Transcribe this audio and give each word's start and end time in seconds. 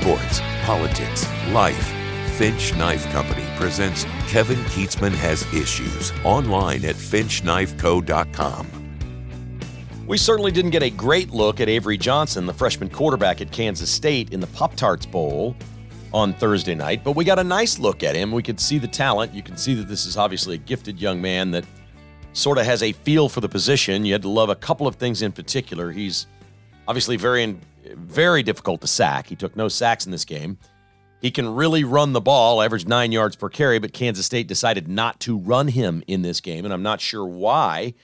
sports, 0.00 0.40
politics, 0.62 1.26
life. 1.48 1.94
Finch 2.36 2.74
Knife 2.76 3.04
Company 3.10 3.44
presents 3.56 4.04
Kevin 4.28 4.58
Kietzman 4.66 5.12
Has 5.12 5.42
Issues 5.52 6.12
online 6.24 6.84
at 6.84 6.94
finchknifeco.com. 6.94 8.66
We 10.06 10.16
certainly 10.16 10.52
didn't 10.52 10.70
get 10.70 10.82
a 10.84 10.90
great 10.90 11.30
look 11.30 11.60
at 11.60 11.68
Avery 11.68 11.98
Johnson, 11.98 12.46
the 12.46 12.54
freshman 12.54 12.88
quarterback 12.88 13.40
at 13.40 13.50
Kansas 13.50 13.90
State, 13.90 14.32
in 14.32 14.40
the 14.40 14.46
Pop 14.48 14.74
Tarts 14.76 15.04
Bowl 15.04 15.56
on 16.14 16.32
Thursday 16.32 16.74
night, 16.74 17.02
but 17.04 17.12
we 17.12 17.24
got 17.24 17.38
a 17.38 17.44
nice 17.44 17.78
look 17.78 18.02
at 18.02 18.14
him. 18.14 18.32
We 18.32 18.42
could 18.42 18.60
see 18.60 18.78
the 18.78 18.88
talent. 18.88 19.34
You 19.34 19.42
can 19.42 19.56
see 19.56 19.74
that 19.74 19.88
this 19.88 20.06
is 20.06 20.16
obviously 20.16 20.54
a 20.54 20.58
gifted 20.58 21.00
young 21.00 21.20
man 21.20 21.50
that 21.50 21.64
sort 22.32 22.56
of 22.56 22.64
has 22.64 22.82
a 22.82 22.92
feel 22.92 23.28
for 23.28 23.40
the 23.40 23.48
position. 23.48 24.04
You 24.04 24.12
had 24.12 24.22
to 24.22 24.28
love 24.28 24.48
a 24.48 24.54
couple 24.54 24.86
of 24.86 24.94
things 24.94 25.22
in 25.22 25.32
particular. 25.32 25.90
He's 25.90 26.26
obviously 26.88 27.16
very, 27.16 27.56
very 27.94 28.42
difficult 28.42 28.80
to 28.80 28.88
sack. 28.88 29.28
He 29.28 29.36
took 29.36 29.54
no 29.54 29.68
sacks 29.68 30.06
in 30.06 30.10
this 30.10 30.24
game. 30.24 30.58
He 31.20 31.30
can 31.30 31.54
really 31.54 31.84
run 31.84 32.12
the 32.12 32.20
ball, 32.20 32.62
average 32.62 32.86
nine 32.86 33.12
yards 33.12 33.36
per 33.36 33.48
carry, 33.48 33.78
but 33.78 33.92
Kansas 33.92 34.24
State 34.24 34.48
decided 34.48 34.88
not 34.88 35.20
to 35.20 35.36
run 35.36 35.68
him 35.68 36.02
in 36.06 36.22
this 36.22 36.40
game, 36.40 36.64
and 36.64 36.72
I'm 36.72 36.82
not 36.82 37.00
sure 37.00 37.26
why. 37.26 37.94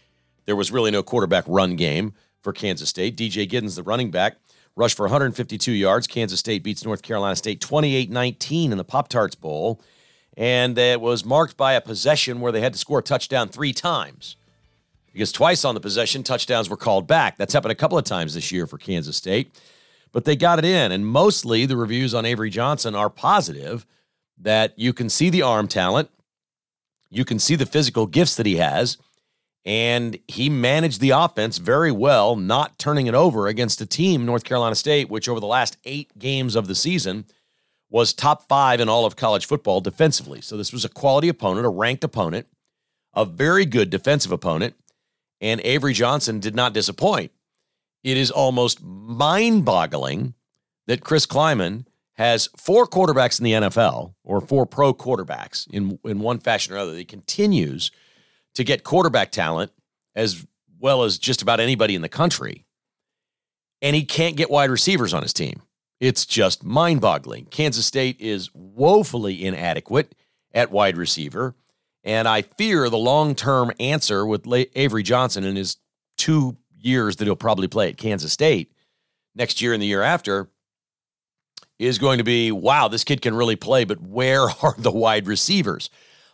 There 0.46 0.56
was 0.56 0.70
really 0.70 0.90
no 0.90 1.02
quarterback 1.02 1.44
run 1.46 1.76
game 1.76 2.12
for 2.42 2.52
Kansas 2.52 2.90
State. 2.90 3.16
DJ 3.16 3.48
Giddens, 3.48 3.76
the 3.76 3.82
running 3.82 4.10
back, 4.10 4.36
rushed 4.76 4.96
for 4.96 5.04
152 5.04 5.72
yards. 5.72 6.06
Kansas 6.06 6.40
State 6.40 6.62
beats 6.62 6.84
North 6.84 7.02
Carolina 7.02 7.36
State 7.36 7.60
28 7.60 8.10
19 8.10 8.72
in 8.72 8.76
the 8.76 8.84
Pop 8.84 9.08
Tarts 9.08 9.34
Bowl. 9.34 9.80
And 10.36 10.76
it 10.76 11.00
was 11.00 11.24
marked 11.24 11.56
by 11.56 11.74
a 11.74 11.80
possession 11.80 12.40
where 12.40 12.52
they 12.52 12.60
had 12.60 12.72
to 12.72 12.78
score 12.78 12.98
a 12.98 13.02
touchdown 13.02 13.48
three 13.48 13.72
times. 13.72 14.36
Because 15.14 15.32
twice 15.32 15.64
on 15.64 15.74
the 15.74 15.80
possession, 15.80 16.22
touchdowns 16.22 16.68
were 16.68 16.76
called 16.76 17.06
back. 17.06 17.38
That's 17.38 17.54
happened 17.54 17.72
a 17.72 17.76
couple 17.76 17.96
of 17.96 18.04
times 18.04 18.34
this 18.34 18.52
year 18.52 18.66
for 18.66 18.76
Kansas 18.76 19.16
State. 19.16 19.58
But 20.12 20.26
they 20.26 20.36
got 20.36 20.58
it 20.58 20.64
in. 20.66 20.92
And 20.92 21.06
mostly 21.06 21.64
the 21.64 21.76
reviews 21.76 22.12
on 22.12 22.26
Avery 22.26 22.50
Johnson 22.50 22.94
are 22.94 23.08
positive 23.08 23.86
that 24.38 24.76
you 24.76 24.92
can 24.92 25.08
see 25.08 25.30
the 25.30 25.42
arm 25.42 25.68
talent, 25.68 26.10
you 27.08 27.24
can 27.24 27.38
see 27.38 27.54
the 27.54 27.64
physical 27.64 28.06
gifts 28.06 28.34
that 28.34 28.44
he 28.44 28.56
has 28.56 28.98
and 29.64 30.18
he 30.28 30.50
managed 30.50 31.00
the 31.00 31.10
offense 31.10 31.58
very 31.58 31.90
well, 31.90 32.36
not 32.36 32.78
turning 32.78 33.06
it 33.06 33.14
over 33.14 33.46
against 33.46 33.80
a 33.80 33.86
team, 33.86 34.26
North 34.26 34.44
Carolina 34.44 34.74
State, 34.74 35.08
which 35.08 35.28
over 35.28 35.40
the 35.40 35.46
last 35.46 35.78
eight 35.84 36.18
games 36.18 36.54
of 36.54 36.66
the 36.66 36.74
season 36.74 37.24
was 37.88 38.12
top 38.12 38.46
five 38.46 38.80
in 38.80 38.88
all 38.88 39.06
of 39.06 39.16
college 39.16 39.46
football 39.46 39.80
defensively. 39.80 40.40
So 40.40 40.56
this 40.56 40.72
was 40.72 40.84
a 40.84 40.88
quality 40.88 41.28
opponent, 41.28 41.64
a 41.64 41.70
ranked 41.70 42.04
opponent, 42.04 42.46
a 43.14 43.24
very 43.24 43.64
good 43.64 43.88
defensive 43.88 44.32
opponent, 44.32 44.74
and 45.44 45.60
Avery 45.62 45.92
Johnson 45.92 46.40
did 46.40 46.54
not 46.54 46.72
disappoint. 46.72 47.30
It 48.02 48.16
is 48.16 48.30
almost 48.30 48.82
mind 48.82 49.66
boggling 49.66 50.32
that 50.86 51.04
Chris 51.04 51.26
Klieman 51.26 51.84
has 52.14 52.48
four 52.56 52.86
quarterbacks 52.86 53.38
in 53.38 53.44
the 53.44 53.52
NFL 53.52 54.14
or 54.24 54.40
four 54.40 54.64
pro 54.64 54.94
quarterbacks 54.94 55.68
in, 55.68 55.98
in 56.02 56.20
one 56.20 56.38
fashion 56.38 56.72
or 56.72 56.78
other. 56.78 56.96
He 56.96 57.04
continues 57.04 57.90
to 58.54 58.64
get 58.64 58.84
quarterback 58.84 59.32
talent 59.32 59.70
as 60.14 60.46
well 60.78 61.02
as 61.02 61.18
just 61.18 61.42
about 61.42 61.60
anybody 61.60 61.94
in 61.94 62.00
the 62.00 62.08
country. 62.08 62.64
And 63.82 63.94
he 63.94 64.04
can't 64.06 64.36
get 64.36 64.50
wide 64.50 64.70
receivers 64.70 65.12
on 65.12 65.22
his 65.22 65.34
team. 65.34 65.60
It's 66.00 66.24
just 66.24 66.64
mind 66.64 67.02
boggling. 67.02 67.46
Kansas 67.46 67.84
State 67.84 68.18
is 68.18 68.48
woefully 68.54 69.44
inadequate 69.44 70.14
at 70.54 70.70
wide 70.70 70.96
receiver. 70.96 71.54
And 72.04 72.28
I 72.28 72.42
fear 72.42 72.88
the 72.90 72.98
long 72.98 73.34
term 73.34 73.72
answer 73.80 74.26
with 74.26 74.46
Avery 74.74 75.02
Johnson 75.02 75.44
in 75.44 75.56
his 75.56 75.78
two 76.16 76.56
years 76.78 77.16
that 77.16 77.24
he'll 77.24 77.34
probably 77.34 77.66
play 77.66 77.88
at 77.88 77.96
Kansas 77.96 78.32
State 78.32 78.70
next 79.34 79.62
year 79.62 79.72
and 79.72 79.82
the 79.82 79.86
year 79.86 80.02
after 80.02 80.48
is 81.78 81.98
going 81.98 82.18
to 82.18 82.24
be 82.24 82.52
wow, 82.52 82.88
this 82.88 83.04
kid 83.04 83.22
can 83.22 83.34
really 83.34 83.56
play, 83.56 83.84
but 83.84 84.00
where 84.00 84.42
are 84.62 84.74
the 84.78 84.92
wide 84.92 85.26
receivers? 85.26 85.90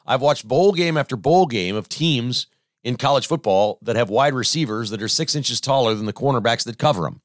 I've 0.07 0.21
watched 0.21 0.49
bowl 0.49 0.73
game 0.73 0.97
after 0.97 1.17
bowl 1.17 1.47
game 1.47 1.77
of 1.77 1.89
teams 1.89 2.47
in 2.83 2.97
college 2.97 3.27
football 3.27 3.79
that 3.83 3.97
have 3.97 4.11
wide 4.11 4.35
receivers 4.35 4.91
that 4.91 5.03
are 5.03 5.09
six 5.09 5.35
inches 5.35 5.61
taller 5.61 5.95
than 5.95 6.07
the 6.07 6.13
cornerbacks 6.13 6.65
that 6.65 6.79
cover 6.79 7.03
them. 7.03 7.21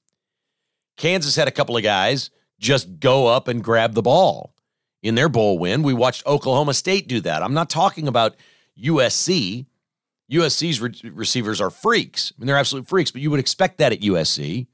Kansas 0.98 1.36
had 1.36 1.48
a 1.48 1.52
couple 1.52 1.76
of 1.76 1.84
guys 1.84 2.30
just 2.60 3.00
go 3.00 3.28
up 3.28 3.48
and 3.48 3.64
grab 3.64 3.94
the 3.94 4.02
ball 4.02 4.55
in 5.06 5.14
their 5.14 5.30
bowl 5.30 5.60
win. 5.60 5.84
We 5.84 5.94
watched 5.94 6.26
Oklahoma 6.26 6.74
State 6.74 7.08
do 7.08 7.22
that. 7.22 7.44
I'm 7.44 7.54
not 7.54 7.70
talking 7.70 8.08
about 8.08 8.36
USC. 8.82 9.68
USC's 10.32 10.82
re- 10.82 11.12
receivers 11.12 11.62
are 11.62 11.70
freaks. 11.70 12.34
I 12.36 12.42
mean, 12.42 12.48
they're 12.48 12.58
absolute 12.58 12.88
freaks, 12.88 13.12
but 13.12 13.22
you 13.22 13.30
would 13.30 13.40
expect 13.40 13.78
that 13.78 13.94
at 13.94 14.02
USC. 14.02 14.66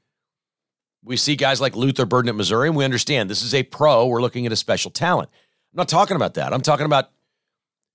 We 1.04 1.16
see 1.18 1.36
guys 1.36 1.60
like 1.60 1.76
Luther 1.76 2.06
Burden 2.06 2.30
at 2.30 2.34
Missouri, 2.34 2.68
and 2.68 2.76
we 2.76 2.84
understand 2.84 3.28
this 3.28 3.42
is 3.42 3.52
a 3.52 3.62
pro. 3.62 4.06
We're 4.06 4.22
looking 4.22 4.46
at 4.46 4.52
a 4.52 4.56
special 4.56 4.90
talent. 4.90 5.28
I'm 5.72 5.76
not 5.76 5.88
talking 5.88 6.16
about 6.16 6.34
that. 6.34 6.54
I'm 6.54 6.62
talking 6.62 6.86
about 6.86 7.10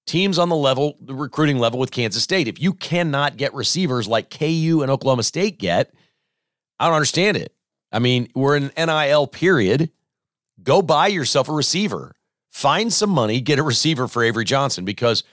teams 0.05 0.37
on 0.37 0.49
the 0.49 0.55
level, 0.55 0.95
the 1.01 1.15
recruiting 1.15 1.57
level 1.57 1.79
with 1.79 1.89
Kansas 1.89 2.21
State. 2.21 2.47
If 2.47 2.61
you 2.61 2.73
cannot 2.73 3.37
get 3.37 3.53
receivers 3.55 4.07
like 4.07 4.29
KU 4.29 4.81
and 4.83 4.91
Oklahoma 4.91 5.23
State 5.23 5.57
get, 5.57 5.91
I 6.79 6.85
don't 6.85 6.95
understand 6.95 7.37
it. 7.37 7.51
I 7.91 7.97
mean, 7.97 8.29
we're 8.35 8.57
in 8.57 8.71
NIL 8.77 9.25
period. 9.25 9.89
Go 10.61 10.83
buy 10.83 11.07
yourself 11.07 11.49
a 11.49 11.53
receiver. 11.53 12.13
Find 12.49 12.91
some 12.91 13.09
money, 13.09 13.41
get 13.41 13.59
a 13.59 13.63
receiver 13.63 14.07
for 14.07 14.23
Avery 14.23 14.45
Johnson 14.45 14.85
because, 14.85 15.23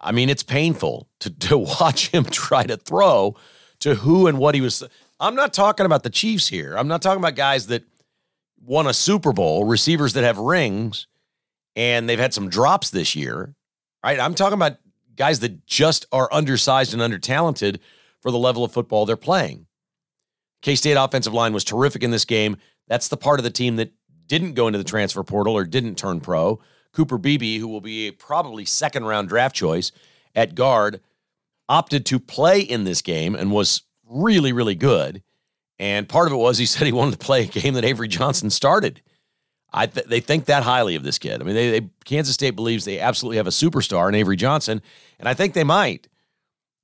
I 0.00 0.12
mean, 0.12 0.28
it's 0.30 0.42
painful 0.42 1.08
to, 1.20 1.30
to 1.48 1.58
watch 1.58 2.08
him 2.08 2.24
try 2.24 2.64
to 2.64 2.76
throw 2.76 3.36
to 3.80 3.96
who 3.96 4.26
and 4.26 4.38
what 4.38 4.54
he 4.54 4.60
was. 4.60 4.82
I'm 5.20 5.34
not 5.34 5.52
talking 5.52 5.86
about 5.86 6.02
the 6.02 6.10
Chiefs 6.10 6.48
here. 6.48 6.76
I'm 6.76 6.88
not 6.88 7.02
talking 7.02 7.20
about 7.20 7.34
guys 7.34 7.66
that 7.68 7.84
won 8.60 8.86
a 8.86 8.94
Super 8.94 9.32
Bowl, 9.32 9.64
receivers 9.64 10.12
that 10.12 10.24
have 10.24 10.38
rings, 10.38 11.06
and 11.74 12.08
they've 12.08 12.18
had 12.18 12.34
some 12.34 12.48
drops 12.48 12.90
this 12.90 13.16
year 13.16 13.54
right? 14.04 14.18
I'm 14.18 14.34
talking 14.34 14.54
about 14.54 14.78
guys 15.16 15.40
that 15.40 15.66
just 15.66 16.06
are 16.12 16.28
undersized 16.32 16.94
and 16.94 17.02
undertalented 17.02 17.78
for 18.20 18.30
the 18.30 18.38
level 18.38 18.64
of 18.64 18.72
football 18.72 19.06
they're 19.06 19.16
playing. 19.16 19.66
K 20.60 20.74
State 20.74 20.94
offensive 20.94 21.34
line 21.34 21.52
was 21.52 21.64
terrific 21.64 22.02
in 22.02 22.10
this 22.10 22.24
game. 22.24 22.56
That's 22.88 23.08
the 23.08 23.16
part 23.16 23.40
of 23.40 23.44
the 23.44 23.50
team 23.50 23.76
that 23.76 23.92
didn't 24.26 24.54
go 24.54 24.66
into 24.66 24.78
the 24.78 24.84
transfer 24.84 25.22
portal 25.22 25.54
or 25.54 25.64
didn't 25.64 25.96
turn 25.96 26.20
pro. 26.20 26.60
Cooper 26.92 27.18
Beebe, 27.18 27.58
who 27.58 27.68
will 27.68 27.80
be 27.80 28.08
a 28.08 28.12
probably 28.12 28.64
second 28.64 29.04
round 29.04 29.28
draft 29.28 29.54
choice 29.54 29.92
at 30.34 30.54
guard, 30.54 31.00
opted 31.68 32.04
to 32.06 32.18
play 32.18 32.60
in 32.60 32.84
this 32.84 33.02
game 33.02 33.34
and 33.34 33.50
was 33.50 33.82
really, 34.08 34.52
really 34.52 34.74
good. 34.74 35.22
And 35.78 36.08
part 36.08 36.28
of 36.28 36.32
it 36.32 36.36
was 36.36 36.58
he 36.58 36.66
said 36.66 36.86
he 36.86 36.92
wanted 36.92 37.12
to 37.12 37.24
play 37.24 37.44
a 37.44 37.46
game 37.46 37.74
that 37.74 37.84
Avery 37.84 38.08
Johnson 38.08 38.50
started. 38.50 39.02
I 39.72 39.86
th- 39.86 40.06
they 40.06 40.20
think 40.20 40.44
that 40.44 40.64
highly 40.64 40.96
of 40.96 41.02
this 41.02 41.18
kid. 41.18 41.40
I 41.40 41.44
mean, 41.44 41.54
they, 41.54 41.80
they, 41.80 41.88
Kansas 42.04 42.34
State 42.34 42.50
believes 42.50 42.84
they 42.84 43.00
absolutely 43.00 43.38
have 43.38 43.46
a 43.46 43.50
superstar 43.50 44.08
in 44.08 44.14
Avery 44.14 44.36
Johnson, 44.36 44.82
and 45.18 45.28
I 45.28 45.34
think 45.34 45.54
they 45.54 45.64
might. 45.64 46.08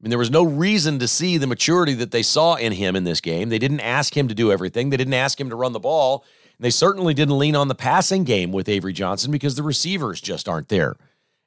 I 0.00 0.04
mean, 0.04 0.10
there 0.10 0.18
was 0.18 0.30
no 0.30 0.42
reason 0.42 0.98
to 1.00 1.08
see 1.08 1.36
the 1.36 1.46
maturity 1.46 1.92
that 1.94 2.12
they 2.12 2.22
saw 2.22 2.54
in 2.54 2.72
him 2.72 2.96
in 2.96 3.04
this 3.04 3.20
game. 3.20 3.48
They 3.48 3.58
didn't 3.58 3.80
ask 3.80 4.16
him 4.16 4.28
to 4.28 4.34
do 4.34 4.50
everything. 4.52 4.90
They 4.90 4.96
didn't 4.96 5.14
ask 5.14 5.40
him 5.40 5.50
to 5.50 5.56
run 5.56 5.72
the 5.72 5.80
ball. 5.80 6.24
And 6.58 6.64
they 6.64 6.70
certainly 6.70 7.14
didn't 7.14 7.38
lean 7.38 7.56
on 7.56 7.68
the 7.68 7.74
passing 7.74 8.24
game 8.24 8.52
with 8.52 8.68
Avery 8.68 8.92
Johnson 8.92 9.30
because 9.30 9.54
the 9.54 9.62
receivers 9.62 10.20
just 10.20 10.48
aren't 10.48 10.68
there 10.68 10.96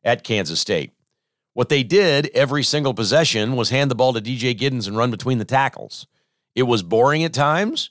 at 0.03 0.23
Kansas 0.23 0.59
State. 0.59 0.91
What 1.53 1.69
they 1.69 1.83
did 1.83 2.29
every 2.33 2.63
single 2.63 2.94
possession 2.94 3.55
was 3.55 3.69
hand 3.69 3.91
the 3.91 3.95
ball 3.95 4.13
to 4.13 4.22
DJ 4.22 4.57
Giddens 4.57 4.88
and 4.88 4.95
run 4.95 5.11
between 5.11 5.38
the 5.38 5.45
tackles. 5.45 6.07
It 6.55 6.63
was 6.63 6.81
boring 6.81 7.23
at 7.23 7.33
times. 7.33 7.89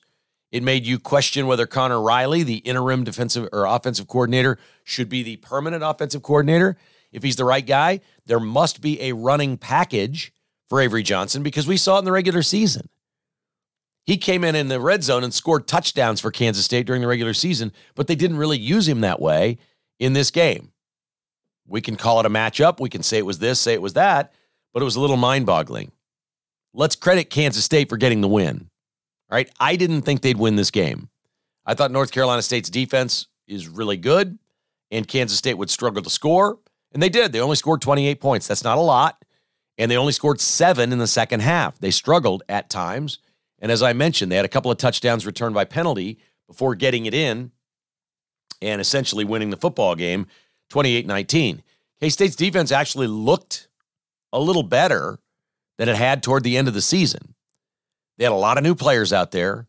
It 0.50 0.62
made 0.62 0.86
you 0.86 0.98
question 0.98 1.46
whether 1.46 1.66
Conor 1.66 2.00
Riley, 2.00 2.42
the 2.42 2.56
interim 2.56 3.04
defensive 3.04 3.48
or 3.52 3.66
offensive 3.66 4.08
coordinator, 4.08 4.58
should 4.82 5.08
be 5.08 5.22
the 5.22 5.36
permanent 5.36 5.84
offensive 5.84 6.22
coordinator. 6.22 6.76
If 7.12 7.22
he's 7.22 7.36
the 7.36 7.44
right 7.44 7.64
guy, 7.64 8.00
there 8.26 8.40
must 8.40 8.80
be 8.80 9.00
a 9.02 9.12
running 9.12 9.58
package 9.58 10.32
for 10.68 10.80
Avery 10.80 11.02
Johnson 11.02 11.42
because 11.42 11.66
we 11.66 11.76
saw 11.76 11.96
it 11.96 12.00
in 12.00 12.04
the 12.04 12.12
regular 12.12 12.42
season. 12.42 12.88
He 14.04 14.16
came 14.16 14.44
in 14.44 14.54
in 14.54 14.68
the 14.68 14.80
red 14.80 15.04
zone 15.04 15.22
and 15.22 15.32
scored 15.32 15.68
touchdowns 15.68 16.20
for 16.20 16.30
Kansas 16.30 16.64
State 16.64 16.86
during 16.86 17.02
the 17.02 17.08
regular 17.08 17.34
season, 17.34 17.72
but 17.94 18.06
they 18.06 18.14
didn't 18.14 18.38
really 18.38 18.58
use 18.58 18.88
him 18.88 19.00
that 19.02 19.20
way 19.20 19.58
in 19.98 20.14
this 20.14 20.30
game. 20.30 20.72
We 21.66 21.80
can 21.80 21.96
call 21.96 22.18
it 22.18 22.26
a 22.26 22.30
matchup. 22.30 22.80
We 22.80 22.88
can 22.88 23.02
say 23.02 23.18
it 23.18 23.26
was 23.26 23.38
this, 23.38 23.60
say 23.60 23.74
it 23.74 23.82
was 23.82 23.92
that, 23.92 24.32
but 24.72 24.82
it 24.82 24.84
was 24.84 24.96
a 24.96 25.00
little 25.00 25.16
mind 25.16 25.46
boggling. 25.46 25.92
Let's 26.72 26.96
credit 26.96 27.30
Kansas 27.30 27.64
State 27.64 27.88
for 27.88 27.96
getting 27.96 28.20
the 28.20 28.28
win. 28.28 28.70
All 29.30 29.36
right. 29.36 29.50
I 29.60 29.76
didn't 29.76 30.02
think 30.02 30.22
they'd 30.22 30.36
win 30.36 30.56
this 30.56 30.70
game. 30.70 31.08
I 31.64 31.74
thought 31.74 31.92
North 31.92 32.10
Carolina 32.10 32.42
State's 32.42 32.70
defense 32.70 33.28
is 33.46 33.68
really 33.68 33.96
good 33.96 34.38
and 34.90 35.06
Kansas 35.06 35.38
State 35.38 35.54
would 35.54 35.70
struggle 35.70 36.02
to 36.02 36.10
score. 36.10 36.58
And 36.92 37.02
they 37.02 37.08
did. 37.08 37.32
They 37.32 37.40
only 37.40 37.56
scored 37.56 37.80
28 37.80 38.20
points. 38.20 38.48
That's 38.48 38.64
not 38.64 38.78
a 38.78 38.82
lot. 38.82 39.24
And 39.78 39.90
they 39.90 39.96
only 39.96 40.12
scored 40.12 40.40
seven 40.40 40.92
in 40.92 40.98
the 40.98 41.06
second 41.06 41.40
half. 41.40 41.78
They 41.78 41.90
struggled 41.90 42.42
at 42.48 42.68
times. 42.68 43.18
And 43.60 43.70
as 43.70 43.82
I 43.82 43.92
mentioned, 43.92 44.32
they 44.32 44.36
had 44.36 44.44
a 44.44 44.48
couple 44.48 44.70
of 44.70 44.78
touchdowns 44.78 45.26
returned 45.26 45.54
by 45.54 45.64
penalty 45.64 46.18
before 46.46 46.74
getting 46.74 47.06
it 47.06 47.14
in 47.14 47.52
and 48.62 48.80
essentially 48.80 49.24
winning 49.24 49.50
the 49.50 49.56
football 49.56 49.94
game 49.94 50.26
28 50.70 51.06
19. 51.06 51.62
K 52.00 52.08
State's 52.08 52.36
defense 52.36 52.72
actually 52.72 53.06
looked 53.06 53.68
a 54.32 54.40
little 54.40 54.62
better 54.62 55.18
than 55.78 55.88
it 55.88 55.96
had 55.96 56.22
toward 56.22 56.42
the 56.42 56.56
end 56.56 56.68
of 56.68 56.74
the 56.74 56.80
season. 56.80 57.34
They 58.16 58.24
had 58.24 58.32
a 58.32 58.36
lot 58.36 58.58
of 58.58 58.64
new 58.64 58.74
players 58.74 59.12
out 59.12 59.30
there. 59.30 59.66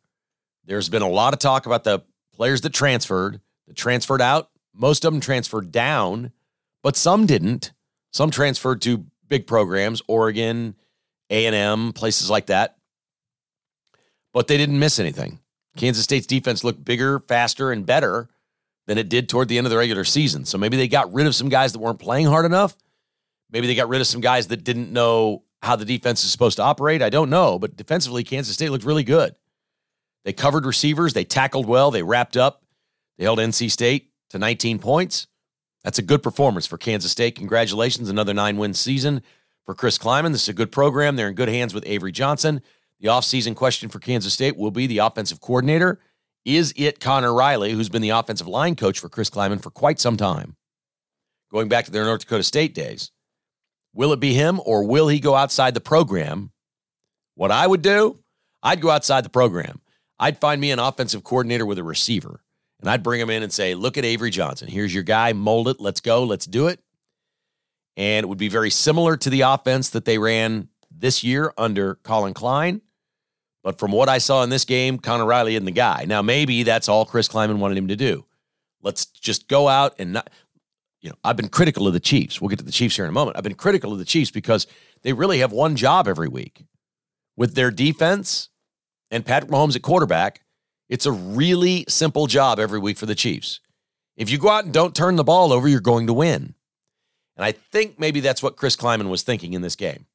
There's 0.66 0.90
been 0.90 1.02
a 1.02 1.10
lot 1.10 1.34
of 1.34 1.40
talk 1.40 1.66
about 1.66 1.84
the 1.84 2.04
players 2.34 2.62
that 2.62 2.74
transferred, 2.74 3.42
that 3.68 3.76
transferred 3.76 4.22
out. 4.22 4.50
Most 4.74 5.04
of 5.04 5.14
them 5.14 5.22
transferred 5.22 5.72
down, 5.72 6.32
but 6.84 6.96
some 6.96 7.26
didn't. 7.26 7.74
Some 8.12 8.30
transferred 8.30 8.82
to 8.84 9.06
big 9.28 9.48
programs, 9.48 10.02
Oregon, 10.08 10.76
A&M, 11.30 11.94
places 11.94 12.30
like 12.30 12.48
that. 12.48 12.78
But 14.34 14.48
they 14.48 14.58
didn't 14.58 14.80
miss 14.80 15.00
anything. 15.00 15.40
Kansas 15.78 16.04
State's 16.04 16.28
defense 16.28 16.64
looked 16.64 16.84
bigger, 16.84 17.20
faster, 17.20 17.72
and 17.72 17.86
better 17.86 18.30
than 18.88 18.98
it 18.98 19.10
did 19.10 19.30
toward 19.30 19.48
the 19.48 19.58
end 19.58 19.68
of 19.68 19.72
the 19.72 19.78
regular 19.78 20.04
season. 20.04 20.46
So 20.46 20.58
maybe 20.58 20.78
they 20.78 20.88
got 20.88 21.14
rid 21.14 21.28
of 21.28 21.36
some 21.36 21.50
guys 21.50 21.74
that 21.74 21.80
weren't 21.80 22.00
playing 22.00 22.28
hard 22.28 22.46
enough. 22.46 22.76
Maybe 23.50 23.68
they 23.68 23.76
got 23.76 23.90
rid 23.90 24.02
of 24.02 24.08
some 24.08 24.22
guys 24.22 24.48
that 24.48 24.64
didn't 24.64 24.92
know 24.92 25.44
how 25.62 25.76
the 25.76 25.86
defense 25.86 26.24
is 26.24 26.32
supposed 26.32 26.58
to 26.58 26.64
operate. 26.64 27.02
I 27.02 27.10
don't 27.10 27.30
know, 27.30 27.60
but 27.60 27.76
defensively, 27.76 28.24
Kansas 28.24 28.54
State 28.54 28.70
looked 28.70 28.86
really 28.86 29.04
good. 29.04 29.36
They 30.24 30.34
covered 30.34 30.66
receivers, 30.66 31.14
they 31.14 31.24
tackled 31.24 31.66
well, 31.66 31.92
they 31.92 32.04
wrapped 32.04 32.38
up, 32.38 32.64
they 33.18 33.24
held 33.24 33.40
NC 33.40 33.72
State 33.72 34.12
to 34.30 34.40
19 34.40 34.80
points. 34.80 35.28
That's 35.84 36.00
a 36.00 36.04
good 36.04 36.22
performance 36.22 36.68
for 36.68 36.78
Kansas 36.78 37.12
State. 37.12 37.36
Congratulations, 37.36 38.08
another 38.10 38.34
nine 38.34 38.58
win 38.58 38.74
season 38.74 39.24
for 39.66 39.74
Chris 39.74 39.98
Klieman. 39.98 40.32
This 40.32 40.44
is 40.44 40.50
a 40.50 40.54
good 40.54 40.72
program. 40.72 41.16
They're 41.16 41.28
in 41.28 41.34
good 41.34 41.50
hands 41.50 41.74
with 41.74 41.84
Avery 41.88 42.12
Johnson. 42.12 42.62
The 43.02 43.08
offseason 43.08 43.56
question 43.56 43.90
for 43.90 43.98
Kansas 43.98 44.34
State 44.34 44.56
will 44.56 44.70
be 44.70 44.86
the 44.86 45.00
offensive 45.00 45.42
coordinator. 45.42 46.00
Is 46.46 46.72
it 46.78 47.00
Conor 47.00 47.34
Riley, 47.34 47.72
who's 47.72 47.90
been 47.90 48.04
the 48.04 48.12
offensive 48.12 48.48
line 48.48 48.76
coach 48.76 49.00
for 49.00 49.10
Chris 49.10 49.30
Klieman 49.30 49.62
for 49.62 49.72
quite 49.72 50.00
some 50.00 50.18
time? 50.18 50.56
Going 51.52 51.68
back 51.68 51.86
to 51.86 51.92
their 51.92 52.06
North 52.06 52.22
Dakota 52.22 52.44
State 52.44 52.76
days. 52.76 53.12
Will 53.94 54.14
it 54.14 54.20
be 54.20 54.36
him 54.36 54.62
or 54.64 54.84
will 54.84 55.08
he 55.08 55.20
go 55.20 55.36
outside 55.36 55.74
the 55.74 55.82
program? 55.82 56.52
What 57.36 57.52
I 57.52 57.66
would 57.66 57.82
do, 57.82 58.20
I'd 58.62 58.82
go 58.82 58.92
outside 58.92 59.26
the 59.26 59.30
program. 59.30 59.82
I'd 60.20 60.38
find 60.38 60.62
me 60.62 60.70
an 60.70 60.80
offensive 60.80 61.24
coordinator 61.24 61.66
with 61.66 61.80
a 61.80 61.84
receiver 61.84 62.44
and 62.80 62.90
I'd 62.90 63.04
bring 63.04 63.20
him 63.20 63.32
in 63.32 63.42
and 63.42 63.52
say, 63.52 63.74
Look 63.74 63.98
at 63.98 64.06
Avery 64.06 64.30
Johnson. 64.30 64.68
Here's 64.68 64.94
your 64.94 65.04
guy. 65.04 65.34
Mold 65.34 65.68
it. 65.68 65.80
Let's 65.80 66.02
go. 66.02 66.24
Let's 66.24 66.46
do 66.46 66.68
it. 66.68 66.80
And 67.98 68.24
it 68.24 68.28
would 68.28 68.38
be 68.38 68.48
very 68.48 68.70
similar 68.70 69.18
to 69.18 69.30
the 69.30 69.42
offense 69.42 69.90
that 69.90 70.06
they 70.06 70.20
ran 70.20 70.70
this 70.90 71.24
year 71.24 71.52
under 71.58 71.96
Collin 71.96 72.36
Klein. 72.36 72.82
But 73.64 73.78
from 73.78 73.92
what 73.92 74.10
I 74.10 74.18
saw 74.18 74.44
in 74.44 74.50
this 74.50 74.66
game, 74.66 74.98
Conor 74.98 75.26
Riley 75.26 75.56
isn't 75.56 75.66
the 75.66 75.72
guy. 75.72 76.06
Now, 76.08 76.22
maybe 76.22 76.64
that's 76.64 76.90
all 76.90 77.06
Chris 77.06 77.28
Klieman 77.28 77.60
wanted 77.60 77.78
him 77.78 77.88
to 77.90 77.96
do. 77.96 78.26
Let's 78.82 79.06
just 79.06 79.48
go 79.48 79.68
out 79.68 79.94
and 80.00 80.14
not, 80.14 80.30
you 81.02 81.10
know, 81.10 81.16
I've 81.24 81.38
been 81.38 81.50
critical 81.50 81.88
of 81.88 81.94
the 81.94 82.00
Chiefs. 82.00 82.42
We'll 82.42 82.50
get 82.50 82.60
to 82.60 82.66
the 82.66 82.72
Chiefs 82.72 82.96
here 82.96 83.06
in 83.06 83.10
a 83.10 83.14
moment. 83.14 83.38
I've 83.38 83.44
been 83.44 83.54
critical 83.54 83.92
of 83.92 84.00
the 84.00 84.06
Chiefs 84.06 84.32
because 84.32 84.66
they 85.04 85.14
really 85.14 85.40
have 85.40 85.52
one 85.52 85.76
job 85.76 86.08
every 86.08 86.28
week 86.28 86.64
with 87.38 87.54
their 87.54 87.70
defense 87.70 88.50
and 89.12 89.26
Patrick 89.26 89.52
Mahomes 89.52 89.76
at 89.76 89.84
quarterback. 89.84 90.42
It's 90.90 91.06
a 91.06 91.12
really 91.12 91.86
simple 91.88 92.28
job 92.28 92.60
every 92.60 92.80
week 92.80 92.98
for 92.98 93.06
the 93.06 93.16
Chiefs. 93.16 93.60
If 94.18 94.30
you 94.30 94.38
go 94.38 94.50
out 94.50 94.66
and 94.66 94.74
don't 94.74 94.96
turn 94.96 95.16
the 95.16 95.24
ball 95.24 95.54
over, 95.54 95.68
you're 95.68 95.80
going 95.80 96.08
to 96.08 96.14
win. 96.14 96.56
And 97.36 97.46
I 97.46 97.52
think 97.54 98.00
maybe 98.00 98.20
that's 98.20 98.44
what 98.44 98.56
Chris 98.56 98.76
Klieman 98.76 99.10
was 99.10 99.24
thinking 99.24 99.54
in 99.54 99.62
this 99.62 99.76
game. 99.76 100.06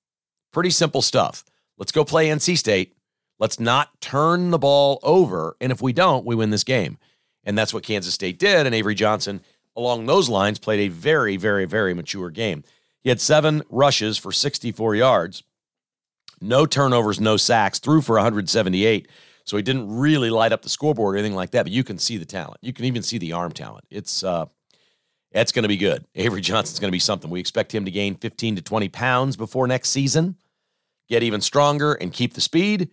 Pretty 0.52 0.70
simple 0.70 1.02
stuff. 1.02 1.44
Let's 1.78 1.92
go 1.92 2.04
play 2.04 2.28
NC 2.28 2.58
State. 2.58 2.95
Let's 3.38 3.60
not 3.60 4.00
turn 4.00 4.50
the 4.50 4.58
ball 4.58 4.98
over. 5.02 5.56
And 5.60 5.70
if 5.70 5.82
we 5.82 5.92
don't, 5.92 6.24
we 6.24 6.34
win 6.34 6.50
this 6.50 6.64
game. 6.64 6.98
And 7.44 7.56
that's 7.56 7.74
what 7.74 7.82
Kansas 7.82 8.14
State 8.14 8.38
did. 8.38 8.66
And 8.66 8.74
Avery 8.74 8.94
Johnson 8.94 9.40
along 9.76 10.06
those 10.06 10.28
lines, 10.28 10.58
played 10.58 10.80
a 10.80 10.88
very, 10.88 11.36
very, 11.36 11.66
very 11.66 11.94
mature 11.94 12.30
game. 12.30 12.64
He 13.02 13.10
had 13.10 13.20
seven 13.20 13.62
rushes 13.68 14.18
for 14.18 14.32
64 14.32 14.96
yards, 14.96 15.42
no 16.40 16.66
turnovers, 16.66 17.20
no 17.20 17.36
sacks, 17.36 17.78
threw 17.78 18.00
for 18.00 18.16
178. 18.16 19.08
So 19.44 19.56
he 19.56 19.62
didn't 19.62 19.96
really 19.96 20.30
light 20.30 20.52
up 20.52 20.62
the 20.62 20.68
scoreboard 20.68 21.14
or 21.14 21.18
anything 21.18 21.36
like 21.36 21.52
that, 21.52 21.64
but 21.64 21.72
you 21.72 21.84
can 21.84 21.98
see 21.98 22.16
the 22.16 22.24
talent. 22.24 22.58
You 22.62 22.72
can 22.72 22.84
even 22.84 23.02
see 23.02 23.18
the 23.18 23.32
arm 23.32 23.52
talent. 23.52 23.84
It's 23.90 24.24
uh 24.24 24.46
that's 25.32 25.52
going 25.52 25.64
to 25.64 25.68
be 25.68 25.76
good. 25.76 26.04
Avery 26.14 26.40
Johnson's 26.40 26.80
going 26.80 26.88
to 26.88 26.92
be 26.92 26.98
something. 26.98 27.30
We 27.30 27.40
expect 27.40 27.72
him 27.74 27.84
to 27.84 27.90
gain 27.90 28.16
15 28.16 28.56
to 28.56 28.62
20 28.62 28.88
pounds 28.88 29.36
before 29.36 29.66
next 29.66 29.90
season, 29.90 30.36
get 31.08 31.22
even 31.22 31.40
stronger 31.40 31.92
and 31.92 32.12
keep 32.12 32.34
the 32.34 32.40
speed, 32.40 32.90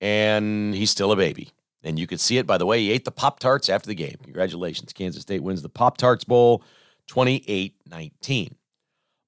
and 0.00 0.74
he's 0.74 0.90
still 0.90 1.12
a 1.12 1.16
baby. 1.16 1.50
And 1.82 1.98
you 1.98 2.06
could 2.06 2.20
see 2.20 2.38
it 2.38 2.46
by 2.46 2.58
the 2.58 2.66
way 2.66 2.80
he 2.80 2.90
ate 2.90 3.04
the 3.04 3.12
Pop 3.12 3.38
Tarts 3.38 3.68
after 3.68 3.86
the 3.86 3.94
game. 3.94 4.16
Congratulations. 4.24 4.92
Kansas 4.92 5.22
State 5.22 5.42
wins 5.42 5.62
the 5.62 5.68
Pop 5.68 5.96
Tarts 5.96 6.24
Bowl 6.24 6.62
28 7.06 7.74
19. 7.88 8.56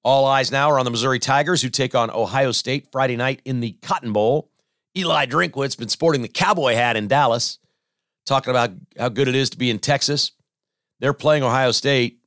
All 0.03 0.25
eyes 0.25 0.51
now 0.51 0.69
are 0.69 0.79
on 0.79 0.85
the 0.85 0.91
Missouri 0.91 1.19
Tigers, 1.19 1.61
who 1.61 1.69
take 1.69 1.93
on 1.93 2.09
Ohio 2.09 2.51
State 2.51 2.87
Friday 2.91 3.15
night 3.15 3.41
in 3.45 3.59
the 3.59 3.73
Cotton 3.81 4.13
Bowl. 4.13 4.49
Eli 4.97 5.25
Drinkwitz 5.25 5.77
been 5.77 5.89
sporting 5.89 6.21
the 6.21 6.27
cowboy 6.27 6.73
hat 6.73 6.97
in 6.97 7.07
Dallas, 7.07 7.59
talking 8.25 8.49
about 8.49 8.71
how 8.97 9.09
good 9.09 9.27
it 9.27 9.35
is 9.35 9.49
to 9.51 9.57
be 9.57 9.69
in 9.69 9.79
Texas. 9.79 10.31
They're 10.99 11.13
playing 11.13 11.43
Ohio 11.43 11.71
State, 11.71 12.19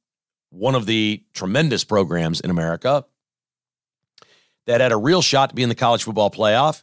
one 0.50 0.74
of 0.74 0.86
the 0.86 1.22
tremendous 1.34 1.82
programs 1.84 2.40
in 2.40 2.50
America 2.50 3.04
that 4.66 4.80
had 4.80 4.92
a 4.92 4.96
real 4.96 5.22
shot 5.22 5.50
to 5.50 5.54
be 5.54 5.62
in 5.62 5.68
the 5.68 5.74
college 5.74 6.04
football 6.04 6.30
playoff, 6.30 6.82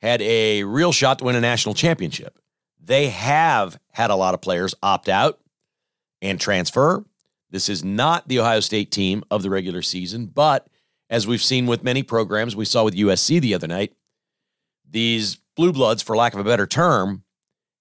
had 0.00 0.20
a 0.22 0.64
real 0.64 0.92
shot 0.92 1.18
to 1.18 1.24
win 1.24 1.36
a 1.36 1.40
national 1.40 1.74
championship. 1.74 2.38
They 2.82 3.08
have 3.08 3.78
had 3.92 4.10
a 4.10 4.16
lot 4.16 4.34
of 4.34 4.40
players 4.40 4.74
opt 4.82 5.08
out 5.08 5.40
and 6.22 6.40
transfer. 6.40 7.04
This 7.50 7.68
is 7.68 7.84
not 7.84 8.28
the 8.28 8.40
Ohio 8.40 8.60
State 8.60 8.90
team 8.90 9.24
of 9.30 9.42
the 9.42 9.50
regular 9.50 9.82
season, 9.82 10.26
but 10.26 10.68
as 11.08 11.26
we've 11.26 11.42
seen 11.42 11.66
with 11.66 11.84
many 11.84 12.02
programs, 12.02 12.56
we 12.56 12.64
saw 12.64 12.84
with 12.84 12.96
USC 12.96 13.40
the 13.40 13.54
other 13.54 13.66
night, 13.66 13.94
these 14.88 15.36
blue 15.56 15.72
bloods, 15.72 16.02
for 16.02 16.16
lack 16.16 16.34
of 16.34 16.40
a 16.40 16.44
better 16.44 16.66
term, 16.66 17.24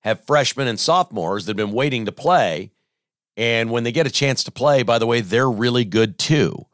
have 0.01 0.25
freshmen 0.25 0.67
and 0.67 0.79
sophomores 0.79 1.45
that 1.45 1.51
have 1.57 1.67
been 1.67 1.75
waiting 1.75 2.05
to 2.05 2.11
play. 2.11 2.71
And 3.37 3.71
when 3.71 3.83
they 3.83 3.91
get 3.91 4.07
a 4.07 4.11
chance 4.11 4.43
to 4.45 4.51
play, 4.51 4.83
by 4.83 4.99
the 4.99 5.07
way, 5.07 5.21
they're 5.21 5.49
really 5.49 5.85
good 5.85 6.17
too. 6.17 6.67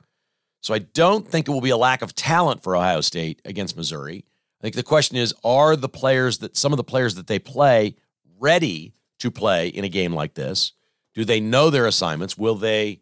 So 0.62 0.74
I 0.74 0.80
don't 0.80 1.28
think 1.28 1.48
it 1.48 1.52
will 1.52 1.62
be 1.62 1.70
a 1.72 1.78
lack 1.78 2.02
of 2.02 2.14
talent 2.14 2.62
for 2.62 2.76
Ohio 2.76 3.02
State 3.02 3.42
against 3.46 3.76
Missouri. 3.76 4.26
I 4.62 4.64
think 4.64 4.76
the 4.76 4.84
question 4.84 5.18
is 5.18 5.34
are 5.44 5.76
the 5.76 5.90
players 5.90 6.38
that 6.38 6.56
some 6.56 6.72
of 6.72 6.78
the 6.78 6.84
players 6.84 7.16
that 7.16 7.26
they 7.26 7.40
play 7.40 7.96
ready 8.40 8.94
to 9.18 9.32
play 9.32 9.68
in 9.68 9.84
a 9.84 9.90
game 9.90 10.14
like 10.14 10.36
this? 10.36 10.74
Do 11.16 11.26
they 11.26 11.40
know 11.40 11.72
their 11.72 11.88
assignments? 11.88 12.38
Will 12.38 12.54
they 12.54 13.02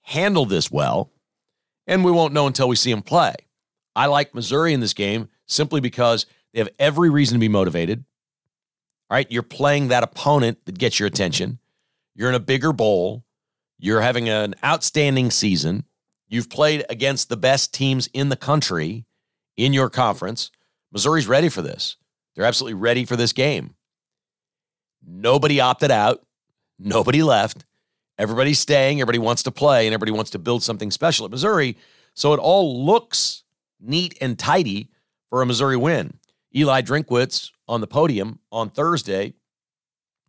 handle 0.00 0.46
this 0.46 0.70
well? 0.70 1.12
And 1.86 2.06
we 2.06 2.10
won't 2.10 2.32
know 2.32 2.46
until 2.46 2.68
we 2.68 2.76
see 2.76 2.90
them 2.90 3.02
play. 3.02 3.34
I 3.94 4.06
like 4.06 4.34
Missouri 4.34 4.72
in 4.72 4.80
this 4.80 4.94
game 4.94 5.28
simply 5.44 5.80
because 5.82 6.24
they 6.54 6.60
have 6.60 6.70
every 6.78 7.10
reason 7.10 7.34
to 7.34 7.40
be 7.40 7.48
motivated. 7.48 8.04
All 9.10 9.16
right, 9.16 9.30
you're 9.30 9.42
playing 9.42 9.88
that 9.88 10.02
opponent 10.02 10.64
that 10.64 10.78
gets 10.78 10.98
your 10.98 11.06
attention. 11.06 11.58
You're 12.14 12.30
in 12.30 12.34
a 12.34 12.40
bigger 12.40 12.72
bowl. 12.72 13.24
You're 13.78 14.00
having 14.00 14.28
an 14.28 14.54
outstanding 14.64 15.30
season. 15.30 15.84
You've 16.28 16.48
played 16.48 16.86
against 16.88 17.28
the 17.28 17.36
best 17.36 17.74
teams 17.74 18.08
in 18.14 18.30
the 18.30 18.36
country 18.36 19.04
in 19.56 19.74
your 19.74 19.90
conference. 19.90 20.50
Missouri's 20.92 21.26
ready 21.26 21.48
for 21.48 21.62
this. 21.62 21.96
They're 22.34 22.44
absolutely 22.44 22.74
ready 22.74 23.04
for 23.04 23.16
this 23.16 23.32
game. 23.32 23.74
Nobody 25.06 25.60
opted 25.60 25.90
out. 25.90 26.24
Nobody 26.78 27.22
left. 27.22 27.64
Everybody's 28.18 28.58
staying. 28.58 29.00
Everybody 29.00 29.18
wants 29.18 29.42
to 29.44 29.50
play 29.50 29.86
and 29.86 29.94
everybody 29.94 30.12
wants 30.12 30.30
to 30.32 30.38
build 30.38 30.62
something 30.62 30.90
special 30.90 31.24
at 31.24 31.30
Missouri. 31.30 31.76
So 32.14 32.32
it 32.32 32.40
all 32.40 32.84
looks 32.84 33.44
neat 33.80 34.16
and 34.20 34.38
tidy 34.38 34.90
for 35.30 35.42
a 35.42 35.46
Missouri 35.46 35.76
win. 35.76 36.18
Eli 36.54 36.82
Drinkwitz 36.82 37.50
on 37.68 37.80
the 37.80 37.86
podium 37.86 38.40
on 38.50 38.70
Thursday 38.70 39.34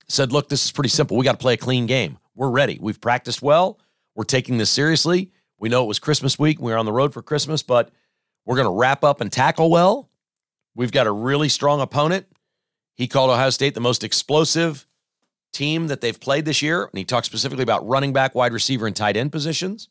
said, 0.08 0.32
Look, 0.32 0.50
this 0.50 0.66
is 0.66 0.72
pretty 0.72 0.90
simple. 0.90 1.18
We 1.18 1.24
got 1.24 1.34
to 1.34 1.38
play 1.38 1.54
a 1.54 1.58
clean 1.58 1.86
game. 1.86 2.18
We're 2.36 2.50
ready. 2.50 2.78
We've 2.82 3.00
practiced 3.00 3.42
well. 3.42 3.80
We're 4.16 4.24
taking 4.24 4.58
this 4.58 4.70
seriously. 4.70 5.32
We 5.58 5.70
know 5.70 5.84
it 5.84 5.88
was 5.88 6.00
Christmas 6.00 6.38
week. 6.38 6.60
We 6.60 6.74
are 6.74 6.78
on 6.78 6.86
the 6.86 6.92
road 6.92 7.14
for 7.14 7.22
Christmas, 7.22 7.64
but 7.64 7.92
we're 8.46 8.56
going 8.56 8.68
to 8.68 8.78
wrap 8.78 9.04
up 9.04 9.22
and 9.22 9.32
tackle 9.32 9.70
well. 9.70 10.09
We've 10.80 10.94
got 10.94 11.08
a 11.08 11.12
really 11.12 11.50
strong 11.50 11.82
opponent. 11.82 12.26
He 12.96 13.10
called 13.10 13.32
Ohio 13.32 13.50
State 13.50 13.74
the 13.74 13.82
most 13.82 14.02
explosive 14.02 14.88
team 15.52 15.88
that 15.88 16.00
they've 16.00 16.18
played 16.18 16.46
this 16.46 16.62
year. 16.62 16.84
And 16.86 16.98
he 16.98 17.04
talked 17.04 17.26
specifically 17.26 17.64
about 17.64 17.86
running 17.86 18.14
back, 18.14 18.34
wide 18.34 18.54
receiver, 18.54 18.88
and 18.88 18.96
tight 18.96 19.18
end 19.18 19.34
positions 19.34 19.90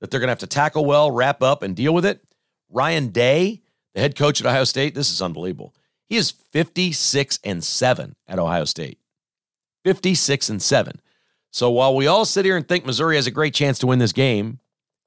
that 0.00 0.10
they're 0.10 0.18
going 0.18 0.26
to 0.26 0.32
have 0.32 0.40
to 0.40 0.48
tackle 0.48 0.84
well, 0.84 1.12
wrap 1.12 1.40
up, 1.40 1.62
and 1.62 1.76
deal 1.76 1.94
with 1.94 2.04
it. 2.04 2.20
Ryan 2.68 3.10
Day, 3.10 3.62
the 3.94 4.00
head 4.00 4.16
coach 4.16 4.40
at 4.40 4.46
Ohio 4.48 4.64
State, 4.64 4.96
this 4.96 5.08
is 5.08 5.22
unbelievable. 5.22 5.72
He 6.08 6.16
is 6.16 6.32
56 6.32 7.38
and 7.44 7.62
7 7.62 8.16
at 8.26 8.40
Ohio 8.40 8.64
State. 8.64 8.98
56 9.84 10.48
and 10.48 10.60
7. 10.60 11.00
So 11.52 11.70
while 11.70 11.94
we 11.94 12.08
all 12.08 12.24
sit 12.24 12.44
here 12.44 12.56
and 12.56 12.66
think 12.66 12.84
Missouri 12.84 13.14
has 13.14 13.28
a 13.28 13.30
great 13.30 13.54
chance 13.54 13.78
to 13.78 13.86
win 13.86 14.00
this 14.00 14.12
game, 14.12 14.58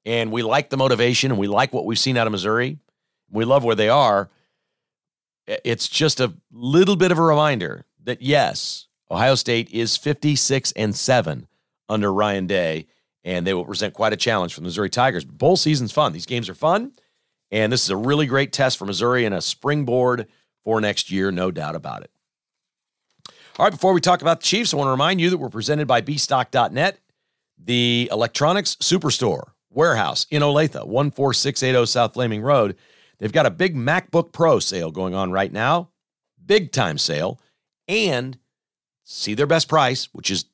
and 0.06 0.32
we 0.32 0.42
like 0.42 0.70
the 0.70 0.78
motivation 0.78 1.30
and 1.30 1.38
we 1.38 1.48
like 1.48 1.74
what 1.74 1.84
we've 1.84 1.98
seen 1.98 2.16
out 2.16 2.26
of 2.26 2.30
Missouri, 2.30 2.78
we 3.30 3.44
love 3.44 3.62
where 3.62 3.76
they 3.76 3.90
are, 3.90 4.30
it's 5.64 5.88
just 5.88 6.20
a 6.20 6.34
little 6.52 6.96
bit 6.96 7.10
of 7.10 7.18
a 7.18 7.22
reminder 7.22 7.86
that 8.04 8.22
yes, 8.22 8.86
Ohio 9.10 9.34
State 9.34 9.70
is 9.70 9.96
56 9.96 10.72
and 10.72 10.94
7 10.94 11.46
under 11.88 12.12
Ryan 12.12 12.46
Day, 12.46 12.86
and 13.24 13.46
they 13.46 13.54
will 13.54 13.64
present 13.64 13.94
quite 13.94 14.12
a 14.12 14.16
challenge 14.16 14.54
for 14.54 14.60
the 14.60 14.64
Missouri 14.64 14.90
Tigers. 14.90 15.24
Bowl 15.24 15.56
season's 15.56 15.92
fun. 15.92 16.12
These 16.12 16.26
games 16.26 16.48
are 16.48 16.54
fun, 16.54 16.92
and 17.50 17.72
this 17.72 17.82
is 17.82 17.90
a 17.90 17.96
really 17.96 18.26
great 18.26 18.52
test 18.52 18.76
for 18.78 18.84
Missouri 18.84 19.24
and 19.24 19.34
a 19.34 19.40
springboard 19.40 20.26
for 20.64 20.80
next 20.80 21.10
year, 21.10 21.30
no 21.30 21.50
doubt 21.50 21.74
about 21.74 22.02
it. 22.02 22.10
All 23.58 23.64
right, 23.64 23.72
before 23.72 23.92
we 23.92 24.00
talk 24.00 24.20
about 24.22 24.40
the 24.40 24.46
Chiefs, 24.46 24.72
I 24.72 24.76
want 24.76 24.86
to 24.86 24.92
remind 24.92 25.20
you 25.20 25.30
that 25.30 25.38
we're 25.38 25.48
presented 25.48 25.88
by 25.88 26.00
bstock.net, 26.00 27.00
the 27.58 28.08
electronics 28.12 28.76
superstore 28.76 29.50
warehouse 29.70 30.26
in 30.30 30.42
Olathe, 30.42 30.74
14680 30.74 31.86
South 31.86 32.14
Flaming 32.14 32.42
Road. 32.42 32.76
They've 33.18 33.32
got 33.32 33.46
a 33.46 33.50
big 33.50 33.74
MacBook 33.76 34.32
Pro 34.32 34.58
sale 34.58 34.90
going 34.90 35.14
on 35.14 35.32
right 35.32 35.52
now, 35.52 35.90
big 36.44 36.72
time 36.72 36.98
sale, 36.98 37.40
and 37.86 38.38
see 39.04 39.34
their 39.34 39.46
best 39.46 39.68
price, 39.68 40.08
which 40.12 40.30
is 40.30 40.44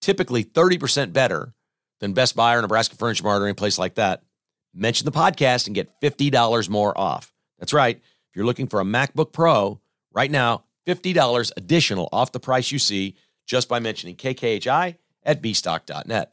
typically 0.00 0.44
30% 0.44 1.12
better 1.12 1.54
than 2.00 2.12
Best 2.12 2.34
Buy 2.34 2.54
or 2.54 2.62
Nebraska 2.62 2.96
Furniture 2.96 3.24
Mart 3.24 3.42
or 3.42 3.46
any 3.46 3.54
place 3.54 3.78
like 3.78 3.94
that. 3.94 4.22
Mention 4.74 5.04
the 5.04 5.12
podcast 5.12 5.66
and 5.66 5.74
get 5.74 6.00
$50 6.00 6.68
more 6.68 6.96
off. 6.96 7.32
That's 7.58 7.72
right. 7.72 7.96
If 7.96 8.36
you're 8.36 8.46
looking 8.46 8.66
for 8.66 8.80
a 8.80 8.84
MacBook 8.84 9.32
Pro 9.32 9.80
right 10.12 10.30
now, 10.30 10.64
$50 10.86 11.52
additional 11.56 12.08
off 12.12 12.32
the 12.32 12.40
price 12.40 12.70
you 12.72 12.78
see 12.78 13.16
just 13.46 13.68
by 13.68 13.80
mentioning 13.80 14.16
KKHI 14.16 14.96
at 15.24 15.42
bstock.net. 15.42 16.32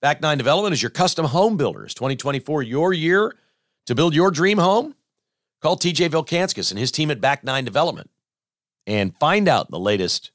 Back 0.00 0.20
Nine 0.20 0.38
Development 0.38 0.72
is 0.72 0.82
your 0.82 0.90
custom 0.90 1.26
home 1.26 1.56
builders. 1.56 1.94
2024, 1.94 2.62
your 2.62 2.92
year 2.92 3.34
to 3.86 3.94
build 3.94 4.14
your 4.14 4.30
dream 4.30 4.58
home? 4.58 4.94
Call 5.64 5.78
TJ 5.78 6.10
Vilkanskis 6.10 6.70
and 6.70 6.78
his 6.78 6.92
team 6.92 7.10
at 7.10 7.22
Back 7.22 7.42
Nine 7.42 7.64
Development 7.64 8.10
and 8.86 9.16
find 9.16 9.48
out 9.48 9.70
the 9.70 9.78
latest 9.78 10.30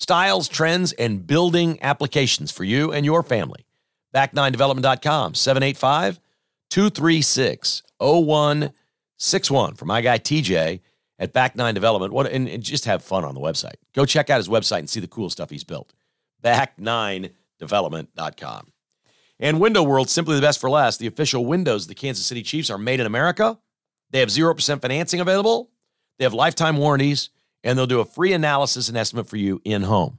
styles, 0.00 0.48
trends, 0.48 0.90
and 0.94 1.24
building 1.24 1.78
applications 1.82 2.50
for 2.50 2.64
you 2.64 2.90
and 2.90 3.06
your 3.06 3.22
family. 3.22 3.64
Back9development.com, 4.12 5.36
785 5.36 6.18
236 6.70 7.84
0161 8.00 9.74
for 9.76 9.84
my 9.84 10.00
guy 10.00 10.18
TJ 10.18 10.80
at 11.16 11.32
Back 11.32 11.54
Nine 11.54 11.74
Development. 11.74 12.12
What 12.12 12.26
and, 12.26 12.48
and, 12.48 12.60
just 12.60 12.86
have 12.86 13.04
fun 13.04 13.24
on 13.24 13.36
the 13.36 13.40
website. 13.40 13.76
Go 13.94 14.04
check 14.04 14.30
out 14.30 14.38
his 14.38 14.48
website 14.48 14.80
and 14.80 14.90
see 14.90 14.98
the 14.98 15.06
cool 15.06 15.30
stuff 15.30 15.50
he's 15.50 15.62
built. 15.62 15.92
Back9development.com. 16.42 18.72
And 19.38 19.60
Window 19.60 19.84
World, 19.84 20.10
simply 20.10 20.34
the 20.34 20.42
best 20.42 20.60
for 20.60 20.68
less. 20.68 20.96
The 20.96 21.06
official 21.06 21.46
windows 21.46 21.84
of 21.84 21.88
the 21.88 21.94
Kansas 21.94 22.26
City 22.26 22.42
Chiefs 22.42 22.68
are 22.68 22.78
made 22.78 22.98
in 22.98 23.06
America. 23.06 23.60
They 24.12 24.20
have 24.20 24.28
0% 24.28 24.80
financing 24.80 25.20
available. 25.20 25.70
They 26.18 26.24
have 26.24 26.34
lifetime 26.34 26.76
warranties, 26.76 27.30
and 27.64 27.76
they'll 27.76 27.86
do 27.86 28.00
a 28.00 28.04
free 28.04 28.32
analysis 28.32 28.88
and 28.88 28.96
estimate 28.96 29.26
for 29.26 29.36
you 29.36 29.60
in 29.64 29.82
home. 29.82 30.18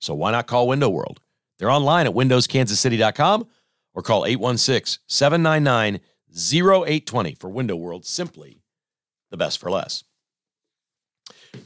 So 0.00 0.14
why 0.14 0.32
not 0.32 0.46
call 0.46 0.66
Window 0.66 0.88
World? 0.88 1.20
They're 1.58 1.70
online 1.70 2.06
at 2.06 2.14
windowskansascity.com 2.14 3.46
or 3.94 4.02
call 4.02 4.26
816 4.26 5.02
799 5.06 6.00
0820 6.30 7.34
for 7.34 7.50
Window 7.50 7.76
World. 7.76 8.04
Simply 8.04 8.62
the 9.30 9.36
best 9.36 9.60
for 9.60 9.70
less. 9.70 10.04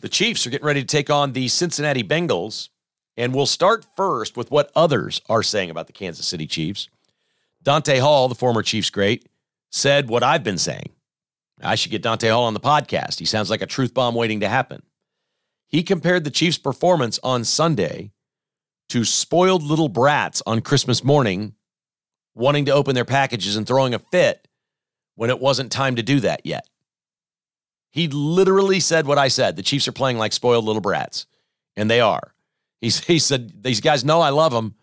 The 0.01 0.09
Chiefs 0.09 0.47
are 0.47 0.51
getting 0.51 0.67
ready 0.67 0.81
to 0.81 0.87
take 0.87 1.11
on 1.11 1.33
the 1.33 1.49
Cincinnati 1.49 2.03
Bengals, 2.03 2.71
and 3.17 3.35
we'll 3.35 3.47
start 3.47 3.85
first 3.97 4.37
with 4.37 4.51
what 4.51 4.71
others 4.75 5.21
are 5.29 5.43
saying 5.43 5.71
about 5.71 5.87
the 5.87 5.93
Kansas 5.93 6.27
City 6.27 6.47
Chiefs. 6.47 6.89
Dante 7.63 7.99
Hall, 7.99 8.29
the 8.29 8.35
former 8.35 8.63
Chiefs 8.63 8.91
great, 8.91 9.29
said 9.71 10.09
what 10.09 10.23
I've 10.23 10.43
been 10.43 10.59
saying. 10.59 10.91
I 11.63 11.75
should 11.75 11.91
get 11.91 12.03
Dante 12.03 12.29
Hall 12.29 12.45
on 12.45 12.55
the 12.55 12.61
podcast. 12.61 13.19
He 13.19 13.25
sounds 13.25 13.51
like 13.51 13.63
a 13.63 13.67
truth 13.67 13.95
bomb 13.95 14.15
waiting 14.15 14.41
to 14.41 14.49
happen. 14.49 14.83
He 15.69 15.83
compared 15.83 16.25
the 16.25 16.31
Chiefs' 16.31 16.59
performance 16.59 17.19
on 17.23 17.45
Sunday 17.45 18.13
to 18.91 19.05
spoiled 19.05 19.63
little 19.63 19.89
brats 19.89 20.43
on 20.47 20.61
Christmas 20.61 21.03
morning 21.03 21.55
wanting 22.35 22.67
to 22.67 22.73
open 22.73 22.95
their 22.95 23.05
packages 23.05 23.57
and 23.57 23.67
throwing 23.67 23.95
a 23.95 23.99
fit 23.99 24.49
when 25.15 25.31
it 25.31 25.41
wasn't 25.41 25.73
time 25.73 25.97
to 25.97 26.03
do 26.03 26.21
that 26.21 26.45
yet. 26.45 26.69
He 27.91 28.09
literally 28.09 28.81
said 28.81 29.07
what 29.07 29.19
I 29.19 29.29
said. 29.29 29.57
The 29.57 29.63
Chiefs 29.63 29.87
are 29.87 29.93
playing 29.93 30.19
like 30.19 30.33
spoiled 30.33 30.65
little 30.65 30.81
brats, 30.81 31.27
and 31.77 31.91
they 31.91 32.01
are. 32.01 32.35
He's, 32.81 33.05
he 33.05 33.19
said, 33.19 33.63
These 33.63 33.81
guys 33.81 34.05
know 34.05 34.21
I 34.21 34.31
love 34.31 34.53
them. 34.53 34.75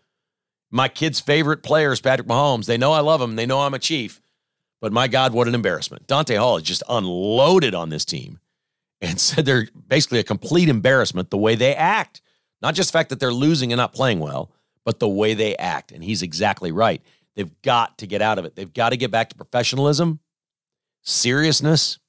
My 0.72 0.88
kid's 0.88 1.20
favorite 1.20 1.64
player 1.64 1.92
is 1.92 2.02
Patrick 2.02 2.28
Mahomes. 2.28 2.68
They 2.68 2.78
know 2.78 2.92
I 2.92 3.00
love 3.00 3.22
him. 3.22 3.36
They 3.36 3.48
know 3.48 3.62
I'm 3.62 3.74
a 3.74 3.80
Chief. 3.80 4.22
But 4.82 4.94
my 4.94 5.08
God, 5.08 5.34
what 5.34 5.48
an 5.48 5.56
embarrassment. 5.56 6.08
Dante 6.08 6.36
Hall 6.36 6.58
has 6.58 6.64
just 6.64 6.84
unloaded 6.88 7.76
on 7.76 7.90
this 7.90 8.06
team 8.06 8.40
and 9.02 9.20
said 9.20 9.46
they're 9.46 9.68
basically 9.88 10.20
a 10.20 10.24
complete 10.24 10.70
embarrassment 10.70 11.30
the 11.30 11.38
way 11.38 11.56
they 11.56 11.76
act. 11.76 12.22
Not 12.62 12.76
just 12.76 12.90
the 12.90 12.98
fact 12.98 13.10
that 13.10 13.20
they're 13.20 13.34
losing 13.34 13.72
and 13.72 13.78
not 13.78 13.94
playing 13.94 14.20
well, 14.20 14.52
but 14.86 15.00
the 15.00 15.08
way 15.08 15.34
they 15.34 15.56
act. 15.56 15.92
And 15.92 16.04
he's 16.04 16.22
exactly 16.22 16.72
right. 16.72 17.02
They've 17.36 17.62
got 17.62 17.98
to 18.00 18.08
get 18.08 18.22
out 18.22 18.38
of 18.38 18.46
it. 18.46 18.56
They've 18.56 18.74
got 18.74 18.90
to 18.90 18.98
get 18.98 19.12
back 19.12 19.30
to 19.30 19.36
professionalism, 19.36 20.20
seriousness, 21.04 22.00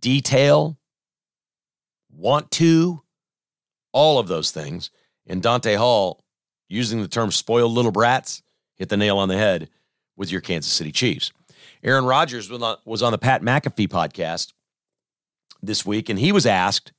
detail, 0.00 0.78
want 2.10 2.50
to, 2.52 3.02
all 3.92 4.18
of 4.18 4.28
those 4.28 4.50
things. 4.50 4.90
And 5.26 5.42
Dante 5.42 5.76
Hall, 5.76 6.22
using 6.68 7.00
the 7.00 7.08
term 7.08 7.30
spoiled 7.30 7.72
little 7.72 7.92
brats, 7.92 8.42
hit 8.76 8.88
the 8.88 8.96
nail 8.96 9.18
on 9.18 9.28
the 9.28 9.38
head 9.38 9.70
with 10.16 10.30
your 10.30 10.40
Kansas 10.40 10.72
City 10.72 10.92
Chiefs. 10.92 11.32
Aaron 11.84 12.06
Rodgers 12.06 12.50
was 12.50 13.02
on 13.02 13.12
the 13.12 13.18
Pat 13.18 13.42
McAfee 13.42 13.88
podcast 13.88 14.54
this 15.62 15.84
week, 15.84 16.08
and 16.08 16.18
he 16.18 16.32
was 16.32 16.46
asked, 16.46 16.92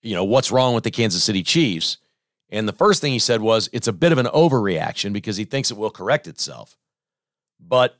you 0.00 0.14
know, 0.14 0.24
what's 0.24 0.52
wrong 0.52 0.74
with 0.74 0.84
the 0.84 0.92
Kansas 0.92 1.24
City 1.24 1.42
Chiefs? 1.42 1.98
And 2.50 2.68
the 2.68 2.72
first 2.72 3.00
thing 3.00 3.12
he 3.12 3.18
said 3.18 3.40
was 3.40 3.68
it's 3.72 3.88
a 3.88 3.92
bit 3.92 4.12
of 4.12 4.18
an 4.18 4.26
overreaction 4.26 5.12
because 5.12 5.36
he 5.36 5.44
thinks 5.44 5.72
it 5.72 5.76
will 5.76 5.90
correct 5.90 6.28
itself. 6.28 6.76
But 7.58 7.98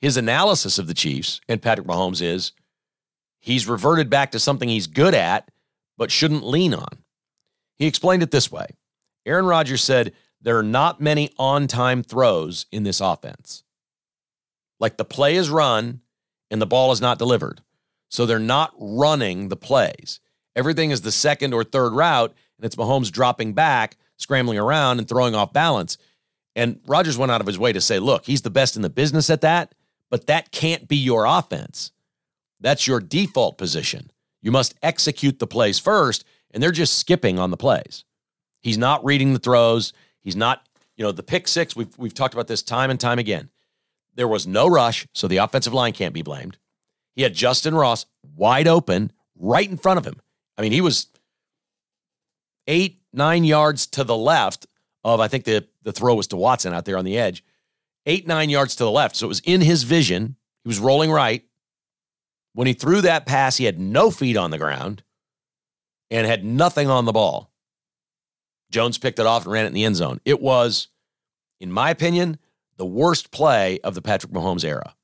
his 0.00 0.18
analysis 0.18 0.78
of 0.78 0.88
the 0.88 0.94
Chiefs 0.94 1.40
and 1.48 1.62
Patrick 1.62 1.86
Mahomes 1.86 2.20
is 2.20 2.52
he's 3.40 3.66
reverted 3.66 4.10
back 4.10 4.30
to 4.32 4.38
something 4.38 4.68
he's 4.68 4.86
good 4.86 5.14
at, 5.14 5.50
but 5.96 6.10
shouldn't 6.10 6.44
lean 6.44 6.74
on. 6.74 6.98
He 7.76 7.86
explained 7.86 8.22
it 8.22 8.30
this 8.30 8.52
way 8.52 8.66
Aaron 9.24 9.46
Rodgers 9.46 9.82
said, 9.82 10.12
There 10.42 10.58
are 10.58 10.62
not 10.62 11.00
many 11.00 11.30
on 11.38 11.66
time 11.66 12.02
throws 12.02 12.66
in 12.70 12.82
this 12.82 13.00
offense. 13.00 13.64
Like 14.80 14.96
the 14.96 15.04
play 15.04 15.36
is 15.36 15.50
run 15.50 16.00
and 16.50 16.60
the 16.60 16.66
ball 16.66 16.92
is 16.92 17.00
not 17.00 17.18
delivered. 17.18 17.62
So 18.08 18.26
they're 18.26 18.38
not 18.38 18.72
running 18.78 19.48
the 19.48 19.56
plays. 19.56 20.20
Everything 20.54 20.90
is 20.90 21.00
the 21.00 21.10
second 21.12 21.52
or 21.52 21.64
third 21.64 21.92
route, 21.92 22.32
and 22.58 22.64
it's 22.64 22.76
Mahomes 22.76 23.10
dropping 23.10 23.54
back, 23.54 23.96
scrambling 24.16 24.58
around, 24.58 24.98
and 24.98 25.08
throwing 25.08 25.34
off 25.34 25.52
balance. 25.52 25.98
And 26.54 26.80
Rodgers 26.86 27.18
went 27.18 27.32
out 27.32 27.40
of 27.40 27.46
his 27.46 27.58
way 27.58 27.72
to 27.72 27.80
say, 27.80 27.98
look, 27.98 28.26
he's 28.26 28.42
the 28.42 28.50
best 28.50 28.76
in 28.76 28.82
the 28.82 28.90
business 28.90 29.30
at 29.30 29.40
that, 29.40 29.74
but 30.10 30.28
that 30.28 30.52
can't 30.52 30.86
be 30.86 30.96
your 30.96 31.24
offense. 31.24 31.90
That's 32.60 32.86
your 32.86 33.00
default 33.00 33.58
position. 33.58 34.12
You 34.42 34.52
must 34.52 34.74
execute 34.82 35.40
the 35.40 35.46
plays 35.46 35.78
first, 35.78 36.24
and 36.52 36.62
they're 36.62 36.70
just 36.70 36.98
skipping 36.98 37.38
on 37.38 37.50
the 37.50 37.56
plays. 37.56 38.04
He's 38.62 38.78
not 38.78 39.04
reading 39.04 39.32
the 39.32 39.40
throws. 39.40 39.92
He's 40.20 40.36
not, 40.36 40.64
you 40.96 41.04
know, 41.04 41.10
the 41.10 41.22
pick 41.24 41.48
six. 41.48 41.74
We've, 41.74 41.92
we've 41.98 42.14
talked 42.14 42.34
about 42.34 42.46
this 42.46 42.62
time 42.62 42.90
and 42.90 43.00
time 43.00 43.18
again. 43.18 43.50
There 44.14 44.28
was 44.28 44.46
no 44.46 44.68
rush, 44.68 45.06
so 45.12 45.26
the 45.26 45.38
offensive 45.38 45.74
line 45.74 45.92
can't 45.92 46.14
be 46.14 46.22
blamed. 46.22 46.58
He 47.16 47.22
had 47.22 47.34
Justyn 47.34 47.78
Ross 47.78 48.06
wide 48.36 48.68
open 48.68 49.12
right 49.36 49.68
in 49.68 49.76
front 49.76 49.98
of 49.98 50.06
him. 50.06 50.20
I 50.56 50.62
mean, 50.62 50.72
he 50.72 50.80
was 50.80 51.08
eight, 52.66 53.00
nine 53.12 53.44
yards 53.44 53.86
to 53.88 54.04
the 54.04 54.16
left 54.16 54.66
of, 55.02 55.20
I 55.20 55.28
think 55.28 55.44
the, 55.44 55.66
the 55.82 55.92
throw 55.92 56.14
was 56.14 56.28
to 56.28 56.36
Watson 56.36 56.72
out 56.72 56.84
there 56.84 56.98
on 56.98 57.04
the 57.04 57.18
edge, 57.18 57.44
eight, 58.06 58.26
nine 58.26 58.50
yards 58.50 58.76
to 58.76 58.84
the 58.84 58.90
left. 58.90 59.16
So 59.16 59.26
it 59.26 59.28
was 59.28 59.40
in 59.40 59.60
his 59.60 59.82
vision. 59.82 60.36
He 60.62 60.68
was 60.68 60.78
rolling 60.78 61.10
right. 61.10 61.44
When 62.54 62.66
he 62.66 62.72
threw 62.72 63.00
that 63.00 63.26
pass, 63.26 63.56
he 63.56 63.64
had 63.64 63.78
no 63.78 64.10
feet 64.10 64.36
on 64.36 64.50
the 64.50 64.58
ground 64.58 65.02
and 66.10 66.26
had 66.26 66.44
nothing 66.44 66.88
on 66.88 67.04
the 67.04 67.12
ball. 67.12 67.50
Jones 68.70 68.98
picked 68.98 69.18
it 69.18 69.26
off 69.26 69.44
and 69.44 69.52
ran 69.52 69.64
it 69.64 69.68
in 69.68 69.74
the 69.74 69.84
end 69.84 69.96
zone. 69.96 70.20
It 70.24 70.40
was, 70.40 70.88
in 71.60 71.70
my 71.70 71.90
opinion, 71.90 72.38
the 72.76 72.86
worst 72.86 73.30
play 73.30 73.78
of 73.80 73.94
the 73.94 74.02
Patrick 74.02 74.32
Mahomes 74.32 74.64
era. 74.64 74.94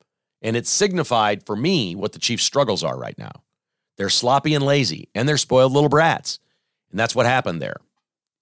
And 0.43 0.57
it 0.57 0.67
signified 0.67 1.45
for 1.45 1.55
me 1.55 1.95
what 1.95 2.13
the 2.13 2.19
Chiefs' 2.19 2.45
struggles 2.45 2.83
are 2.83 2.99
right 2.99 3.19
now. 3.19 3.33
They're 3.97 4.09
sloppy 4.09 4.55
and 4.55 4.65
lazy, 4.65 5.09
and 5.15 5.29
they're 5.29 5.37
spoiled 5.37 5.73
little 5.73 5.91
brats. 5.91 6.39
And 6.91 6.99
that's 6.99 7.15
what 7.15 7.27
happened 7.27 7.61
there. 7.61 7.77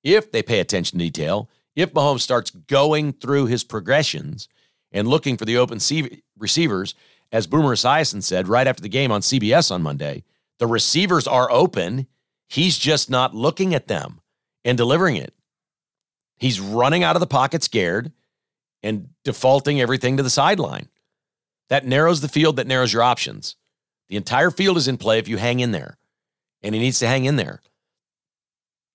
If 0.04 0.30
they 0.30 0.42
pay 0.42 0.60
attention 0.60 0.98
to 0.98 1.04
detail, 1.04 1.50
if 1.74 1.92
Mahomes 1.92 2.20
starts 2.20 2.50
going 2.50 3.12
through 3.12 3.46
his 3.46 3.64
progressions 3.64 4.48
and 4.92 5.08
looking 5.08 5.36
for 5.36 5.44
the 5.44 5.58
open 5.58 5.78
receivers 6.38 6.94
as 7.32 7.46
Boomer 7.46 7.74
Esiason 7.74 8.22
said 8.22 8.48
right 8.48 8.66
after 8.66 8.82
the 8.82 8.88
game 8.88 9.12
on 9.12 9.20
CBS 9.20 9.70
on 9.70 9.82
Monday, 9.82 10.24
the 10.58 10.66
receivers 10.66 11.26
are 11.26 11.50
open. 11.50 12.06
He's 12.48 12.78
just 12.78 13.10
not 13.10 13.34
looking 13.34 13.74
at 13.74 13.88
them 13.88 14.20
and 14.64 14.78
delivering 14.78 15.16
it. 15.16 15.34
He's 16.36 16.60
running 16.60 17.02
out 17.02 17.16
of 17.16 17.20
the 17.20 17.26
pocket 17.26 17.62
scared 17.62 18.12
and 18.82 19.08
defaulting 19.24 19.80
everything 19.80 20.16
to 20.16 20.22
the 20.22 20.30
sideline. 20.30 20.88
That 21.68 21.86
narrows 21.86 22.20
the 22.20 22.28
field, 22.28 22.56
that 22.56 22.66
narrows 22.66 22.92
your 22.92 23.02
options. 23.02 23.56
The 24.08 24.16
entire 24.16 24.50
field 24.50 24.76
is 24.76 24.88
in 24.88 24.96
play 24.96 25.18
if 25.18 25.28
you 25.28 25.36
hang 25.36 25.60
in 25.60 25.72
there, 25.72 25.98
and 26.62 26.74
he 26.74 26.80
needs 26.80 26.98
to 27.00 27.06
hang 27.06 27.24
in 27.24 27.36
there. 27.36 27.60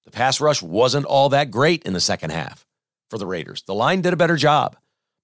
The 0.05 0.11
pass 0.11 0.41
rush 0.41 0.61
wasn't 0.61 1.05
all 1.05 1.29
that 1.29 1.51
great 1.51 1.83
in 1.83 1.93
the 1.93 1.99
second 1.99 2.31
half 2.31 2.65
for 3.09 3.17
the 3.17 3.27
Raiders. 3.27 3.63
The 3.63 3.75
line 3.75 4.01
did 4.01 4.13
a 4.13 4.17
better 4.17 4.35
job. 4.35 4.75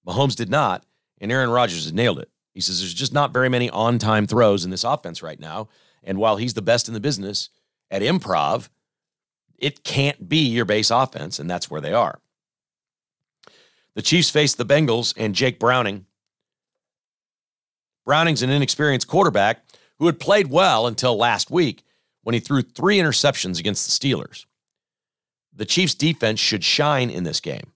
Mahomes 0.06 0.36
did 0.36 0.48
not, 0.48 0.84
and 1.20 1.30
Aaron 1.32 1.50
Rodgers 1.50 1.84
has 1.84 1.92
nailed 1.92 2.18
it. 2.18 2.30
He 2.54 2.60
says 2.60 2.80
there's 2.80 2.94
just 2.94 3.12
not 3.12 3.32
very 3.32 3.48
many 3.48 3.68
on 3.70 3.98
time 3.98 4.26
throws 4.26 4.64
in 4.64 4.70
this 4.70 4.84
offense 4.84 5.22
right 5.22 5.38
now. 5.38 5.68
And 6.02 6.18
while 6.18 6.36
he's 6.36 6.54
the 6.54 6.62
best 6.62 6.88
in 6.88 6.94
the 6.94 7.00
business 7.00 7.50
at 7.90 8.02
improv, 8.02 8.68
It 9.60 9.84
can't 9.84 10.28
be 10.28 10.38
your 10.38 10.64
base 10.64 10.90
offense, 10.90 11.38
and 11.38 11.48
that's 11.48 11.70
where 11.70 11.82
they 11.82 11.92
are. 11.92 12.20
The 14.00 14.06
Chiefs 14.06 14.30
face 14.30 14.54
the 14.54 14.64
Bengals 14.64 15.12
and 15.18 15.34
Jake 15.34 15.58
Browning. 15.58 16.06
Browning's 18.06 18.40
an 18.40 18.48
inexperienced 18.48 19.06
quarterback 19.06 19.62
who 19.98 20.06
had 20.06 20.18
played 20.18 20.46
well 20.46 20.86
until 20.86 21.18
last 21.18 21.50
week 21.50 21.84
when 22.22 22.32
he 22.32 22.40
threw 22.40 22.62
three 22.62 22.96
interceptions 22.96 23.60
against 23.60 23.84
the 23.84 24.08
Steelers. 24.08 24.46
The 25.54 25.66
Chiefs' 25.66 25.92
defense 25.92 26.40
should 26.40 26.64
shine 26.64 27.10
in 27.10 27.24
this 27.24 27.40
game. 27.40 27.74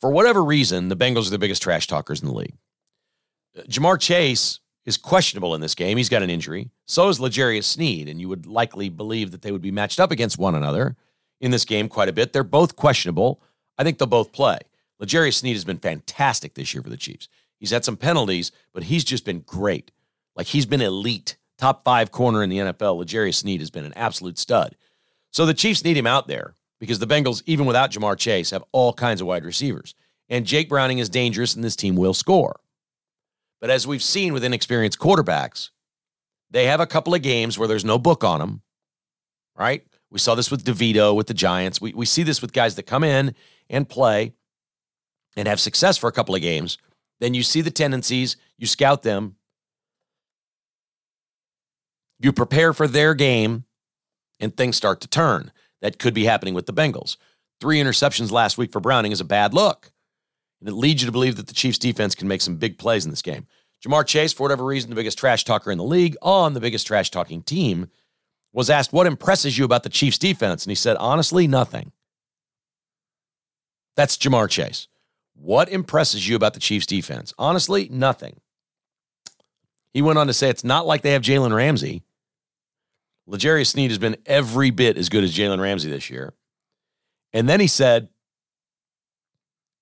For 0.00 0.10
whatever 0.10 0.42
reason, 0.42 0.88
the 0.88 0.96
Bengals 0.96 1.28
are 1.28 1.30
the 1.30 1.38
biggest 1.38 1.62
trash 1.62 1.86
talkers 1.86 2.20
in 2.20 2.26
the 2.26 2.34
league. 2.34 2.56
Uh, 3.56 3.62
Ja'Marr 3.62 4.00
Chase 4.00 4.58
is 4.84 4.96
questionable 4.96 5.54
in 5.54 5.60
this 5.60 5.76
game. 5.76 5.98
He's 5.98 6.08
got 6.08 6.24
an 6.24 6.30
injury. 6.30 6.70
So 6.88 7.08
is 7.10 7.20
L'Jarius 7.20 7.62
Sneed, 7.62 8.08
and 8.08 8.20
you 8.20 8.28
would 8.28 8.44
likely 8.44 8.88
believe 8.88 9.30
that 9.30 9.42
they 9.42 9.52
would 9.52 9.62
be 9.62 9.70
matched 9.70 10.00
up 10.00 10.10
against 10.10 10.36
one 10.36 10.56
another 10.56 10.96
in 11.40 11.52
this 11.52 11.64
game 11.64 11.88
quite 11.88 12.08
a 12.08 12.12
bit. 12.12 12.32
They're 12.32 12.42
both 12.42 12.74
questionable. 12.74 13.40
I 13.78 13.84
think 13.84 13.98
they'll 13.98 14.08
both 14.08 14.32
play. 14.32 14.58
L'Jarius 15.00 15.34
Sneed 15.34 15.56
has 15.56 15.64
been 15.64 15.78
fantastic 15.78 16.54
this 16.54 16.74
year 16.74 16.82
for 16.82 16.90
the 16.90 16.96
Chiefs. 16.96 17.28
He's 17.58 17.70
had 17.70 17.84
some 17.84 17.96
penalties, 17.96 18.52
but 18.72 18.84
he's 18.84 19.04
just 19.04 19.24
been 19.24 19.40
great. 19.40 19.90
Like 20.36 20.46
he's 20.48 20.66
been 20.66 20.80
elite, 20.80 21.36
top 21.58 21.84
five 21.84 22.10
corner 22.10 22.42
in 22.42 22.50
the 22.50 22.58
NFL. 22.58 22.98
L'Jarius 22.98 23.36
Sneed 23.36 23.60
has 23.60 23.70
been 23.70 23.84
an 23.84 23.94
absolute 23.94 24.38
stud. 24.38 24.76
So 25.30 25.46
the 25.46 25.54
Chiefs 25.54 25.84
need 25.84 25.96
him 25.96 26.06
out 26.06 26.28
there 26.28 26.54
because 26.78 26.98
the 26.98 27.06
Bengals, 27.06 27.42
even 27.46 27.66
without 27.66 27.90
Ja'Marr 27.90 28.18
Chase, 28.18 28.50
have 28.50 28.64
all 28.72 28.92
kinds 28.92 29.20
of 29.20 29.26
wide 29.26 29.44
receivers. 29.44 29.94
And 30.28 30.46
Jake 30.46 30.68
Browning 30.68 30.98
is 30.98 31.08
dangerous, 31.08 31.54
and 31.54 31.64
this 31.64 31.76
team 31.76 31.96
will 31.96 32.14
score. 32.14 32.60
But 33.60 33.70
as 33.70 33.86
we've 33.86 34.02
seen 34.02 34.32
with 34.32 34.44
inexperienced 34.44 34.98
quarterbacks, 34.98 35.70
they 36.50 36.66
have 36.66 36.80
a 36.80 36.86
couple 36.86 37.14
of 37.14 37.22
games 37.22 37.58
where 37.58 37.68
there's 37.68 37.84
no 37.84 37.98
book 37.98 38.24
on 38.24 38.40
them, 38.40 38.62
right? 39.56 39.84
We 40.10 40.18
saw 40.18 40.34
this 40.34 40.50
with 40.50 40.64
DeVito 40.64 41.14
with 41.14 41.26
the 41.26 41.34
Giants. 41.34 41.80
We, 41.80 41.92
we 41.92 42.06
see 42.06 42.22
this 42.22 42.40
with 42.40 42.52
guys 42.52 42.74
that 42.76 42.84
come 42.84 43.04
in 43.04 43.34
and 43.68 43.88
play 43.88 44.32
and 45.36 45.48
have 45.48 45.60
success 45.60 45.96
for 45.96 46.08
a 46.08 46.12
couple 46.12 46.34
of 46.34 46.42
games. 46.42 46.78
Then 47.20 47.34
you 47.34 47.42
see 47.42 47.60
the 47.60 47.70
tendencies, 47.70 48.36
you 48.58 48.66
scout 48.66 49.02
them, 49.02 49.36
you 52.18 52.32
prepare 52.32 52.72
for 52.72 52.86
their 52.86 53.14
game, 53.14 53.64
and 54.38 54.56
things 54.56 54.76
start 54.76 55.00
to 55.00 55.08
turn. 55.08 55.52
That 55.82 55.98
could 55.98 56.14
be 56.14 56.24
happening 56.24 56.54
with 56.54 56.66
the 56.66 56.72
Bengals. 56.72 57.16
Three 57.60 57.78
interceptions 57.78 58.30
last 58.30 58.58
week 58.58 58.72
for 58.72 58.80
Browning 58.80 59.12
is 59.12 59.20
a 59.20 59.24
bad 59.24 59.54
look. 59.54 59.92
And 60.60 60.68
it 60.68 60.74
leads 60.74 61.02
you 61.02 61.06
to 61.06 61.12
believe 61.12 61.36
that 61.36 61.46
the 61.46 61.54
Chiefs 61.54 61.78
defense 61.78 62.14
can 62.14 62.28
make 62.28 62.42
some 62.42 62.56
big 62.56 62.78
plays 62.78 63.04
in 63.04 63.10
this 63.10 63.22
game. 63.22 63.46
Ja'Marr 63.82 64.06
Chase, 64.06 64.32
for 64.32 64.42
whatever 64.42 64.64
reason, 64.64 64.90
the 64.90 64.96
biggest 64.96 65.18
trash 65.18 65.44
talker 65.44 65.70
in 65.70 65.78
the 65.78 65.84
league 65.84 66.16
on 66.20 66.52
the 66.52 66.60
biggest 66.60 66.86
trash 66.86 67.10
talking 67.10 67.42
team, 67.42 67.88
was 68.52 68.68
asked, 68.68 68.92
What 68.92 69.06
impresses 69.06 69.56
you 69.56 69.64
about 69.64 69.84
the 69.84 69.88
Chiefs 69.88 70.18
defense? 70.18 70.64
And 70.64 70.70
he 70.70 70.74
said, 70.74 70.98
Honestly, 70.98 71.46
nothing. 71.46 71.92
That's 73.96 74.18
Ja'Marr 74.18 74.50
Chase. 74.50 74.88
What 75.42 75.70
impresses 75.70 76.28
you 76.28 76.36
about 76.36 76.52
the 76.52 76.60
Chiefs 76.60 76.84
defense? 76.84 77.32
Honestly, 77.38 77.88
nothing. 77.90 78.40
He 79.94 80.02
went 80.02 80.18
on 80.18 80.26
to 80.26 80.34
say, 80.34 80.50
It's 80.50 80.64
not 80.64 80.86
like 80.86 81.00
they 81.00 81.12
have 81.12 81.22
Jalen 81.22 81.54
Ramsey. 81.54 82.02
L'Jarius 83.26 83.68
Sneed 83.68 83.90
has 83.90 83.98
been 83.98 84.16
every 84.26 84.70
bit 84.70 84.98
as 84.98 85.08
good 85.08 85.24
as 85.24 85.34
Jalen 85.34 85.60
Ramsey 85.60 85.88
this 85.88 86.10
year. 86.10 86.34
And 87.32 87.48
then 87.48 87.60
he 87.60 87.68
said, 87.68 88.08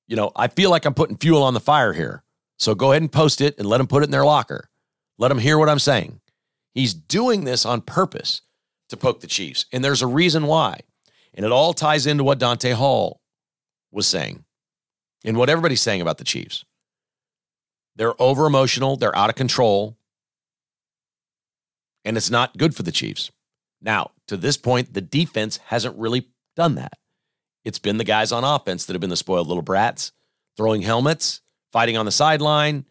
you 0.06 0.16
know, 0.16 0.30
I 0.36 0.48
feel 0.48 0.70
like 0.70 0.84
I'm 0.84 0.94
putting 0.94 1.16
fuel 1.16 1.42
on 1.42 1.54
the 1.54 1.60
fire 1.60 1.92
here. 1.92 2.22
So 2.58 2.74
go 2.74 2.92
ahead 2.92 3.02
and 3.02 3.10
post 3.10 3.40
it 3.40 3.58
and 3.58 3.66
let 3.66 3.78
them 3.78 3.86
put 3.86 4.02
it 4.02 4.06
in 4.06 4.10
their 4.10 4.24
locker. 4.24 4.68
Let 5.16 5.28
them 5.28 5.38
hear 5.38 5.58
what 5.58 5.68
I'm 5.68 5.78
saying. 5.78 6.20
He's 6.74 6.94
doing 6.94 7.44
this 7.44 7.64
on 7.64 7.80
purpose 7.80 8.42
to 8.90 8.96
poke 8.96 9.20
the 9.20 9.26
Chiefs. 9.26 9.66
And 9.72 9.84
there's 9.84 10.02
a 10.02 10.06
reason 10.06 10.46
why. 10.46 10.80
And 11.34 11.44
it 11.44 11.52
all 11.52 11.72
ties 11.72 12.06
into 12.06 12.24
what 12.24 12.38
Dante 12.38 12.72
Hall 12.72 13.20
was 13.90 14.06
saying 14.06 14.44
and 15.24 15.36
what 15.36 15.50
everybody's 15.50 15.82
saying 15.82 16.00
about 16.00 16.18
the 16.18 16.24
Chiefs. 16.24 16.64
They're 17.96 18.20
over 18.20 18.46
emotional, 18.46 18.96
they're 18.96 19.16
out 19.16 19.30
of 19.30 19.36
control, 19.36 19.96
and 22.04 22.16
it's 22.16 22.30
not 22.30 22.56
good 22.56 22.74
for 22.74 22.82
the 22.82 22.92
Chiefs. 22.92 23.30
Now, 23.80 24.12
to 24.28 24.36
this 24.36 24.56
point, 24.56 24.94
the 24.94 25.00
defense 25.00 25.58
hasn't 25.66 25.96
really 25.98 26.28
done 26.56 26.76
that. 26.76 26.94
It's 27.64 27.78
been 27.78 27.98
the 27.98 28.04
guys 28.04 28.32
on 28.32 28.44
offense 28.44 28.86
that 28.86 28.94
have 28.94 29.00
been 29.00 29.10
the 29.10 29.16
spoiled 29.16 29.48
little 29.48 29.62
brats, 29.62 30.12
throwing 30.56 30.82
helmets, 30.82 31.40
fighting 31.70 31.96
on 31.96 32.06
the 32.06 32.12
sideline, 32.12 32.84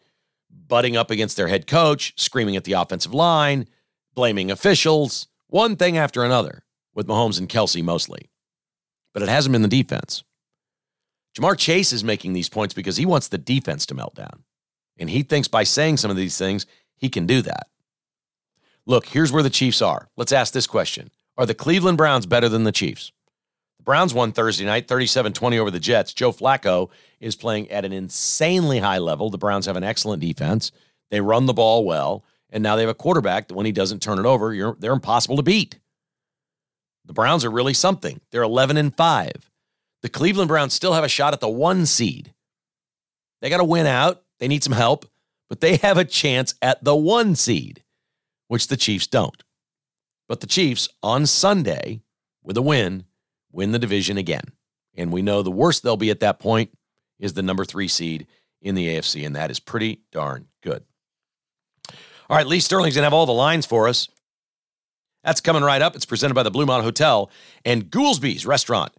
butting 0.50 0.96
up 0.96 1.10
against 1.10 1.36
their 1.36 1.48
head 1.48 1.66
coach, 1.66 2.12
screaming 2.16 2.56
at 2.56 2.64
the 2.64 2.74
offensive 2.74 3.14
line, 3.14 3.66
blaming 4.14 4.50
officials, 4.50 5.26
one 5.48 5.76
thing 5.76 5.96
after 5.96 6.24
another, 6.24 6.64
with 6.94 7.06
Mahomes 7.06 7.38
and 7.38 7.48
Kelce 7.48 7.82
mostly. 7.82 8.30
But 9.14 9.22
it 9.22 9.28
hasn't 9.28 9.52
been 9.52 9.62
the 9.62 9.68
defense. 9.68 10.22
Ja'Marr 11.38 11.56
Chase 11.56 11.92
is 11.92 12.02
making 12.02 12.32
these 12.32 12.48
points 12.48 12.74
because 12.74 12.96
he 12.96 13.06
wants 13.06 13.28
the 13.28 13.38
defense 13.38 13.86
to 13.86 13.94
melt 13.94 14.14
down. 14.14 14.42
And 14.98 15.08
he 15.08 15.22
thinks 15.22 15.46
by 15.46 15.62
saying 15.62 15.98
some 15.98 16.10
of 16.10 16.16
these 16.16 16.36
things, 16.36 16.66
he 16.96 17.08
can 17.08 17.26
do 17.26 17.42
that. 17.42 17.68
Look, 18.86 19.06
here's 19.06 19.30
where 19.30 19.42
the 19.42 19.50
Chiefs 19.50 19.80
are. 19.80 20.08
Let's 20.16 20.32
ask 20.32 20.52
this 20.52 20.66
question 20.66 21.10
Are 21.36 21.46
the 21.46 21.54
Cleveland 21.54 21.98
Browns 21.98 22.26
better 22.26 22.48
than 22.48 22.64
the 22.64 22.72
Chiefs? 22.72 23.12
The 23.78 23.84
Browns 23.84 24.12
won 24.12 24.32
Thursday 24.32 24.64
night, 24.64 24.88
37 24.88 25.32
20 25.32 25.58
over 25.58 25.70
the 25.70 25.78
Jets. 25.78 26.12
Joe 26.12 26.32
Flacco 26.32 26.90
is 27.20 27.36
playing 27.36 27.70
at 27.70 27.84
an 27.84 27.92
insanely 27.92 28.80
high 28.80 28.98
level. 28.98 29.30
The 29.30 29.38
Browns 29.38 29.66
have 29.66 29.76
an 29.76 29.84
excellent 29.84 30.20
defense. 30.20 30.72
They 31.10 31.20
run 31.20 31.46
the 31.46 31.54
ball 31.54 31.84
well. 31.84 32.24
And 32.50 32.62
now 32.62 32.76
they 32.76 32.82
have 32.82 32.90
a 32.90 32.94
quarterback 32.94 33.48
that 33.48 33.54
when 33.54 33.66
he 33.66 33.72
doesn't 33.72 34.02
turn 34.02 34.18
it 34.18 34.24
over, 34.24 34.74
they're 34.78 34.92
impossible 34.92 35.36
to 35.36 35.42
beat. 35.42 35.78
The 37.04 37.12
Browns 37.12 37.44
are 37.44 37.50
really 37.50 37.74
something. 37.74 38.20
They're 38.30 38.42
11 38.42 38.78
and 38.78 38.94
5. 38.94 39.50
The 40.02 40.08
Cleveland 40.08 40.48
Browns 40.48 40.74
still 40.74 40.92
have 40.94 41.04
a 41.04 41.08
shot 41.08 41.32
at 41.32 41.40
the 41.40 41.48
one 41.48 41.86
seed. 41.86 42.32
They 43.40 43.50
got 43.50 43.58
to 43.58 43.64
win 43.64 43.86
out. 43.86 44.22
They 44.38 44.48
need 44.48 44.62
some 44.62 44.72
help, 44.72 45.06
but 45.48 45.60
they 45.60 45.76
have 45.76 45.98
a 45.98 46.04
chance 46.04 46.54
at 46.62 46.82
the 46.84 46.94
one 46.94 47.34
seed, 47.34 47.82
which 48.46 48.68
the 48.68 48.76
Chiefs 48.76 49.06
don't. 49.06 49.42
But 50.28 50.40
the 50.40 50.46
Chiefs 50.46 50.88
on 51.02 51.26
Sunday, 51.26 52.02
with 52.42 52.56
a 52.56 52.62
win, 52.62 53.04
win 53.50 53.72
the 53.72 53.78
division 53.78 54.18
again. 54.18 54.44
And 54.96 55.12
we 55.12 55.22
know 55.22 55.42
the 55.42 55.50
worst 55.50 55.82
they'll 55.82 55.96
be 55.96 56.10
at 56.10 56.20
that 56.20 56.38
point 56.38 56.70
is 57.18 57.32
the 57.32 57.42
number 57.42 57.64
three 57.64 57.88
seed 57.88 58.26
in 58.60 58.74
the 58.74 58.88
AFC, 58.88 59.24
and 59.26 59.34
that 59.36 59.50
is 59.50 59.60
pretty 59.60 60.02
darn 60.12 60.46
good. 60.62 60.84
All 62.28 62.36
right, 62.36 62.46
Lee 62.46 62.60
Sterling's 62.60 62.94
going 62.94 63.02
to 63.02 63.06
have 63.06 63.14
all 63.14 63.26
the 63.26 63.32
lines 63.32 63.66
for 63.66 63.88
us. 63.88 64.08
That's 65.24 65.40
coming 65.40 65.62
right 65.62 65.82
up. 65.82 65.96
It's 65.96 66.04
presented 66.04 66.34
by 66.34 66.42
the 66.42 66.50
Bluemont 66.50 66.82
Hotel 66.82 67.30
and 67.64 67.90
Goolsby's 67.90 68.46
Restaurant 68.46 68.92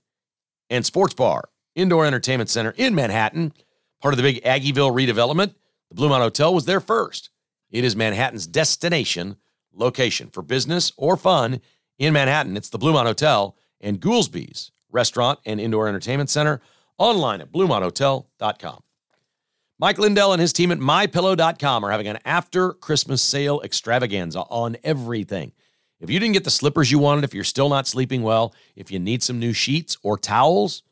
and 0.70 0.86
Sports 0.86 1.14
Bar, 1.14 1.50
Indoor 1.76 2.06
Entertainment 2.06 2.50
Center 2.50 2.74
in 2.78 2.96
Manhattan, 2.96 3.54
part 4.02 4.14
of 4.14 4.18
the 4.18 4.24
big 4.24 4.44
Aggieville 4.44 4.94
redevelopment. 4.94 5.54
The 5.90 5.96
Bluemont 6.02 6.20
Hotel 6.20 6.54
was 6.54 6.66
there 6.66 6.80
first. 6.80 7.30
It 7.72 7.84
is 7.84 7.96
Manhattan's 7.96 8.48
destination 8.48 9.38
location 9.74 10.30
for 10.30 10.42
business 10.42 10.92
or 10.98 11.18
fun 11.18 11.62
in 11.98 12.14
Manhattan. 12.14 12.58
It's 12.58 12.70
the 12.70 12.80
Bluemont 12.80 13.06
Hotel 13.06 13.56
and 13.82 14.00
Goolsby's 14.02 14.72
Restaurant 14.92 15.40
and 15.46 15.60
Indoor 15.60 15.88
Entertainment 15.88 16.30
Center 16.30 16.62
online 16.98 17.42
at 17.42 17.52
BluemontHotel.com. 17.52 18.84
Mike 19.80 19.98
Lindell 19.98 20.34
and 20.34 20.42
his 20.42 20.52
team 20.52 20.72
at 20.72 20.80
MyPillow.com 20.80 21.86
are 21.86 21.92
having 21.92 22.08
an 22.08 22.20
after 22.26 22.74
Christmas 22.74 23.22
sale 23.22 23.62
extravaganza 23.62 24.42
on 24.42 24.76
everything. 24.84 25.54
If 26.00 26.10
you 26.10 26.20
didn't 26.20 26.34
get 26.34 26.46
the 26.46 26.52
slippers 26.52 26.92
you 26.92 27.00
wanted, 27.00 27.24
if 27.24 27.34
you're 27.34 27.44
still 27.44 27.70
not 27.70 27.88
sleeping 27.88 28.24
well, 28.24 28.54
if 28.76 28.90
you 28.90 29.00
need 29.00 29.22
some 29.22 29.40
new 29.40 29.52
sheets 29.52 29.98
or 30.02 30.18
towels, 30.18 30.84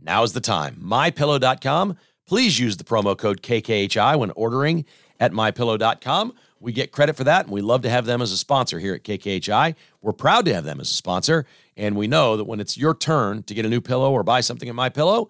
now's 0.00 0.32
the 0.32 0.40
time. 0.40 0.76
MyPillow.com. 0.82 1.96
Please 2.26 2.58
use 2.58 2.76
the 2.76 2.84
promo 2.84 3.18
code 3.18 3.42
KKHI 3.42 4.18
when 4.18 4.30
ordering 4.32 4.84
at 5.18 5.32
MyPillow.com. 5.32 6.34
We 6.60 6.72
get 6.72 6.92
credit 6.92 7.16
for 7.16 7.24
that, 7.24 7.44
and 7.44 7.52
we 7.52 7.60
love 7.60 7.82
to 7.82 7.90
have 7.90 8.06
them 8.06 8.22
as 8.22 8.32
a 8.32 8.38
sponsor 8.38 8.78
here 8.78 8.94
at 8.94 9.02
KKHI. 9.02 9.74
We're 10.00 10.12
proud 10.12 10.46
to 10.46 10.54
have 10.54 10.64
them 10.64 10.80
as 10.80 10.90
a 10.90 10.94
sponsor, 10.94 11.44
and 11.76 11.96
we 11.96 12.06
know 12.06 12.36
that 12.36 12.44
when 12.44 12.60
it's 12.60 12.78
your 12.78 12.94
turn 12.94 13.42
to 13.42 13.54
get 13.54 13.66
a 13.66 13.68
new 13.68 13.82
pillow 13.82 14.12
or 14.12 14.22
buy 14.22 14.40
something 14.40 14.68
at 14.68 14.74
My 14.74 14.88
Pillow, 14.88 15.28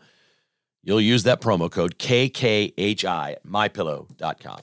you'll 0.84 1.00
use 1.00 1.24
that 1.24 1.40
promo 1.40 1.68
code 1.70 1.98
KKHI 1.98 3.32
at 3.32 3.44
mypillow.com. 3.44 4.60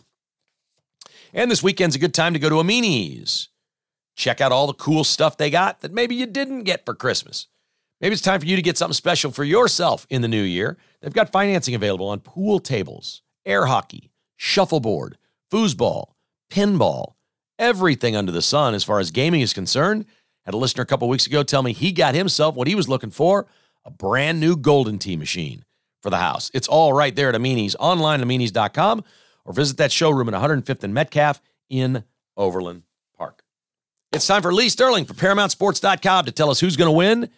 And 1.34 1.52
this 1.52 1.64
weekend's 1.64 1.96
a 1.96 2.00
good 2.00 2.14
time 2.14 2.34
to 2.34 2.40
go 2.40 2.50
to 2.50 2.60
Amini's. 2.60 3.50
Check 4.16 4.42
out 4.42 4.52
all 4.52 4.68
the 4.68 4.74
cool 4.74 5.04
stuff 5.04 5.38
they 5.38 5.50
got 5.50 5.82
that 5.82 5.94
maybe 5.94 6.16
you 6.16 6.26
didn't 6.26 6.64
get 6.64 6.86
for 6.86 6.94
Christmas. 6.94 7.48
Maybe 8.00 8.14
it's 8.14 8.22
time 8.22 8.40
for 8.40 8.46
you 8.46 8.56
to 8.56 8.62
get 8.62 8.78
something 8.78 8.94
special 8.94 9.32
for 9.32 9.44
yourself 9.44 10.08
in 10.10 10.22
the 10.22 10.28
new 10.28 10.42
year. 10.42 10.78
They've 11.02 11.14
got 11.14 11.32
financing 11.32 11.76
available 11.76 12.10
on 12.10 12.20
pool 12.20 12.60
tables, 12.60 13.22
air 13.46 13.68
hockey, 13.68 14.12
shuffleboard, 14.36 15.18
foosball, 15.52 16.14
pinball, 16.52 17.14
everything 17.60 18.16
under 18.16 18.32
the 18.32 18.42
sun 18.42 18.74
as 18.74 18.84
far 18.84 19.00
as 19.00 19.12
gaming 19.12 19.42
is 19.42 19.54
concerned. 19.54 20.06
Had 20.46 20.56
a 20.56 20.58
listener 20.58 20.84
a 20.84 20.88
couple 20.88 21.08
weeks 21.08 21.28
ago 21.28 21.44
tell 21.44 21.62
me 21.62 21.74
he 21.74 21.92
got 21.92 22.16
himself 22.16 22.56
what 22.56 22.68
he 22.68 22.76
was 22.76 22.90
looking 22.90 23.12
for 23.12 23.48
a 23.84 23.92
brand 23.92 24.40
new 24.40 24.56
Golden 24.56 25.00
Tee 25.00 25.18
machine 25.18 25.64
for 26.02 26.10
the 26.10 26.18
house. 26.18 26.52
It's 26.54 26.68
all 26.68 26.94
right 26.94 27.16
there 27.16 27.30
at 27.30 27.36
Amini's, 27.36 27.76
online 27.80 28.20
at 28.20 28.24
Amini's.com, 28.24 29.04
or 29.46 29.54
visit 29.54 29.78
that 29.78 29.92
showroom 29.92 30.32
at 30.32 30.40
105th 30.40 30.84
and 30.84 30.94
Metcalf 30.94 31.42
in 31.70 32.04
Overland. 32.38 32.84
It's 34.12 34.28
time 34.28 34.42
for 34.42 34.54
Lee 34.54 34.70
Sterling 34.70 35.06
for 35.06 35.14
ParamountSports.com 35.14 36.26
to 36.26 36.32
tell 36.32 36.50
us 36.50 36.60
who's 36.60 36.76
going 36.76 36.90
to 36.90 36.98
win 36.98 37.30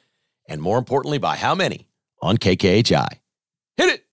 and 0.48 0.62
more 0.62 0.78
importantly, 0.78 1.18
by 1.18 1.36
how 1.36 1.56
many 1.56 1.88
on 2.22 2.38
KKHI. 2.38 3.08
Hit 3.78 3.90
it! 3.90 4.06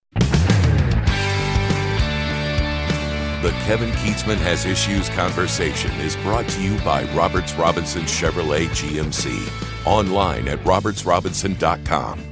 The 3.42 3.51
Kevin 3.64 3.90
Kietzman 3.92 4.37
Has 4.37 4.66
Issues 4.66 5.09
conversation 5.11 5.90
is 6.01 6.16
brought 6.16 6.49
to 6.49 6.62
you 6.62 6.79
by 6.81 7.05
Roberts 7.14 7.55
Robinson 7.55 8.03
Chevrolet 8.03 8.66
GMC. 8.68 9.87
Online 9.87 10.49
at 10.49 10.59
robertsrobinson.com. 10.61 12.30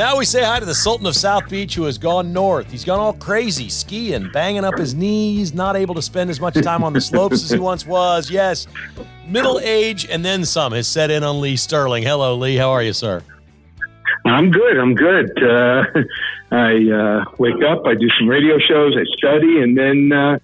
Now 0.00 0.16
we 0.16 0.24
say 0.24 0.42
hi 0.42 0.58
to 0.58 0.64
the 0.64 0.74
Sultan 0.74 1.06
of 1.06 1.14
South 1.14 1.50
Beach 1.50 1.74
who 1.74 1.82
has 1.82 1.98
gone 1.98 2.32
north. 2.32 2.70
He's 2.70 2.86
gone 2.86 3.00
all 3.00 3.12
crazy, 3.12 3.68
skiing, 3.68 4.30
banging 4.32 4.64
up 4.64 4.78
his 4.78 4.94
knees, 4.94 5.52
not 5.52 5.76
able 5.76 5.94
to 5.94 6.00
spend 6.00 6.30
as 6.30 6.40
much 6.40 6.54
time 6.54 6.82
on 6.82 6.94
the 6.94 7.02
slopes 7.02 7.44
as 7.44 7.50
he 7.50 7.58
once 7.58 7.84
was. 7.84 8.30
Yes, 8.30 8.66
middle 9.26 9.60
age 9.60 10.08
and 10.08 10.24
then 10.24 10.46
some 10.46 10.72
has 10.72 10.88
set 10.88 11.10
in 11.10 11.22
on 11.22 11.42
Lee 11.42 11.54
Sterling. 11.54 12.02
Hello, 12.02 12.34
Lee. 12.34 12.56
How 12.56 12.70
are 12.70 12.82
you, 12.82 12.94
sir? 12.94 13.22
I'm 14.24 14.50
good. 14.50 14.78
I'm 14.78 14.94
good. 14.94 15.30
Uh, 15.42 15.84
I 16.50 16.90
uh, 16.90 17.24
wake 17.38 17.62
up, 17.62 17.84
I 17.84 17.94
do 17.94 18.08
some 18.18 18.26
radio 18.26 18.58
shows, 18.58 18.96
I 18.96 19.04
study, 19.18 19.60
and 19.60 19.76
then 19.76 20.12
uh, 20.12 20.38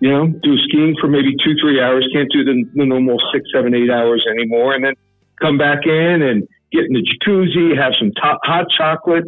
you 0.00 0.10
know 0.10 0.26
do 0.26 0.58
skiing 0.68 0.94
for 1.00 1.08
maybe 1.08 1.34
two, 1.42 1.54
three 1.58 1.80
hours. 1.80 2.06
Can't 2.12 2.30
do 2.30 2.44
the, 2.44 2.68
the 2.74 2.84
normal 2.84 3.16
six, 3.32 3.46
seven, 3.50 3.74
eight 3.74 3.88
hours 3.88 4.26
anymore, 4.30 4.74
and 4.74 4.84
then 4.84 4.92
come 5.40 5.56
back 5.56 5.86
in 5.86 6.20
and 6.20 6.46
get 6.74 6.84
in 6.84 6.92
the 6.92 7.02
jacuzzi, 7.02 7.76
have 7.76 7.92
some 7.98 8.12
hot 8.16 8.66
chocolate, 8.76 9.24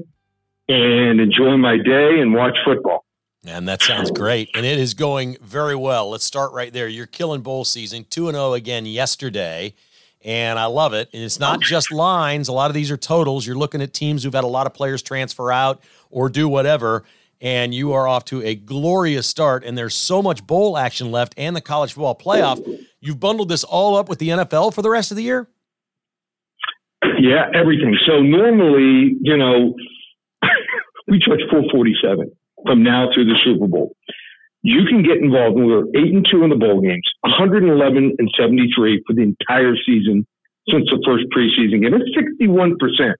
and 0.68 1.20
enjoy 1.20 1.56
my 1.56 1.76
day 1.76 2.20
and 2.20 2.34
watch 2.34 2.56
football. 2.64 3.04
And 3.46 3.68
that 3.68 3.80
sounds 3.80 4.10
great. 4.10 4.50
And 4.54 4.66
it 4.66 4.78
is 4.78 4.94
going 4.94 5.36
very 5.40 5.76
well. 5.76 6.10
Let's 6.10 6.24
start 6.24 6.52
right 6.52 6.72
there. 6.72 6.88
You're 6.88 7.06
killing 7.06 7.42
bowl 7.42 7.64
season, 7.64 8.04
2 8.10 8.32
0 8.32 8.54
again 8.54 8.86
yesterday 8.86 9.74
and 10.26 10.58
I 10.58 10.66
love 10.66 10.92
it. 10.92 11.08
And 11.14 11.22
it's 11.22 11.38
not 11.38 11.60
just 11.60 11.92
lines. 11.92 12.48
A 12.48 12.52
lot 12.52 12.68
of 12.68 12.74
these 12.74 12.90
are 12.90 12.96
totals. 12.96 13.46
You're 13.46 13.56
looking 13.56 13.80
at 13.80 13.94
teams 13.94 14.24
who've 14.24 14.34
had 14.34 14.44
a 14.44 14.48
lot 14.48 14.66
of 14.66 14.74
players 14.74 15.00
transfer 15.00 15.52
out 15.52 15.82
or 16.10 16.28
do 16.28 16.48
whatever, 16.48 17.04
and 17.40 17.72
you 17.72 17.92
are 17.92 18.08
off 18.08 18.24
to 18.26 18.42
a 18.42 18.56
glorious 18.56 19.26
start. 19.26 19.64
And 19.64 19.78
there's 19.78 19.94
so 19.94 20.20
much 20.20 20.44
bowl 20.44 20.76
action 20.76 21.12
left 21.12 21.34
and 21.36 21.54
the 21.54 21.60
college 21.60 21.92
football 21.92 22.16
playoff. 22.16 22.60
You've 23.00 23.20
bundled 23.20 23.48
this 23.48 23.62
all 23.62 23.96
up 23.96 24.08
with 24.08 24.18
the 24.18 24.30
NFL 24.30 24.74
for 24.74 24.82
the 24.82 24.90
rest 24.90 25.12
of 25.12 25.16
the 25.16 25.22
year? 25.22 25.48
Yeah, 27.18 27.46
everything. 27.54 27.96
So 28.06 28.20
normally, 28.20 29.16
you 29.20 29.36
know, 29.36 29.74
we 31.08 31.18
charge 31.18 31.40
447 31.50 32.30
from 32.66 32.82
now 32.82 33.08
through 33.14 33.26
the 33.26 33.36
Super 33.44 33.66
Bowl 33.66 33.94
you 34.66 34.82
can 34.84 35.06
get 35.06 35.22
involved. 35.22 35.56
and 35.56 35.66
We 35.66 35.72
were 35.72 35.86
eight 35.94 36.10
and 36.10 36.26
two 36.26 36.42
in 36.42 36.50
the 36.50 36.58
bowl 36.58 36.82
games, 36.82 37.06
111 37.22 37.70
and 38.18 38.28
73 38.36 39.04
for 39.06 39.14
the 39.14 39.22
entire 39.22 39.78
season 39.86 40.26
since 40.68 40.90
the 40.90 40.98
first 41.06 41.30
preseason 41.30 41.86
game. 41.86 41.94
It's 41.94 42.10
61 42.18 42.76
percent. 42.78 43.14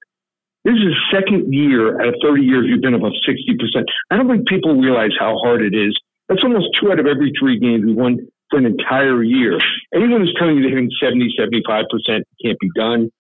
This 0.66 0.74
is 0.74 0.90
the 0.90 0.98
second 1.14 1.54
year 1.54 2.00
out 2.02 2.08
of 2.08 2.14
30 2.20 2.42
years 2.42 2.66
you've 2.66 2.82
been 2.82 2.98
above 2.98 3.14
60 3.24 3.46
percent. 3.62 3.86
I 4.10 4.16
don't 4.16 4.26
think 4.26 4.48
people 4.48 4.74
realize 4.74 5.14
how 5.18 5.38
hard 5.38 5.62
it 5.62 5.72
is. 5.72 5.94
That's 6.28 6.42
almost 6.42 6.74
two 6.80 6.90
out 6.90 6.98
of 6.98 7.06
every 7.06 7.30
three 7.38 7.60
games 7.60 7.86
we 7.86 7.94
won 7.94 8.18
for 8.50 8.58
an 8.58 8.66
entire 8.66 9.22
year. 9.22 9.56
Anyone 9.94 10.22
who's 10.22 10.34
telling 10.36 10.56
you 10.56 10.62
they're 10.62 10.74
hitting 10.74 10.90
70, 10.98 11.30
75 11.38 11.84
percent 11.86 12.24
can't 12.42 12.58
be 12.58 12.70
done. 12.74 13.10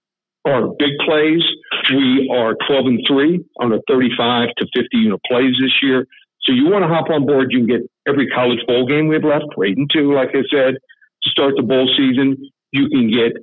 Our 0.46 0.68
big 0.78 0.94
plays, 1.04 1.42
we 1.90 2.30
are 2.32 2.54
12 2.68 2.86
and 2.86 3.00
three 3.08 3.44
on 3.58 3.72
a 3.72 3.80
35 3.88 4.48
to 4.58 4.66
50 4.76 4.88
unit 4.96 5.20
plays 5.26 5.54
this 5.60 5.74
year. 5.82 6.06
So 6.42 6.52
you 6.52 6.70
want 6.70 6.84
to 6.84 6.88
hop 6.88 7.10
on 7.10 7.26
board, 7.26 7.50
you 7.50 7.66
can 7.66 7.66
get 7.66 7.90
every 8.06 8.28
college 8.30 8.60
bowl 8.68 8.86
game 8.86 9.08
we 9.08 9.16
have 9.16 9.24
left, 9.24 9.50
eight 9.66 9.76
and 9.76 9.90
two, 9.92 10.14
like 10.14 10.30
I 10.30 10.46
said, 10.46 10.78
to 10.78 11.30
start 11.30 11.54
the 11.56 11.62
bowl 11.62 11.90
season. 11.98 12.38
You 12.70 12.88
can 12.88 13.10
get 13.10 13.34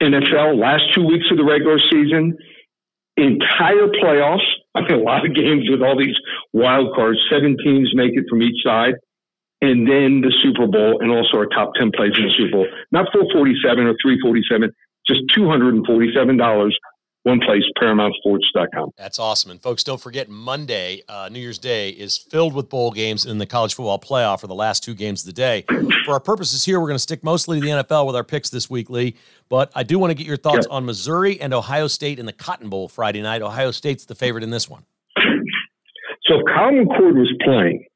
NFL 0.00 0.58
last 0.58 0.94
two 0.94 1.04
weeks 1.04 1.26
of 1.32 1.38
the 1.38 1.44
regular 1.44 1.78
season, 1.90 2.38
entire 3.16 3.90
playoffs. 3.98 4.46
I 4.74 4.80
mean, 4.86 5.00
a 5.00 5.02
lot 5.02 5.26
of 5.26 5.34
games 5.34 5.66
with 5.68 5.82
all 5.82 5.98
these 5.98 6.14
wild 6.52 6.94
cards. 6.94 7.18
Seven 7.30 7.56
teams 7.64 7.90
make 7.94 8.12
it 8.14 8.26
from 8.30 8.42
each 8.42 8.62
side, 8.62 8.94
and 9.60 9.88
then 9.90 10.22
the 10.22 10.30
Super 10.42 10.66
Bowl, 10.66 11.00
and 11.00 11.10
also 11.10 11.38
our 11.38 11.46
top 11.46 11.74
ten 11.74 11.90
plays 11.90 12.12
in 12.16 12.24
the 12.24 12.34
Super 12.38 12.62
Bowl. 12.62 12.66
Not 12.92 13.10
447 13.10 13.86
or 13.86 13.98
347, 13.98 14.70
just 15.08 15.22
247 15.34 16.36
dollars 16.36 16.76
one 17.24 17.40
place, 17.40 17.62
ParamountSports.com. 17.80 18.90
That's 18.98 19.18
awesome. 19.18 19.50
And 19.50 19.60
folks, 19.60 19.82
don't 19.82 20.00
forget 20.00 20.28
Monday, 20.28 21.02
uh, 21.08 21.30
New 21.32 21.40
Year's 21.40 21.58
Day, 21.58 21.88
is 21.88 22.18
filled 22.18 22.52
with 22.52 22.68
bowl 22.68 22.90
games 22.92 23.24
in 23.24 23.38
the 23.38 23.46
college 23.46 23.74
football 23.74 23.98
playoff 23.98 24.40
for 24.40 24.46
the 24.46 24.54
last 24.54 24.84
two 24.84 24.94
games 24.94 25.22
of 25.22 25.26
the 25.28 25.32
day. 25.32 25.64
For 26.04 26.12
our 26.12 26.20
purposes 26.20 26.66
here, 26.66 26.78
we're 26.78 26.86
going 26.86 26.96
to 26.96 27.02
stick 27.02 27.24
mostly 27.24 27.60
to 27.60 27.64
the 27.64 27.72
NFL 27.82 28.06
with 28.06 28.14
our 28.14 28.24
picks 28.24 28.50
this 28.50 28.68
week, 28.68 28.90
Lee. 28.90 29.16
But 29.48 29.72
I 29.74 29.84
do 29.84 29.98
want 29.98 30.10
to 30.10 30.14
get 30.14 30.26
your 30.26 30.36
thoughts 30.36 30.66
on 30.66 30.84
Missouri 30.84 31.40
and 31.40 31.54
Ohio 31.54 31.86
State 31.86 32.18
in 32.18 32.26
the 32.26 32.32
Cotton 32.32 32.68
Bowl 32.68 32.88
Friday 32.88 33.22
night. 33.22 33.40
Ohio 33.40 33.70
State's 33.70 34.04
the 34.04 34.14
favorite 34.14 34.44
in 34.44 34.50
this 34.50 34.68
one. 34.68 34.84
So 35.16 36.34
if 36.36 36.42
Kyle 36.54 36.72
McCord 36.72 37.14
was 37.14 37.32
playing 37.42 37.86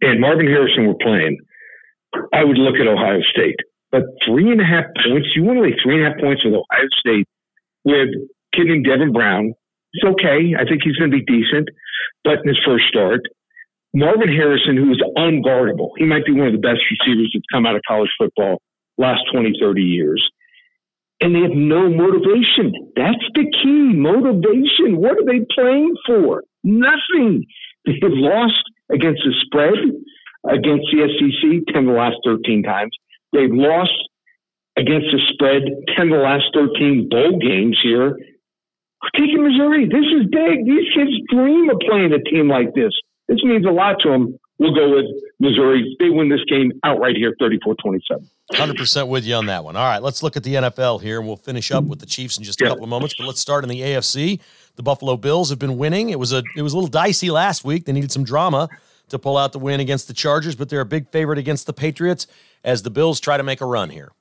and 0.00 0.18
Marvin 0.18 0.46
Harrison 0.46 0.86
were 0.86 0.94
playing, 0.94 1.38
I 2.32 2.42
would 2.42 2.56
look 2.56 2.76
at 2.76 2.86
Ohio 2.86 3.20
State. 3.30 3.56
But 3.92 4.04
three 4.26 4.50
and 4.50 4.60
a 4.60 4.64
half 4.64 4.86
points, 5.04 5.28
you 5.36 5.44
want 5.44 5.58
to 5.58 5.62
lay 5.62 5.76
three 5.84 6.00
and 6.00 6.06
a 6.06 6.10
half 6.10 6.18
points 6.18 6.42
with 6.44 6.54
Ohio 6.54 6.88
State 6.98 7.28
with 7.84 8.08
kid 8.56 8.66
named 8.66 8.86
Devin 8.86 9.12
Brown. 9.12 9.52
It's 9.92 10.04
okay. 10.16 10.56
I 10.58 10.64
think 10.64 10.80
he's 10.82 10.96
going 10.96 11.10
to 11.10 11.16
be 11.16 11.24
decent. 11.24 11.68
But 12.24 12.40
in 12.40 12.48
his 12.48 12.58
first 12.64 12.88
start, 12.88 13.20
Marvin 13.94 14.32
Harrison, 14.32 14.76
who 14.76 14.90
is 14.90 15.02
unguardable, 15.16 15.90
he 15.98 16.06
might 16.06 16.24
be 16.24 16.32
one 16.32 16.46
of 16.46 16.54
the 16.54 16.64
best 16.64 16.80
receivers 16.88 17.30
that's 17.34 17.44
come 17.52 17.66
out 17.66 17.76
of 17.76 17.82
college 17.86 18.10
football 18.16 18.62
last 18.96 19.20
20, 19.32 19.52
30 19.60 19.82
years. 19.82 20.24
And 21.20 21.34
they 21.34 21.40
have 21.40 21.52
no 21.52 21.88
motivation. 21.90 22.72
That's 22.96 23.24
the 23.34 23.44
key 23.62 23.92
motivation. 23.92 24.96
What 24.96 25.18
are 25.18 25.26
they 25.28 25.44
playing 25.54 25.94
for? 26.06 26.42
Nothing. 26.64 27.44
They've 27.84 28.00
lost 28.02 28.64
against 28.90 29.22
the 29.24 29.34
spread 29.44 29.76
against 30.48 30.86
the 30.90 31.06
SEC 31.06 31.74
10 31.74 31.84
of 31.84 31.92
the 31.92 31.98
last 31.98 32.16
13 32.24 32.62
times. 32.62 32.96
They've 33.32 33.52
lost 33.52 33.92
against 34.76 35.06
the 35.12 35.20
spread 35.32 35.62
10 35.96 36.12
of 36.12 36.18
the 36.18 36.24
last 36.24 36.44
13 36.54 37.08
bowl 37.10 37.38
games 37.38 37.78
here 37.82 38.16
taking 39.16 39.42
Missouri. 39.42 39.86
This 39.86 40.06
is 40.06 40.28
big. 40.30 40.64
These 40.64 40.88
kids 40.94 41.10
dream 41.28 41.68
of 41.70 41.78
playing 41.80 42.12
a 42.12 42.22
team 42.22 42.48
like 42.48 42.74
this. 42.74 42.92
This 43.28 43.42
means 43.42 43.66
a 43.66 43.70
lot 43.70 43.96
to 44.02 44.10
them. 44.10 44.38
We'll 44.58 44.74
go 44.74 44.94
with 44.94 45.06
Missouri. 45.40 45.96
They 45.98 46.10
win 46.10 46.28
this 46.28 46.44
game 46.48 46.72
outright 46.84 47.16
here, 47.16 47.34
34 47.40 47.74
27. 47.82 48.28
100% 48.52 49.08
with 49.08 49.24
you 49.24 49.34
on 49.34 49.46
that 49.46 49.64
one. 49.64 49.76
All 49.76 49.84
right, 49.84 50.02
let's 50.02 50.22
look 50.22 50.36
at 50.36 50.44
the 50.44 50.54
NFL 50.54 51.02
here, 51.02 51.18
and 51.18 51.26
we'll 51.26 51.36
finish 51.36 51.72
up 51.72 51.84
with 51.84 51.98
the 51.98 52.06
Chiefs 52.06 52.36
in 52.38 52.44
just 52.44 52.60
a 52.60 52.66
couple 52.66 52.84
of 52.84 52.90
moments. 52.90 53.14
But 53.18 53.26
let's 53.26 53.40
start 53.40 53.64
in 53.64 53.70
the 53.70 53.80
AFC. 53.80 54.40
The 54.76 54.82
Buffalo 54.82 55.16
Bills 55.16 55.50
have 55.50 55.58
been 55.58 55.78
winning. 55.78 56.10
It 56.10 56.18
was 56.18 56.32
a 56.32 56.42
it 56.56 56.62
was 56.62 56.74
a 56.74 56.76
little 56.76 56.90
dicey 56.90 57.30
last 57.30 57.64
week. 57.64 57.86
They 57.86 57.92
needed 57.92 58.12
some 58.12 58.24
drama 58.24 58.68
to 59.12 59.18
pull 59.18 59.36
out 59.36 59.52
the 59.52 59.58
win 59.58 59.80
against 59.80 60.08
the 60.08 60.14
Chargers, 60.14 60.56
but 60.56 60.68
they're 60.68 60.80
a 60.80 60.86
big 60.86 61.08
favorite 61.08 61.38
against 61.38 61.66
the 61.66 61.72
Patriots 61.72 62.26
as 62.64 62.82
the 62.82 62.90
Bills 62.90 63.20
try 63.20 63.36
to 63.36 63.42
make 63.42 63.60
a 63.60 63.66
run 63.66 63.90
here. 63.90 64.12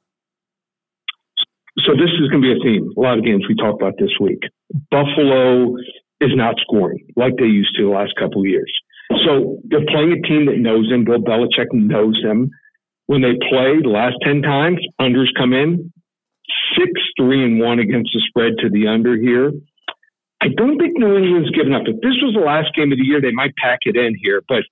So 1.79 1.93
this 1.93 2.11
is 2.21 2.29
going 2.29 2.43
to 2.43 2.47
be 2.47 2.51
a 2.53 2.63
theme. 2.63 2.93
A 2.95 2.99
lot 2.99 3.17
of 3.17 3.25
games 3.25 3.43
we 3.47 3.55
talk 3.55 3.75
about 3.75 3.95
this 3.97 4.11
week. 4.19 4.41
Buffalo 4.91 5.75
is 6.19 6.31
not 6.35 6.55
scoring 6.61 7.07
like 7.15 7.33
they 7.37 7.45
used 7.45 7.75
to 7.77 7.83
the 7.83 7.89
last 7.89 8.13
couple 8.19 8.41
of 8.41 8.47
years. 8.47 8.71
So 9.25 9.57
they're 9.65 9.85
playing 9.87 10.11
a 10.11 10.27
team 10.27 10.45
that 10.45 10.57
knows 10.57 10.87
them. 10.89 11.03
Bill 11.03 11.19
Belichick 11.19 11.67
knows 11.73 12.19
them. 12.23 12.49
When 13.07 13.21
they 13.21 13.33
play 13.49 13.81
the 13.81 13.89
last 13.89 14.15
10 14.23 14.41
times, 14.41 14.79
unders 14.99 15.33
come 15.37 15.53
in 15.53 15.91
six, 16.77 16.91
three, 17.17 17.43
and 17.43 17.59
one 17.59 17.79
against 17.79 18.11
the 18.13 18.21
spread 18.27 18.53
to 18.59 18.69
the 18.69 18.87
under 18.87 19.15
here. 19.15 19.51
I 20.41 20.47
don't 20.57 20.77
think 20.77 20.97
New 20.97 21.17
England's 21.17 21.51
given 21.51 21.73
up. 21.73 21.83
If 21.85 22.01
this 22.01 22.17
was 22.21 22.33
the 22.33 22.41
last 22.41 22.73
game 22.75 22.91
of 22.91 22.97
the 22.97 23.05
year, 23.05 23.21
they 23.21 23.31
might 23.31 23.55
pack 23.61 23.79
it 23.83 23.95
in 23.95 24.15
here. 24.21 24.41
But 24.47 24.63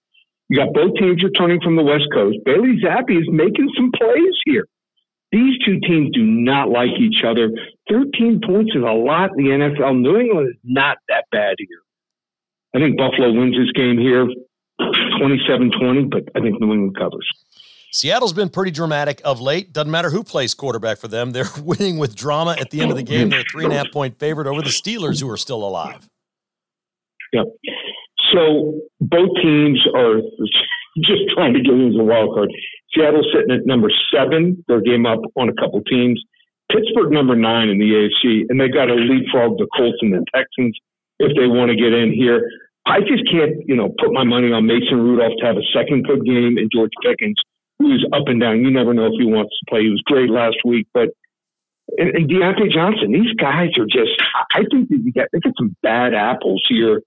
you 0.49 0.57
got 0.57 0.73
both 0.73 0.95
teams 0.95 1.23
returning 1.23 1.61
from 1.61 1.75
the 1.75 1.83
West 1.83 2.07
Coast. 2.13 2.37
Bailey 2.43 2.81
Zappe 2.83 3.15
is 3.15 3.27
making 3.31 3.69
some 3.77 3.91
plays 3.91 4.35
here. 4.45 4.65
These 5.31 5.59
two 5.63 5.79
teams 5.81 6.09
do 6.11 6.23
not 6.23 6.69
like 6.69 6.89
each 6.99 7.23
other. 7.23 7.51
13 7.89 8.41
points 8.43 8.71
is 8.75 8.81
a 8.81 8.91
lot 8.91 9.29
in 9.37 9.45
the 9.45 9.51
NFL. 9.51 10.01
New 10.01 10.17
England 10.17 10.49
is 10.49 10.55
not 10.63 10.97
that 11.07 11.25
bad 11.31 11.55
here. 11.59 11.81
I 12.75 12.79
think 12.79 12.97
Buffalo 12.97 13.31
wins 13.31 13.55
this 13.55 13.71
game 13.73 13.97
here 13.99 14.27
27 15.19 15.71
20, 15.79 16.03
but 16.05 16.23
I 16.35 16.41
think 16.41 16.59
New 16.59 16.73
England 16.73 16.97
covers. 16.97 17.27
Seattle's 17.91 18.33
been 18.33 18.49
pretty 18.49 18.71
dramatic 18.71 19.21
of 19.25 19.41
late. 19.41 19.73
Doesn't 19.73 19.91
matter 19.91 20.09
who 20.09 20.23
plays 20.23 20.53
quarterback 20.53 20.99
for 20.99 21.07
them. 21.07 21.31
They're 21.31 21.45
winning 21.61 21.97
with 21.97 22.15
drama 22.15 22.55
at 22.59 22.71
the 22.71 22.81
end 22.81 22.91
of 22.91 22.97
the 22.97 23.03
game. 23.03 23.29
They're 23.29 23.41
a 23.41 23.51
three 23.51 23.65
and 23.65 23.73
a 23.73 23.77
half 23.77 23.91
point 23.91 24.17
favorite 24.19 24.47
over 24.47 24.61
the 24.61 24.69
Steelers, 24.69 25.21
who 25.21 25.29
are 25.29 25.37
still 25.37 25.63
alive. 25.63 26.07
Yep. 27.33 27.45
So 28.33 28.79
both 29.01 29.29
teams 29.41 29.79
are 29.95 30.21
just 30.97 31.23
trying 31.35 31.53
to 31.53 31.61
get 31.61 31.73
into 31.73 31.97
the 31.97 32.03
wild 32.03 32.33
card. 32.33 32.51
Seattle 32.93 33.23
sitting 33.33 33.51
at 33.51 33.65
number 33.65 33.89
seven, 34.13 34.63
their 34.67 34.81
game 34.81 35.05
up 35.05 35.19
on 35.35 35.49
a 35.49 35.53
couple 35.53 35.81
teams. 35.83 36.21
Pittsburgh 36.71 37.11
number 37.11 37.35
nine 37.35 37.69
in 37.69 37.79
the 37.79 37.89
AFC, 37.89 38.45
and 38.49 38.59
they 38.59 38.69
got 38.69 38.85
to 38.85 38.95
leapfrog 38.95 39.57
the 39.57 39.67
Colts 39.75 39.97
and 40.01 40.13
the 40.13 40.23
Texans 40.33 40.77
if 41.19 41.35
they 41.35 41.47
want 41.47 41.69
to 41.69 41.75
get 41.75 41.93
in 41.93 42.13
here. 42.13 42.49
I 42.85 43.01
just 43.01 43.25
can't, 43.29 43.57
you 43.65 43.75
know, 43.75 43.89
put 43.99 44.13
my 44.13 44.23
money 44.23 44.51
on 44.51 44.65
Mason 44.65 45.01
Rudolph 45.01 45.37
to 45.39 45.45
have 45.45 45.57
a 45.57 45.65
second 45.73 46.05
good 46.05 46.25
game 46.25 46.57
and 46.57 46.71
George 46.73 46.93
Pickens, 47.03 47.37
who's 47.77 48.05
up 48.13 48.27
and 48.27 48.39
down. 48.39 48.63
You 48.63 48.71
never 48.71 48.93
know 48.93 49.07
if 49.07 49.17
he 49.17 49.25
wants 49.25 49.53
to 49.59 49.65
play. 49.69 49.83
He 49.83 49.89
was 49.89 50.01
great 50.05 50.29
last 50.29 50.57
week, 50.63 50.87
but 50.93 51.09
and, 51.97 52.09
and 52.15 52.29
Diontae 52.29 52.71
Johnson. 52.71 53.11
These 53.11 53.33
guys 53.33 53.69
are 53.77 53.85
just. 53.85 54.13
I 54.53 54.61
think 54.71 54.89
they 54.89 55.11
get 55.11 55.29
they 55.33 55.39
get 55.39 55.53
some 55.57 55.75
bad 55.81 56.13
apples 56.13 56.63
here, 56.69 57.01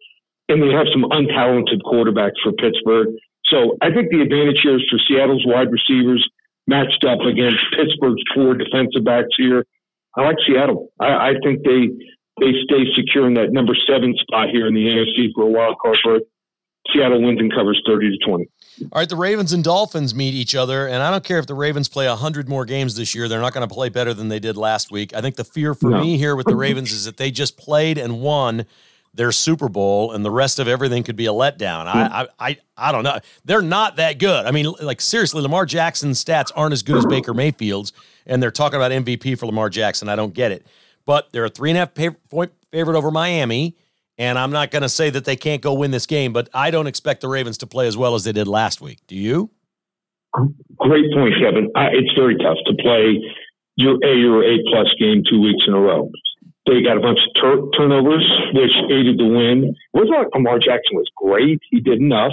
and 0.49 0.63
they 0.63 0.73
have 0.73 0.87
some 0.93 1.05
untalented 1.05 1.81
quarterbacks 1.85 2.41
for 2.43 2.53
Pittsburgh. 2.53 3.09
So 3.47 3.77
I 3.81 3.93
think 3.93 4.11
the 4.11 4.21
advantage 4.21 4.61
here 4.63 4.77
is 4.77 4.85
for 4.91 4.99
Seattle's 5.09 5.45
wide 5.47 5.71
receivers 5.71 6.29
matched 6.67 7.05
up 7.05 7.21
against 7.21 7.65
Pittsburgh's 7.77 8.23
four 8.35 8.55
defensive 8.55 9.05
backs 9.05 9.35
here. 9.37 9.67
I 10.17 10.23
like 10.23 10.37
Seattle. 10.47 10.89
I, 11.01 11.31
I 11.31 11.33
think 11.43 11.65
they 11.65 11.89
they 12.41 12.53
stay 12.65 12.85
secure 12.97 13.27
in 13.27 13.35
that 13.35 13.53
number 13.53 13.75
seven 13.87 14.15
spot 14.19 14.49
here 14.49 14.67
in 14.67 14.75
the 14.75 14.87
NFC 14.87 15.29
for 15.35 15.45
a 15.45 15.51
wild 15.51 15.77
card 15.83 15.99
berth. 16.05 16.23
Seattle 16.93 17.23
wins 17.23 17.39
and 17.39 17.53
covers 17.53 17.81
30 17.87 18.19
to 18.19 18.27
20. 18.27 18.49
All 18.81 18.89
right, 18.97 19.09
the 19.09 19.17
Ravens 19.17 19.53
and 19.53 19.63
Dolphins 19.63 20.15
meet 20.15 20.35
each 20.35 20.55
other, 20.55 20.89
and 20.89 20.97
I 20.97 21.11
don't 21.11 21.23
care 21.23 21.39
if 21.39 21.47
the 21.47 21.55
Ravens 21.55 21.89
play 21.89 22.09
100 22.09 22.49
more 22.49 22.65
games 22.65 22.97
this 22.97 23.15
year. 23.15 23.29
They're 23.29 23.41
not 23.41 23.53
going 23.53 23.69
to 23.69 23.73
play 23.73 23.89
better 23.89 24.13
than 24.13 24.29
they 24.29 24.41
did 24.41 24.57
last 24.57 24.91
week. 24.91 25.15
I 25.15 25.21
think 25.21 25.37
the 25.37 25.45
fear 25.45 25.75
for 25.75 25.91
no. 25.91 26.01
me 26.01 26.17
here 26.17 26.35
with 26.35 26.47
the 26.47 26.57
Ravens 26.57 26.91
is 26.91 27.05
that 27.05 27.19
they 27.19 27.31
just 27.31 27.57
played 27.57 27.99
and 27.99 28.21
won 28.21 28.67
their 29.15 29.33
Super 29.33 29.69
Bowl, 29.69 30.13
and 30.13 30.25
the 30.25 30.31
rest 30.31 30.59
of 30.59 30.69
everything 30.69 31.03
could 31.03 31.17
be 31.17 31.27
a 31.27 31.33
letdown. 31.33 31.87
I, 31.87 31.93
hmm. 31.93 32.13
I, 32.13 32.29
I, 32.39 32.57
I 32.77 32.93
don't 32.93 33.05
know. 33.05 33.19
They're 33.45 33.63
not 33.63 33.97
that 33.97 34.19
good. 34.19 34.47
I 34.47 34.51
mean, 34.51 34.73
like 34.81 35.01
seriously, 35.01 35.43
Lamar 35.43 35.67
Jackson's 35.67 36.23
stats 36.23 36.51
aren't 36.55 36.73
as 36.73 36.83
good 36.83 36.97
as 36.97 37.07
Baker 37.07 37.35
Mayfield's, 37.35 37.93
and 38.27 38.43
they're 38.43 38.51
talking 38.51 38.77
about 38.77 38.91
MVP 38.91 39.39
for 39.39 39.47
Lamar 39.47 39.69
Jackson. 39.69 40.09
I 40.09 40.17
don't 40.17 40.35
get 40.35 40.53
it. 40.53 40.67
But 41.05 41.33
they're 41.33 41.45
a 41.45 41.51
three 41.51 41.71
and 41.71 41.77
a 41.77 41.81
half 41.81 42.15
point 42.31 42.53
favorite 42.71 42.97
over 42.97 43.11
Miami, 43.11 43.77
and 44.17 44.39
I'm 44.39 44.51
not 44.51 44.71
going 44.71 44.83
to 44.83 44.89
say 44.89 45.11
that 45.11 45.25
they 45.25 45.37
can't 45.37 45.61
go 45.61 45.75
win 45.75 45.91
this 45.91 46.07
game, 46.07 46.33
but 46.33 46.49
I 46.55 46.71
don't 46.71 46.87
expect 46.87 47.21
the 47.21 47.29
Ravens 47.29 47.59
to 47.59 47.67
play 47.67 47.87
as 47.87 47.97
well 47.97 48.15
as 48.15 48.25
they 48.25 48.33
did 48.33 48.47
last 48.47 48.81
week. 48.81 49.01
Do 49.07 49.17
you? 49.17 49.51
Great 50.33 51.13
point, 51.13 51.35
Kevin. 51.43 51.71
it's 51.75 52.13
very 52.17 52.37
tough 52.37 52.57
to 52.67 52.75
play 52.81 53.21
your 53.77 53.97
A 54.03 54.29
or 54.29 54.43
A 54.45 54.59
plus 54.71 54.89
game 54.99 55.23
two 55.29 55.41
weeks 55.41 55.65
in 55.67 55.75
a 55.75 55.81
row. 55.81 56.11
They 56.67 56.83
got 56.83 56.97
a 56.97 57.01
bunch 57.01 57.19
of 57.19 57.31
tur- 57.43 57.69
turnovers, 57.77 58.27
which 58.55 58.75
aided 58.91 59.19
the 59.19 59.27
win. 59.27 59.75
It 59.75 59.97
wasn't 59.97 60.19
like 60.19 60.35
Lamar 60.35 60.59
Jackson 60.59 60.95
was 60.95 61.11
great. 61.17 61.59
He 61.71 61.81
did 61.81 61.99
enough 61.99 62.33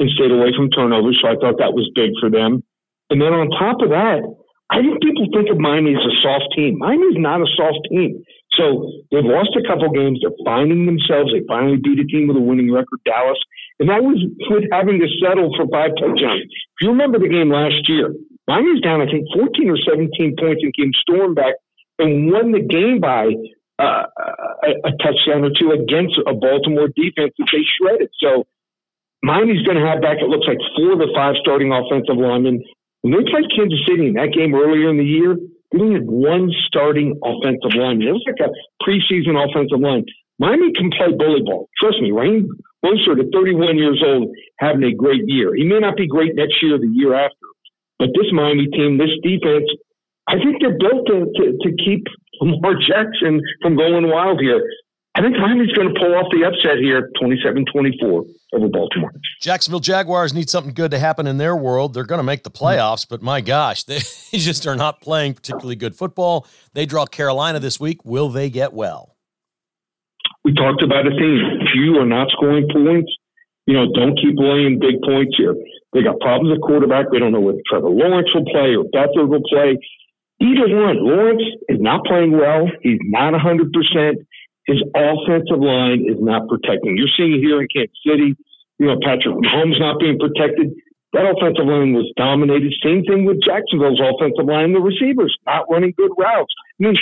and 0.00 0.08
stayed 0.10 0.30
away 0.30 0.52
from 0.56 0.70
turnovers, 0.70 1.18
so 1.20 1.28
I 1.28 1.36
thought 1.36 1.58
that 1.58 1.74
was 1.74 1.90
big 1.94 2.12
for 2.20 2.30
them. 2.30 2.64
And 3.10 3.20
then 3.20 3.32
on 3.32 3.50
top 3.50 3.82
of 3.82 3.90
that, 3.90 4.24
I 4.70 4.80
think 4.80 5.00
people 5.00 5.26
think 5.32 5.48
of 5.48 5.58
Miami 5.58 5.96
as 5.96 6.04
a 6.04 6.16
soft 6.20 6.52
team. 6.54 6.78
Miami's 6.78 7.16
not 7.16 7.40
a 7.40 7.48
soft 7.56 7.88
team. 7.88 8.24
So 8.56 8.88
they've 9.10 9.24
lost 9.24 9.56
a 9.56 9.64
couple 9.64 9.88
games. 9.92 10.20
They're 10.20 10.36
finding 10.44 10.84
themselves. 10.84 11.32
They 11.32 11.44
finally 11.48 11.76
beat 11.76 12.00
a 12.00 12.04
team 12.04 12.28
with 12.28 12.36
a 12.36 12.44
winning 12.44 12.72
record, 12.72 13.00
Dallas. 13.04 13.38
And 13.80 13.88
that 13.88 14.04
was 14.04 14.20
with 14.50 14.64
having 14.72 15.00
to 15.00 15.08
settle 15.24 15.52
for 15.56 15.64
five 15.72 15.96
touchdowns. 15.96 16.44
If 16.44 16.78
you 16.82 16.90
remember 16.90 17.18
the 17.18 17.32
game 17.32 17.48
last 17.48 17.80
year, 17.88 18.12
Miami's 18.46 18.80
down, 18.80 19.00
I 19.00 19.06
think, 19.06 19.24
14 19.32 19.70
or 19.70 19.78
17 19.88 20.36
points 20.36 20.60
and 20.64 20.74
came 20.74 20.92
storm 21.00 21.34
back 21.34 21.54
and 21.98 22.32
won 22.32 22.52
the 22.52 22.60
game 22.60 23.00
by 23.00 23.32
uh, 23.78 24.04
a, 24.64 24.70
a, 24.84 24.92
touchdown 24.98 25.46
or 25.46 25.50
two 25.54 25.70
against 25.70 26.18
a 26.26 26.34
Baltimore 26.34 26.88
defense 26.88 27.32
that 27.38 27.48
they 27.52 27.62
shredded. 27.78 28.10
So 28.18 28.46
Miami's 29.22 29.62
going 29.62 29.78
to 29.78 29.86
have 29.86 30.02
back, 30.02 30.18
it 30.18 30.28
looks 30.28 30.46
like, 30.46 30.58
four 30.74 30.92
of 30.92 30.98
the 30.98 31.10
five 31.14 31.34
starting 31.40 31.70
offensive 31.70 32.18
linemen. 32.18 32.62
When 33.02 33.14
they 33.14 33.30
played 33.30 33.46
Kansas 33.54 33.78
City 33.86 34.10
in 34.10 34.14
that 34.14 34.34
game 34.34 34.54
earlier 34.54 34.90
in 34.90 34.98
the 34.98 35.06
year, 35.06 35.38
they 35.70 35.78
only 35.78 35.94
had 35.94 36.10
one 36.10 36.50
starting 36.66 37.18
offensive 37.22 37.74
lineman. 37.78 38.08
It 38.08 38.18
was 38.18 38.26
like 38.26 38.42
a 38.42 38.50
preseason 38.82 39.38
offensive 39.38 39.78
line. 39.78 40.04
Miami 40.38 40.72
can 40.72 40.90
play 40.90 41.14
bully 41.14 41.42
ball. 41.42 41.68
Trust 41.78 42.00
me, 42.00 42.10
Raheem 42.10 42.48
Mostert 42.84 43.18
at 43.18 43.30
31 43.34 43.76
years 43.76 44.02
old 44.06 44.30
having 44.58 44.84
a 44.84 44.94
great 44.94 45.22
year. 45.26 45.54
He 45.54 45.64
may 45.64 45.78
not 45.78 45.96
be 45.96 46.06
great 46.06 46.34
next 46.34 46.62
year 46.62 46.76
or 46.76 46.78
the 46.78 46.90
year 46.90 47.14
after, 47.14 47.46
but 47.98 48.10
this 48.14 48.30
Miami 48.32 48.66
team, 48.68 48.98
this 48.98 49.10
defense, 49.22 49.66
I 50.28 50.38
think 50.38 50.62
they're 50.62 50.78
built 50.78 51.06
to, 51.06 51.26
to, 51.26 51.44
to 51.58 51.70
keep 51.82 52.06
Lamar 52.46 52.74
Jackson 52.86 53.40
from 53.62 53.76
going 53.76 54.08
wild 54.08 54.40
here. 54.40 54.62
I 55.14 55.20
think 55.20 55.36
Miami's 55.36 55.72
going 55.72 55.92
to 55.92 55.98
pull 55.98 56.14
off 56.14 56.26
the 56.30 56.46
upset 56.46 56.78
here, 56.78 57.10
27-24 57.20 58.24
over 58.54 58.68
Baltimore. 58.68 59.10
Jacksonville 59.40 59.80
Jaguars 59.80 60.32
need 60.32 60.48
something 60.48 60.72
good 60.72 60.92
to 60.92 60.98
happen 60.98 61.26
in 61.26 61.38
their 61.38 61.56
world. 61.56 61.92
They're 61.92 62.04
going 62.04 62.20
to 62.20 62.24
make 62.24 62.44
the 62.44 62.50
hmm. 62.50 62.64
playoffs, 62.64 63.06
but 63.08 63.20
my 63.20 63.40
gosh, 63.40 63.82
they 63.84 63.98
just 64.32 64.66
are 64.66 64.76
not 64.76 65.00
playing 65.00 65.34
particularly 65.34 65.76
good 65.76 65.96
football. 65.96 66.46
They 66.72 66.86
draw 66.86 67.06
Carolina 67.06 67.58
this 67.58 67.80
week. 67.80 68.04
Will 68.04 68.28
they 68.28 68.48
get 68.48 68.72
well? 68.72 69.16
We 70.44 70.54
talked 70.54 70.82
about 70.82 71.06
a 71.06 71.10
thing. 71.10 71.60
If 71.60 71.74
you 71.74 71.98
are 71.98 72.06
not 72.06 72.28
scoring 72.30 72.68
points, 72.72 73.10
you 73.66 73.74
know, 73.74 73.90
don't 73.92 74.16
keep 74.16 74.38
laying 74.38 74.78
big 74.78 75.02
points 75.02 75.34
here. 75.36 75.54
They 75.92 76.02
got 76.02 76.20
problems 76.20 76.54
at 76.54 76.62
quarterback. 76.62 77.06
They 77.10 77.18
don't 77.18 77.32
know 77.32 77.40
whether 77.40 77.60
Trevor 77.68 77.90
Lawrence 77.90 78.28
will 78.34 78.44
play 78.44 78.76
or 78.76 78.84
Beathard 78.94 79.28
will 79.28 79.42
play. 79.48 79.78
Either 80.40 80.70
one. 80.70 81.02
Lawrence 81.02 81.42
is 81.68 81.80
not 81.80 82.04
playing 82.06 82.32
well. 82.32 82.70
He's 82.82 82.98
not 83.02 83.34
100%. 83.34 83.72
His 84.66 84.82
offensive 84.94 85.58
line 85.58 86.04
is 86.06 86.20
not 86.20 86.46
protecting. 86.46 86.96
You're 86.96 87.10
seeing 87.16 87.34
it 87.34 87.40
here 87.40 87.60
in 87.60 87.68
Kansas 87.72 87.98
City. 88.06 88.36
You 88.78 88.86
know, 88.86 88.98
Patrick 89.02 89.34
Mahomes 89.34 89.80
not 89.80 89.98
being 89.98 90.18
protected. 90.18 90.70
That 91.16 91.24
offensive 91.24 91.66
line 91.66 91.96
was 91.96 92.06
dominated. 92.20 92.70
Same 92.84 93.02
thing 93.02 93.24
with 93.24 93.42
Jacksonville's 93.42 93.98
offensive 93.98 94.44
line. 94.44 94.76
The 94.76 94.84
receivers 94.84 95.34
not 95.46 95.66
running 95.72 95.94
good 95.96 96.12
routes. 96.14 96.52
I 96.78 96.92
mean, 96.92 96.96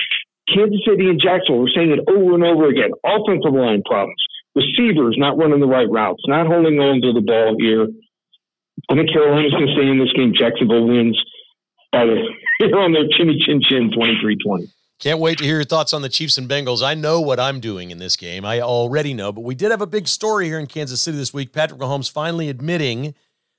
Kansas 0.48 0.80
City 0.86 1.10
and 1.10 1.20
Jacksonville, 1.20 1.66
we're 1.66 1.74
saying 1.74 1.90
it 1.90 2.06
over 2.06 2.38
and 2.38 2.46
over 2.46 2.70
again. 2.70 2.94
Offensive 3.02 3.52
line 3.52 3.82
problems. 3.84 4.22
Receivers 4.54 5.18
not 5.18 5.36
running 5.36 5.60
the 5.60 5.68
right 5.68 5.90
routes, 5.90 6.22
not 6.30 6.46
holding 6.46 6.78
on 6.78 7.02
to 7.02 7.12
the 7.12 7.20
ball 7.20 7.58
here. 7.58 7.90
I 8.88 8.94
think 8.94 9.10
Carolina's 9.12 9.52
going 9.52 9.66
to 9.66 9.74
stay 9.74 9.90
in 9.90 9.98
this 9.98 10.14
game. 10.14 10.32
Jacksonville 10.32 10.86
wins 10.86 11.18
on 12.74 12.92
their 12.92 13.06
chinny 13.16 13.38
chin 13.44 13.60
chin 13.62 13.90
23 13.92 14.36
20. 14.36 14.68
Can't 14.98 15.18
wait 15.18 15.36
to 15.38 15.44
hear 15.44 15.56
your 15.56 15.64
thoughts 15.64 15.92
on 15.92 16.00
the 16.00 16.08
Chiefs 16.08 16.38
and 16.38 16.48
Bengals. 16.48 16.82
I 16.82 16.94
know 16.94 17.20
what 17.20 17.38
I'm 17.38 17.60
doing 17.60 17.90
in 17.90 17.98
this 17.98 18.16
game. 18.16 18.46
I 18.46 18.62
already 18.62 19.12
know, 19.12 19.30
but 19.30 19.42
we 19.42 19.54
did 19.54 19.70
have 19.70 19.82
a 19.82 19.86
big 19.86 20.08
story 20.08 20.46
here 20.46 20.58
in 20.58 20.66
Kansas 20.66 21.02
City 21.02 21.18
this 21.18 21.34
week. 21.34 21.52
Patrick 21.52 21.78
Mahomes 21.78 22.10
finally 22.10 22.48
admitting 22.48 23.14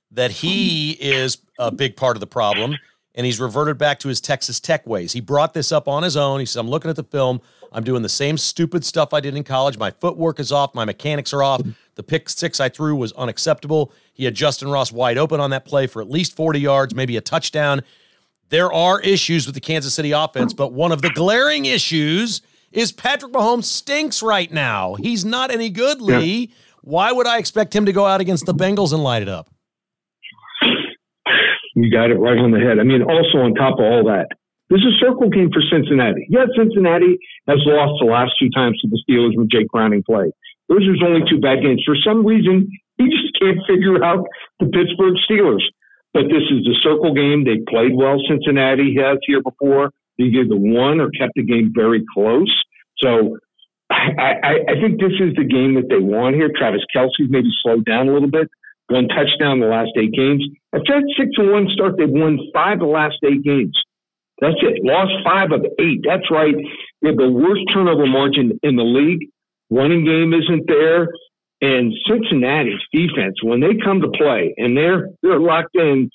that 0.10 0.32
he 0.32 0.94
is 0.94 1.38
a 1.60 1.72
big 1.72 1.96
part 1.96 2.16
of 2.16 2.22
the 2.22 2.28
problem 2.28 2.76
and 3.14 3.26
he's 3.26 3.40
reverted 3.40 3.78
back 3.78 4.00
to 4.00 4.08
his 4.08 4.22
Texas 4.22 4.60
Tech 4.60 4.88
ways. 4.88 5.12
He 5.12 5.22
brought 5.22 5.54
this 5.54 5.72
up 5.72 5.88
on 5.88 6.04
his 6.04 6.18
own. 6.18 6.40
He 6.40 6.46
said, 6.46 6.60
I'm 6.60 6.70
looking 6.70 6.90
at 6.90 6.96
the 6.96 7.04
film. 7.04 7.42
I'm 7.72 7.84
doing 7.84 8.02
the 8.02 8.10
same 8.10 8.38
stupid 8.38 8.86
stuff 8.86 9.14
I 9.14 9.20
did 9.20 9.36
in 9.36 9.44
college. 9.44 9.78
My 9.78 9.92
footwork 9.92 10.40
is 10.40 10.52
off. 10.52 10.74
My 10.74 10.86
mechanics 10.86 11.34
are 11.34 11.44
off. 11.44 11.62
The 11.96 12.04
pick 12.04 12.30
six 12.30 12.60
I 12.60 12.70
threw 12.70 12.96
was 12.96 13.12
unacceptable. 13.14 13.92
He 14.14 14.26
had 14.26 14.36
Justyn 14.36 14.72
Ross 14.72 14.92
wide 14.92 15.18
open 15.18 15.40
on 15.40 15.50
that 15.50 15.66
play 15.66 15.88
for 15.88 16.02
at 16.02 16.10
least 16.10 16.36
40 16.36 16.60
yards, 16.60 16.96
maybe 16.96 17.18
a 17.18 17.22
touchdown 17.22 17.82
there 18.50 18.72
are 18.72 19.00
issues 19.02 19.46
with 19.46 19.56
the 19.56 19.62
Kansas 19.62 19.94
City 19.94 20.12
offense, 20.12 20.54
but 20.54 20.74
one 20.74 20.92
of 20.92 21.02
the 21.02 21.10
glaring 21.10 21.66
issues 21.66 22.42
is 22.72 22.92
Patrick 22.92 23.32
Mahomes 23.34 23.66
stinks 23.66 24.22
right 24.22 24.52
now. 24.52 24.96
He's 24.96 25.26
not 25.26 25.52
any 25.52 25.70
good, 25.70 26.02
Lee. 26.02 26.40
Yeah. 26.50 26.56
Why 26.82 27.12
would 27.12 27.28
I 27.28 27.38
expect 27.38 27.76
him 27.76 27.86
to 27.86 27.94
go 27.94 28.06
out 28.06 28.22
against 28.22 28.46
the 28.46 28.54
Bengals 28.54 28.94
and 28.94 29.04
light 29.04 29.22
it 29.22 29.30
up? 29.30 29.50
You 31.76 31.92
got 31.92 32.10
it 32.10 32.16
right 32.16 32.38
on 32.38 32.52
the 32.52 32.60
head. 32.60 32.80
I 32.80 32.84
mean, 32.84 33.04
also 33.04 33.38
on 33.46 33.54
top 33.54 33.78
of 33.78 33.86
all 33.86 34.04
that, 34.06 34.30
this 34.70 34.80
is 34.80 34.96
a 34.96 35.06
circle 35.06 35.30
game 35.30 35.50
for 35.54 35.62
Cincinnati. 35.72 36.26
Yeah, 36.30 36.46
Cincinnati 36.58 37.20
has 37.48 37.60
lost 37.66 38.00
the 38.00 38.10
last 38.10 38.34
two 38.40 38.50
times 38.50 38.80
to 38.82 38.88
the 38.88 39.00
Steelers 39.06 39.38
with 39.38 39.50
Jake 39.50 39.68
Browning 39.70 40.04
play. 40.04 40.32
Those 40.70 40.84
are 40.88 41.08
only 41.08 41.22
two 41.30 41.40
bad 41.40 41.62
games. 41.62 41.84
For 41.86 41.96
some 42.04 42.26
reason, 42.26 42.68
he 42.98 43.06
just 43.06 43.32
can't 43.40 43.60
figure 43.68 44.04
out 44.04 44.26
the 44.60 44.66
Pittsburgh 44.68 45.16
Steelers. 45.30 45.64
But 46.18 46.34
this 46.34 46.50
is 46.50 46.66
the 46.66 46.74
circle 46.82 47.14
game. 47.14 47.46
They 47.46 47.62
played 47.70 47.94
well. 47.94 48.18
Cincinnati 48.28 48.98
has 48.98 49.20
here 49.22 49.40
before. 49.40 49.92
They 50.18 50.34
either 50.34 50.58
won 50.58 51.00
or 51.00 51.12
kept 51.12 51.34
the 51.36 51.44
game 51.44 51.72
very 51.76 52.04
close. 52.12 52.50
So 52.98 53.38
I, 53.92 54.18
I, 54.18 54.54
I 54.66 54.82
think 54.82 54.98
this 55.00 55.14
is 55.22 55.38
the 55.38 55.46
game 55.46 55.76
that 55.76 55.94
they 55.94 56.02
want 56.02 56.34
here. 56.34 56.50
Travis 56.50 56.82
Kelce's 56.90 57.30
maybe 57.30 57.54
slowed 57.62 57.86
down 57.86 58.10
a 58.10 58.14
little 58.14 58.32
bit. 58.32 58.50
One 58.90 59.08
touchdown 59.10 59.60
the 59.60 59.68
last 59.68 59.92
eight 59.94 60.12
games. 60.12 60.42
After 60.74 60.98
that 60.98 61.06
six 61.14 61.30
and 61.38 61.52
one 61.52 61.68
start, 61.70 62.00
they've 62.00 62.10
won 62.10 62.40
five 62.52 62.82
of 62.82 62.90
the 62.90 62.90
last 62.90 63.22
eight 63.24 63.44
games. 63.44 63.78
That's 64.42 64.58
it. 64.66 64.82
Lost 64.82 65.14
five 65.24 65.52
of 65.52 65.62
eight. 65.78 66.02
That's 66.02 66.32
right. 66.32 66.56
They 67.04 67.10
have 67.10 67.18
the 67.18 67.30
worst 67.30 67.62
turnover 67.72 68.08
margin 68.08 68.58
in 68.64 68.76
the 68.76 68.90
league. 68.90 69.30
Running 69.70 70.04
game 70.04 70.34
isn't 70.34 70.66
there. 70.66 71.10
And 71.62 71.94
Cincinnati's 72.08 72.82
defense, 72.94 73.42
when 73.42 73.62
they 73.62 73.76
come 73.84 74.02
to 74.02 74.10
play 74.10 74.54
and 74.58 74.78
they're 74.78 75.10
they're 75.24 75.40
locked 75.40 75.76
in, 75.76 76.10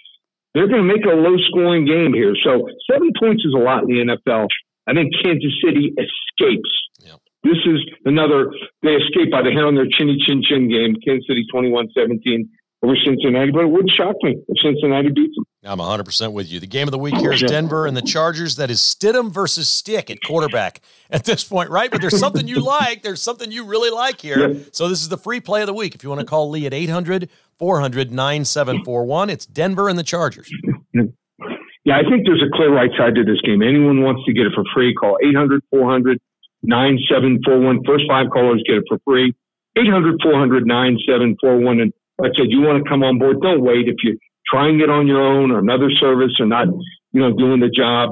they're 0.55 0.69
going 0.69 0.87
to 0.87 0.95
make 0.95 1.05
a 1.05 1.17
low 1.17 1.37
scoring 1.49 1.87
game 1.87 2.15
here. 2.15 2.35
So 2.45 2.69
seven 2.91 3.11
points 3.19 3.45
is 3.45 3.55
a 3.55 3.59
lot 3.59 3.83
in 3.83 3.89
the 3.89 4.17
NFL. 4.17 4.47
I 4.87 4.95
think 4.95 5.13
Kansas 5.23 5.55
City 5.65 5.95
escapes. 5.99 6.71
Yep. 7.01 7.19
This 7.45 7.59
is 7.67 7.81
another 8.05 8.53
they 8.83 8.95
escape 8.95 9.31
by 9.31 9.43
the 9.43 9.51
hair 9.51 9.67
on 9.67 9.75
their 9.75 9.91
chinny 9.91 10.17
chin 10.25 10.43
chin 10.47 10.71
game. 10.71 10.95
Kansas 11.05 11.27
City 11.27 11.45
21-17 11.53 12.47
over 12.83 12.95
Cincinnati, 13.05 13.53
but 13.53 13.63
it 13.63 13.71
wouldn't 13.71 13.93
shock 13.97 14.17
me 14.23 14.37
if 14.49 14.57
Cincinnati 14.63 15.09
beats 15.11 15.35
them. 15.37 15.45
I'm 15.65 15.79
100% 15.79 16.33
with 16.33 16.51
you. 16.51 16.59
The 16.59 16.67
game 16.67 16.89
of 16.89 16.93
the 16.93 16.99
week 16.99 17.15
here 17.17 17.33
is 17.33 17.41
Denver 17.43 17.87
and 17.87 17.97
the 17.97 18.03
Chargers. 18.03 18.57
That 18.57 18.71
is 18.71 18.81
Stidham 18.81 19.31
versus 19.31 19.69
Stick 19.69 20.11
at 20.11 20.19
quarterback 20.27 20.81
at 21.09 21.25
this 21.25 21.45
point, 21.45 21.71
right? 21.71 21.91
But 21.91 22.01
there's 22.01 22.19
something 22.19 22.49
you 22.49 22.59
like. 22.59 23.03
There's 23.03 23.23
something 23.23 23.53
you 23.53 23.65
really 23.65 23.91
like 23.91 24.21
here. 24.21 24.49
Yep. 24.49 24.67
So 24.73 24.89
this 24.89 25.01
is 25.01 25.09
the 25.09 25.17
free 25.19 25.39
play 25.41 25.61
of 25.61 25.69
the 25.69 25.75
week. 25.75 25.95
If 25.95 26.03
you 26.03 26.09
want 26.09 26.21
to 26.21 26.27
call 26.27 26.51
Lee 26.51 26.67
at 26.67 26.75
800 26.75 27.31
400 27.59 28.11
9741, 28.11 29.31
it's 29.31 29.47
Denver 29.47 29.89
and 29.89 29.97
the 29.97 30.03
Chargers. 30.03 30.51
yeah, 30.93 31.97
I 31.97 32.03
think 32.03 32.27
there's 32.27 32.43
a 32.43 32.51
clear 32.57 32.75
right 32.75 32.91
side 32.99 33.15
to 33.15 33.23
this 33.25 33.41
game. 33.45 33.63
Anyone 33.63 34.03
wants 34.03 34.23
to 34.27 34.33
get 34.33 34.47
it 34.47 34.53
for 34.55 34.65
free, 34.75 34.93
call 34.95 35.19
800 35.23 35.63
400 35.71 36.19
9741. 36.65 37.85
First 37.85 38.05
five 38.09 38.27
callers 38.33 38.63
get 38.67 38.79
it 38.79 38.85
for 38.89 38.99
free. 39.05 39.35
800 39.77 40.19
400 40.23 40.67
9741. 40.67 41.81
And 41.81 41.93
I 42.23 42.29
said, 42.37 42.47
you 42.49 42.63
want 42.63 42.83
to 42.83 42.89
come 42.89 43.03
on 43.03 43.19
board, 43.19 43.41
don't 43.43 43.63
wait. 43.63 43.89
If 43.89 43.97
you're 44.03 44.17
trying 44.47 44.81
it 44.81 44.91
on 44.91 45.07
your 45.07 45.21
own 45.21 45.51
or 45.51 45.59
another 45.59 45.91
service 45.91 46.33
or 46.39 46.47
not, 46.47 46.69
you 47.13 47.21
know, 47.21 47.33
doing 47.33 47.61
the 47.61 47.69
job, 47.69 48.11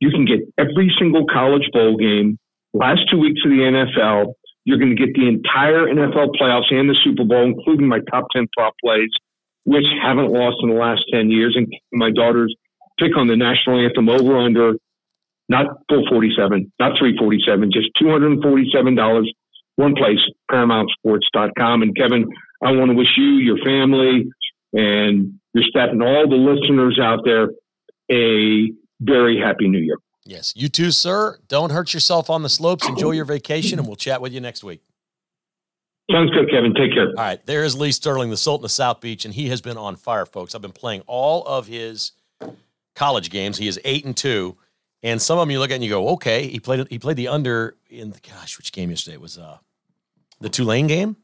you 0.00 0.10
can 0.10 0.24
get 0.26 0.40
every 0.58 0.94
single 0.98 1.24
college 1.26 1.68
bowl 1.72 1.96
game, 1.96 2.38
last 2.72 3.00
two 3.10 3.18
weeks 3.18 3.40
of 3.44 3.50
the 3.50 3.64
NFL. 3.64 4.34
You're 4.64 4.78
going 4.78 4.94
to 4.94 5.00
get 5.00 5.14
the 5.14 5.26
entire 5.26 5.86
NFL 5.88 6.36
playoffs 6.40 6.70
and 6.70 6.90
the 6.90 6.96
Super 7.02 7.24
Bowl, 7.24 7.44
including 7.44 7.88
my 7.88 8.00
top 8.10 8.26
10 8.36 8.48
prop 8.56 8.74
plays, 8.84 9.08
which 9.64 9.86
haven't 10.02 10.30
lost 10.30 10.56
in 10.62 10.68
the 10.68 10.76
last 10.76 11.02
10 11.12 11.30
years. 11.30 11.56
And 11.56 11.66
my 11.92 12.10
daughter's 12.10 12.54
pick 13.00 13.16
on 13.16 13.28
the 13.28 13.36
national 13.36 13.80
anthem 13.80 14.10
over 14.10 14.36
under, 14.36 14.74
not 15.48 15.66
447, 15.88 16.70
not 16.78 16.98
347, 16.98 17.72
just 17.72 17.88
$247 17.96 19.24
one 19.78 19.94
place, 19.94 20.18
ParamountSports.com. 20.50 21.82
And 21.82 21.96
Kevin, 21.96 22.26
I 22.62 22.72
want 22.72 22.90
to 22.90 22.96
wish 22.96 23.16
you, 23.16 23.34
your 23.34 23.58
family, 23.58 24.30
and 24.72 25.38
your 25.54 25.64
staff, 25.64 25.90
and 25.90 26.02
all 26.02 26.28
the 26.28 26.36
listeners 26.36 26.98
out 27.00 27.20
there 27.24 27.50
a 28.10 28.72
very 29.00 29.38
happy 29.38 29.68
new 29.68 29.78
year. 29.78 29.98
Yes, 30.24 30.52
you 30.56 30.68
too, 30.68 30.90
sir. 30.90 31.38
Don't 31.48 31.70
hurt 31.70 31.94
yourself 31.94 32.28
on 32.28 32.42
the 32.42 32.48
slopes. 32.48 32.86
Enjoy 32.88 33.12
your 33.12 33.24
vacation, 33.24 33.78
and 33.78 33.86
we'll 33.86 33.96
chat 33.96 34.20
with 34.20 34.32
you 34.32 34.40
next 34.40 34.62
week. 34.62 34.82
Sounds 36.10 36.30
good, 36.30 36.50
Kevin. 36.50 36.74
Take 36.74 36.92
care. 36.92 37.08
All 37.08 37.14
right, 37.14 37.44
there 37.46 37.64
is 37.64 37.76
Lee 37.76 37.92
Sterling, 37.92 38.30
the 38.30 38.36
Sultan 38.36 38.64
of 38.64 38.70
South 38.70 39.00
Beach, 39.00 39.24
and 39.24 39.34
he 39.34 39.48
has 39.50 39.60
been 39.60 39.76
on 39.76 39.96
fire, 39.96 40.26
folks. 40.26 40.54
I've 40.54 40.62
been 40.62 40.72
playing 40.72 41.02
all 41.06 41.46
of 41.46 41.66
his 41.66 42.12
college 42.94 43.30
games. 43.30 43.58
He 43.58 43.68
is 43.68 43.78
eight 43.84 44.04
and 44.04 44.16
two, 44.16 44.56
and 45.02 45.20
some 45.20 45.38
of 45.38 45.42
them 45.42 45.50
you 45.50 45.58
look 45.60 45.70
at 45.70 45.74
and 45.74 45.84
you 45.84 45.90
go, 45.90 46.08
okay, 46.10 46.46
he 46.48 46.60
played 46.60 46.86
he 46.88 46.98
played 46.98 47.16
the 47.16 47.28
under 47.28 47.76
in 47.90 48.10
the 48.10 48.20
gosh, 48.20 48.56
which 48.58 48.72
game 48.72 48.90
yesterday 48.90 49.14
it 49.14 49.20
was 49.20 49.38
uh 49.38 49.58
the 50.40 50.48
Tulane 50.48 50.86
game. 50.86 51.16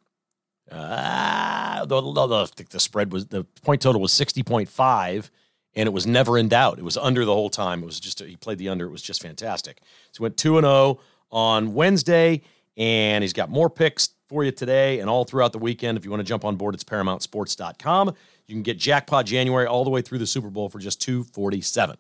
Uh, 0.71 1.85
the, 1.85 2.01
the, 2.01 2.65
the 2.71 2.81
spread 2.81 3.13
was 3.13 3.27
the 3.27 3.45
point 3.63 3.83
total 3.83 4.01
was 4.01 4.13
sixty 4.13 4.43
point 4.43 4.69
five 4.69 5.31
and 5.77 5.87
it 5.87 5.93
was 5.93 6.07
never 6.07 6.39
in 6.39 6.49
doubt. 6.49 6.79
It 6.79 6.85
was 6.85 6.97
under 6.97 7.25
the 7.25 7.35
whole 7.35 7.51
time. 7.51 7.83
It 7.83 7.87
was 7.87 8.01
just 8.01 8.21
he 8.21 8.37
played 8.37 8.59
the 8.59 8.69
under. 8.69 8.87
It 8.87 8.91
was 8.91 9.03
just 9.03 9.23
fantastic. 9.23 9.81
So 10.13 10.19
he 10.19 10.23
went 10.23 10.37
two 10.37 10.57
and 10.59 10.65
zero 10.65 10.75
oh 10.75 11.01
on 11.31 11.75
Wednesday, 11.75 12.43
and 12.77 13.23
he's 13.23 13.33
got 13.33 13.51
more 13.51 13.69
picks 13.69 14.11
for 14.29 14.45
you 14.45 14.51
today 14.53 15.01
and 15.01 15.11
all 15.11 15.25
throughout 15.25 15.53
the 15.53 15.59
weekend. 15.59 15.99
If 15.99 16.05
you 16.05 16.11
want 16.11 16.21
to 16.21 16.25
jump 16.25 16.45
on 16.45 16.57
board, 16.57 16.75
it's 16.75 16.85
ParamountSports.com. 16.85 18.15
You 18.47 18.55
can 18.55 18.63
get 18.63 18.79
jackpot 18.79 19.27
January 19.27 19.67
all 19.67 19.85
the 19.85 19.91
way 19.91 20.03
through 20.03 20.19
the 20.19 20.27
Super 20.27 20.51
Bowl 20.51 20.69
for 20.69 20.79
just 20.79 21.01
two 21.01 21.25
forty 21.25 21.61
seven. 21.61 21.97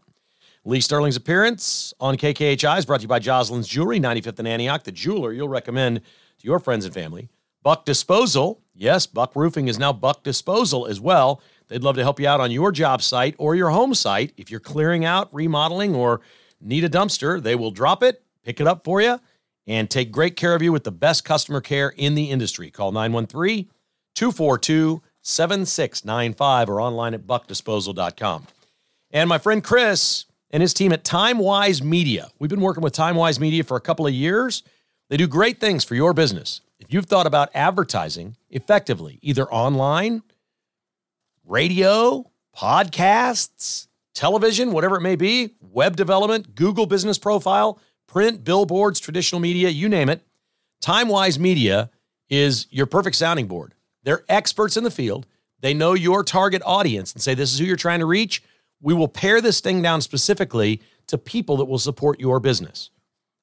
Lee 0.66 0.80
Sterling's 0.80 1.16
appearance 1.16 1.92
on 2.00 2.16
KKHI 2.16 2.78
is 2.78 2.86
brought 2.86 2.98
to 2.98 3.02
you 3.02 3.08
by 3.08 3.18
Jocelyn's 3.18 3.68
Jewelry, 3.68 4.00
95th 4.00 4.38
and 4.38 4.48
Antioch, 4.48 4.82
the 4.82 4.92
jeweler 4.92 5.30
you'll 5.30 5.46
recommend 5.46 5.98
to 5.98 6.46
your 6.46 6.58
friends 6.58 6.86
and 6.86 6.94
family. 6.94 7.28
Buck 7.64 7.86
Disposal. 7.86 8.60
Yes, 8.74 9.06
Buck 9.06 9.34
Roofing 9.34 9.68
is 9.68 9.78
now 9.78 9.92
Buck 9.92 10.22
Disposal 10.22 10.86
as 10.86 11.00
well. 11.00 11.40
They'd 11.68 11.82
love 11.82 11.96
to 11.96 12.02
help 12.02 12.20
you 12.20 12.28
out 12.28 12.40
on 12.40 12.50
your 12.50 12.70
job 12.70 13.00
site 13.02 13.34
or 13.38 13.54
your 13.54 13.70
home 13.70 13.94
site. 13.94 14.34
If 14.36 14.50
you're 14.50 14.60
clearing 14.60 15.06
out, 15.06 15.32
remodeling, 15.32 15.94
or 15.94 16.20
need 16.60 16.84
a 16.84 16.90
dumpster, 16.90 17.42
they 17.42 17.54
will 17.54 17.70
drop 17.70 18.02
it, 18.02 18.22
pick 18.42 18.60
it 18.60 18.66
up 18.66 18.84
for 18.84 19.00
you, 19.00 19.18
and 19.66 19.88
take 19.88 20.12
great 20.12 20.36
care 20.36 20.54
of 20.54 20.60
you 20.60 20.72
with 20.72 20.84
the 20.84 20.92
best 20.92 21.24
customer 21.24 21.62
care 21.62 21.88
in 21.96 22.14
the 22.14 22.30
industry. 22.30 22.70
Call 22.70 22.92
913 22.92 23.70
242 24.14 25.02
7695 25.22 26.68
or 26.68 26.82
online 26.82 27.14
at 27.14 27.26
buckdisposal.com. 27.26 28.46
And 29.10 29.26
my 29.26 29.38
friend 29.38 29.64
Chris 29.64 30.26
and 30.50 30.60
his 30.60 30.74
team 30.74 30.92
at 30.92 31.02
TimeWise 31.02 31.82
Media. 31.82 32.28
We've 32.38 32.50
been 32.50 32.60
working 32.60 32.82
with 32.82 32.92
TimeWise 32.92 33.40
Media 33.40 33.64
for 33.64 33.78
a 33.78 33.80
couple 33.80 34.06
of 34.06 34.12
years. 34.12 34.62
They 35.08 35.16
do 35.16 35.26
great 35.26 35.60
things 35.60 35.82
for 35.82 35.94
your 35.94 36.12
business. 36.12 36.60
If 36.84 36.92
you've 36.92 37.06
thought 37.06 37.26
about 37.26 37.48
advertising 37.54 38.36
effectively, 38.50 39.18
either 39.22 39.50
online, 39.50 40.22
radio, 41.46 42.30
podcasts, 42.54 43.88
television, 44.14 44.70
whatever 44.70 44.96
it 44.96 45.00
may 45.00 45.16
be, 45.16 45.54
web 45.62 45.96
development, 45.96 46.54
Google 46.54 46.84
business 46.84 47.18
profile, 47.18 47.80
print, 48.06 48.44
billboards, 48.44 49.00
traditional 49.00 49.40
media, 49.40 49.70
you 49.70 49.88
name 49.88 50.10
it. 50.10 50.26
TimeWise 50.82 51.38
Media 51.38 51.90
is 52.28 52.66
your 52.70 52.84
perfect 52.84 53.16
sounding 53.16 53.46
board. 53.46 53.74
They're 54.02 54.24
experts 54.28 54.76
in 54.76 54.84
the 54.84 54.90
field. 54.90 55.26
They 55.60 55.72
know 55.72 55.94
your 55.94 56.22
target 56.22 56.60
audience 56.66 57.14
and 57.14 57.22
say, 57.22 57.34
this 57.34 57.54
is 57.54 57.58
who 57.58 57.64
you're 57.64 57.76
trying 57.76 58.00
to 58.00 58.06
reach. 58.06 58.42
We 58.82 58.92
will 58.92 59.08
pare 59.08 59.40
this 59.40 59.60
thing 59.60 59.80
down 59.80 60.02
specifically 60.02 60.82
to 61.06 61.16
people 61.16 61.56
that 61.56 61.64
will 61.64 61.78
support 61.78 62.20
your 62.20 62.40
business. 62.40 62.90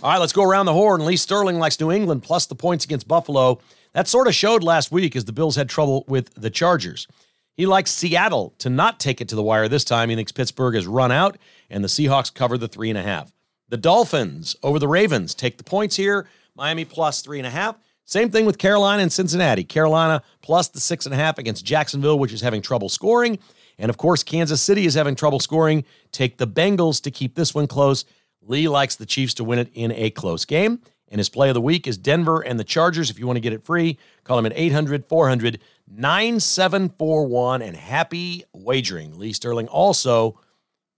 All 0.02 0.10
right, 0.10 0.18
let's 0.18 0.32
go 0.32 0.42
around 0.42 0.66
the 0.66 0.72
horn. 0.72 1.04
Lee 1.04 1.16
Sterling 1.16 1.58
likes 1.58 1.78
New 1.78 1.92
England 1.92 2.22
plus 2.22 2.46
the 2.46 2.54
points 2.54 2.84
against 2.84 3.06
Buffalo. 3.06 3.60
That 3.92 4.08
sort 4.08 4.26
of 4.26 4.34
showed 4.34 4.62
last 4.62 4.90
week 4.90 5.14
as 5.16 5.26
the 5.26 5.32
Bills 5.32 5.56
had 5.56 5.68
trouble 5.68 6.04
with 6.08 6.32
the 6.34 6.50
Chargers. 6.50 7.06
He 7.54 7.66
likes 7.66 7.90
Seattle 7.90 8.54
to 8.58 8.70
not 8.70 8.98
take 8.98 9.20
it 9.20 9.28
to 9.28 9.36
the 9.36 9.42
wire 9.42 9.68
this 9.68 9.84
time. 9.84 10.08
He 10.08 10.16
thinks 10.16 10.32
Pittsburgh 10.32 10.74
has 10.74 10.86
run 10.86 11.12
out, 11.12 11.36
and 11.72 11.82
the 11.82 11.88
Seahawks 11.88 12.32
cover 12.32 12.56
the 12.56 12.68
three 12.68 12.90
and 12.90 12.98
a 12.98 13.02
half. 13.02 13.32
The 13.68 13.76
Dolphins 13.76 14.54
over 14.62 14.78
the 14.78 14.86
Ravens 14.86 15.34
take 15.34 15.56
the 15.56 15.64
points 15.64 15.96
here. 15.96 16.28
Miami 16.54 16.84
plus 16.84 17.22
three 17.22 17.38
and 17.38 17.46
a 17.46 17.50
half. 17.50 17.76
Same 18.04 18.30
thing 18.30 18.44
with 18.44 18.58
Carolina 18.58 19.02
and 19.02 19.12
Cincinnati. 19.12 19.64
Carolina 19.64 20.22
plus 20.42 20.68
the 20.68 20.80
six 20.80 21.06
and 21.06 21.14
a 21.14 21.16
half 21.16 21.38
against 21.38 21.64
Jacksonville, 21.64 22.18
which 22.18 22.32
is 22.32 22.42
having 22.42 22.60
trouble 22.60 22.90
scoring. 22.90 23.38
And 23.78 23.88
of 23.88 23.96
course, 23.96 24.22
Kansas 24.22 24.60
City 24.60 24.84
is 24.84 24.94
having 24.94 25.14
trouble 25.14 25.40
scoring. 25.40 25.84
Take 26.10 26.36
the 26.36 26.46
Bengals 26.46 27.00
to 27.02 27.10
keep 27.10 27.34
this 27.34 27.54
one 27.54 27.66
close. 27.66 28.04
Lee 28.42 28.68
likes 28.68 28.96
the 28.96 29.06
Chiefs 29.06 29.34
to 29.34 29.44
win 29.44 29.58
it 29.58 29.70
in 29.72 29.92
a 29.92 30.10
close 30.10 30.44
game. 30.44 30.80
And 31.08 31.18
his 31.18 31.28
play 31.28 31.48
of 31.48 31.54
the 31.54 31.60
week 31.60 31.86
is 31.86 31.96
Denver 31.96 32.40
and 32.40 32.58
the 32.58 32.64
Chargers. 32.64 33.10
If 33.10 33.18
you 33.18 33.26
want 33.26 33.36
to 33.36 33.40
get 33.40 33.52
it 33.52 33.64
free, 33.64 33.98
call 34.24 34.38
him 34.38 34.46
at 34.46 34.52
800 34.54 35.06
400 35.06 35.60
9741 35.88 37.62
and 37.62 37.76
happy 37.76 38.44
wagering. 38.52 39.18
Lee 39.18 39.32
Sterling 39.32 39.68
also, 39.68 40.40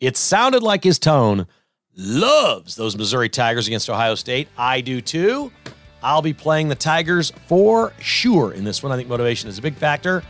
it 0.01 0.17
sounded 0.17 0.63
like 0.63 0.85
his 0.85 0.99
tone 0.99 1.47
loves 1.97 2.77
those 2.77 2.97
Missouri 2.97 3.29
Tigers 3.29 3.67
against 3.67 3.89
Ohio 3.89 4.15
State. 4.15 4.49
I 4.59 4.81
do 4.81 5.01
too. 5.01 5.53
I'll 6.03 6.23
be 6.23 6.35
playing 6.35 6.69
the 6.69 6.75
Tigers 6.75 7.33
for 7.47 7.93
sure 7.99 8.53
in 8.53 8.65
this 8.65 8.83
one. 8.83 8.93
I 8.93 8.97
think 8.97 9.09
motivation 9.09 9.49
is 9.49 9.59
a 9.59 9.63
big 9.63 9.75
factor. 9.75 10.23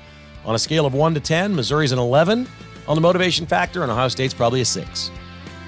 On 0.44 0.54
a 0.54 0.58
scale 0.58 0.86
of 0.86 0.94
1 0.94 1.14
to 1.14 1.20
10, 1.20 1.54
Missouri's 1.54 1.90
an 1.90 1.98
11 1.98 2.46
on 2.86 2.94
the 2.94 3.00
motivation 3.00 3.46
factor, 3.46 3.82
and 3.82 3.90
Ohio 3.90 4.08
State's 4.08 4.34
probably 4.34 4.60
a 4.60 4.64
6. 4.64 5.10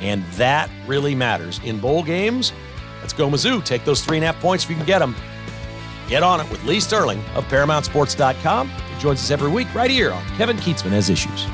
And 0.01 0.23
that 0.33 0.71
really 0.87 1.15
matters. 1.15 1.61
In 1.65 1.81
bowl 1.81 2.03
games, 2.03 2.53
let's 3.01 3.15
go 3.15 3.29
Mizzou. 3.29 3.65
Take 3.65 3.85
those 3.85 4.05
three 4.05 4.19
and 4.19 4.25
a 4.25 4.33
half 4.33 4.41
points 4.41 4.65
if 4.65 4.71
you 4.71 4.77
can 4.77 4.85
get 4.85 4.99
them. 4.99 5.17
Get 6.09 6.23
on 6.23 6.41
it 6.41 6.49
with 6.51 6.63
Lee 6.65 6.79
Sterling 6.79 7.19
of 7.35 7.45
ParamountSports.com. 7.47 8.69
He 8.69 9.01
joins 9.01 9.21
us 9.21 9.31
every 9.31 9.51
week 9.51 9.75
right 9.75 9.91
here 9.91 10.13
on 10.13 10.25
Kevin 10.37 10.57
Kietzman 10.59 10.91
Has 10.91 11.11
Issues. 11.11 11.47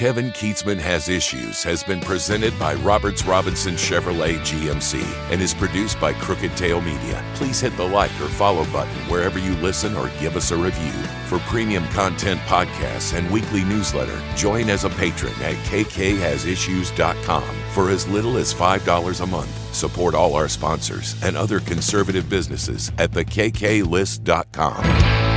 Kevin 0.00 0.30
Kietzman 0.30 0.78
Has 0.78 1.10
Issues 1.10 1.62
has 1.62 1.84
been 1.84 2.00
presented 2.00 2.58
by 2.58 2.72
Roberts 2.76 3.26
Robinson 3.26 3.74
Chevrolet 3.74 4.38
GMC 4.38 5.04
and 5.30 5.42
is 5.42 5.52
produced 5.52 6.00
by 6.00 6.14
Crooked 6.14 6.56
Tail 6.56 6.80
Media. 6.80 7.22
Please 7.34 7.60
hit 7.60 7.76
the 7.76 7.86
like 7.86 8.10
or 8.12 8.28
follow 8.28 8.64
button 8.72 8.96
wherever 9.10 9.38
you 9.38 9.54
listen 9.56 9.94
or 9.94 10.08
give 10.18 10.36
us 10.36 10.52
a 10.52 10.56
review. 10.56 10.90
For 11.26 11.38
premium 11.40 11.86
content 11.88 12.40
podcasts 12.46 13.14
and 13.14 13.30
weekly 13.30 13.62
newsletter, 13.62 14.18
join 14.36 14.70
as 14.70 14.84
a 14.84 14.88
patron 14.88 15.34
at 15.42 15.56
kkhasissues.com 15.66 17.54
for 17.72 17.90
as 17.90 18.08
little 18.08 18.38
as 18.38 18.54
$5 18.54 19.20
a 19.20 19.26
month. 19.26 19.74
Support 19.74 20.14
all 20.14 20.34
our 20.34 20.48
sponsors 20.48 21.22
and 21.22 21.36
other 21.36 21.60
conservative 21.60 22.26
businesses 22.26 22.90
at 22.96 23.10
thekklist.com. 23.10 25.29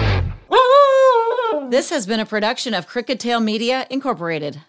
This 1.73 1.89
has 1.89 2.05
been 2.05 2.19
a 2.19 2.25
production 2.27 2.75
of 2.75 2.85
Crooked 2.85 3.19
Tail 3.19 3.39
Media, 3.39 3.87
Incorporated. 3.89 4.61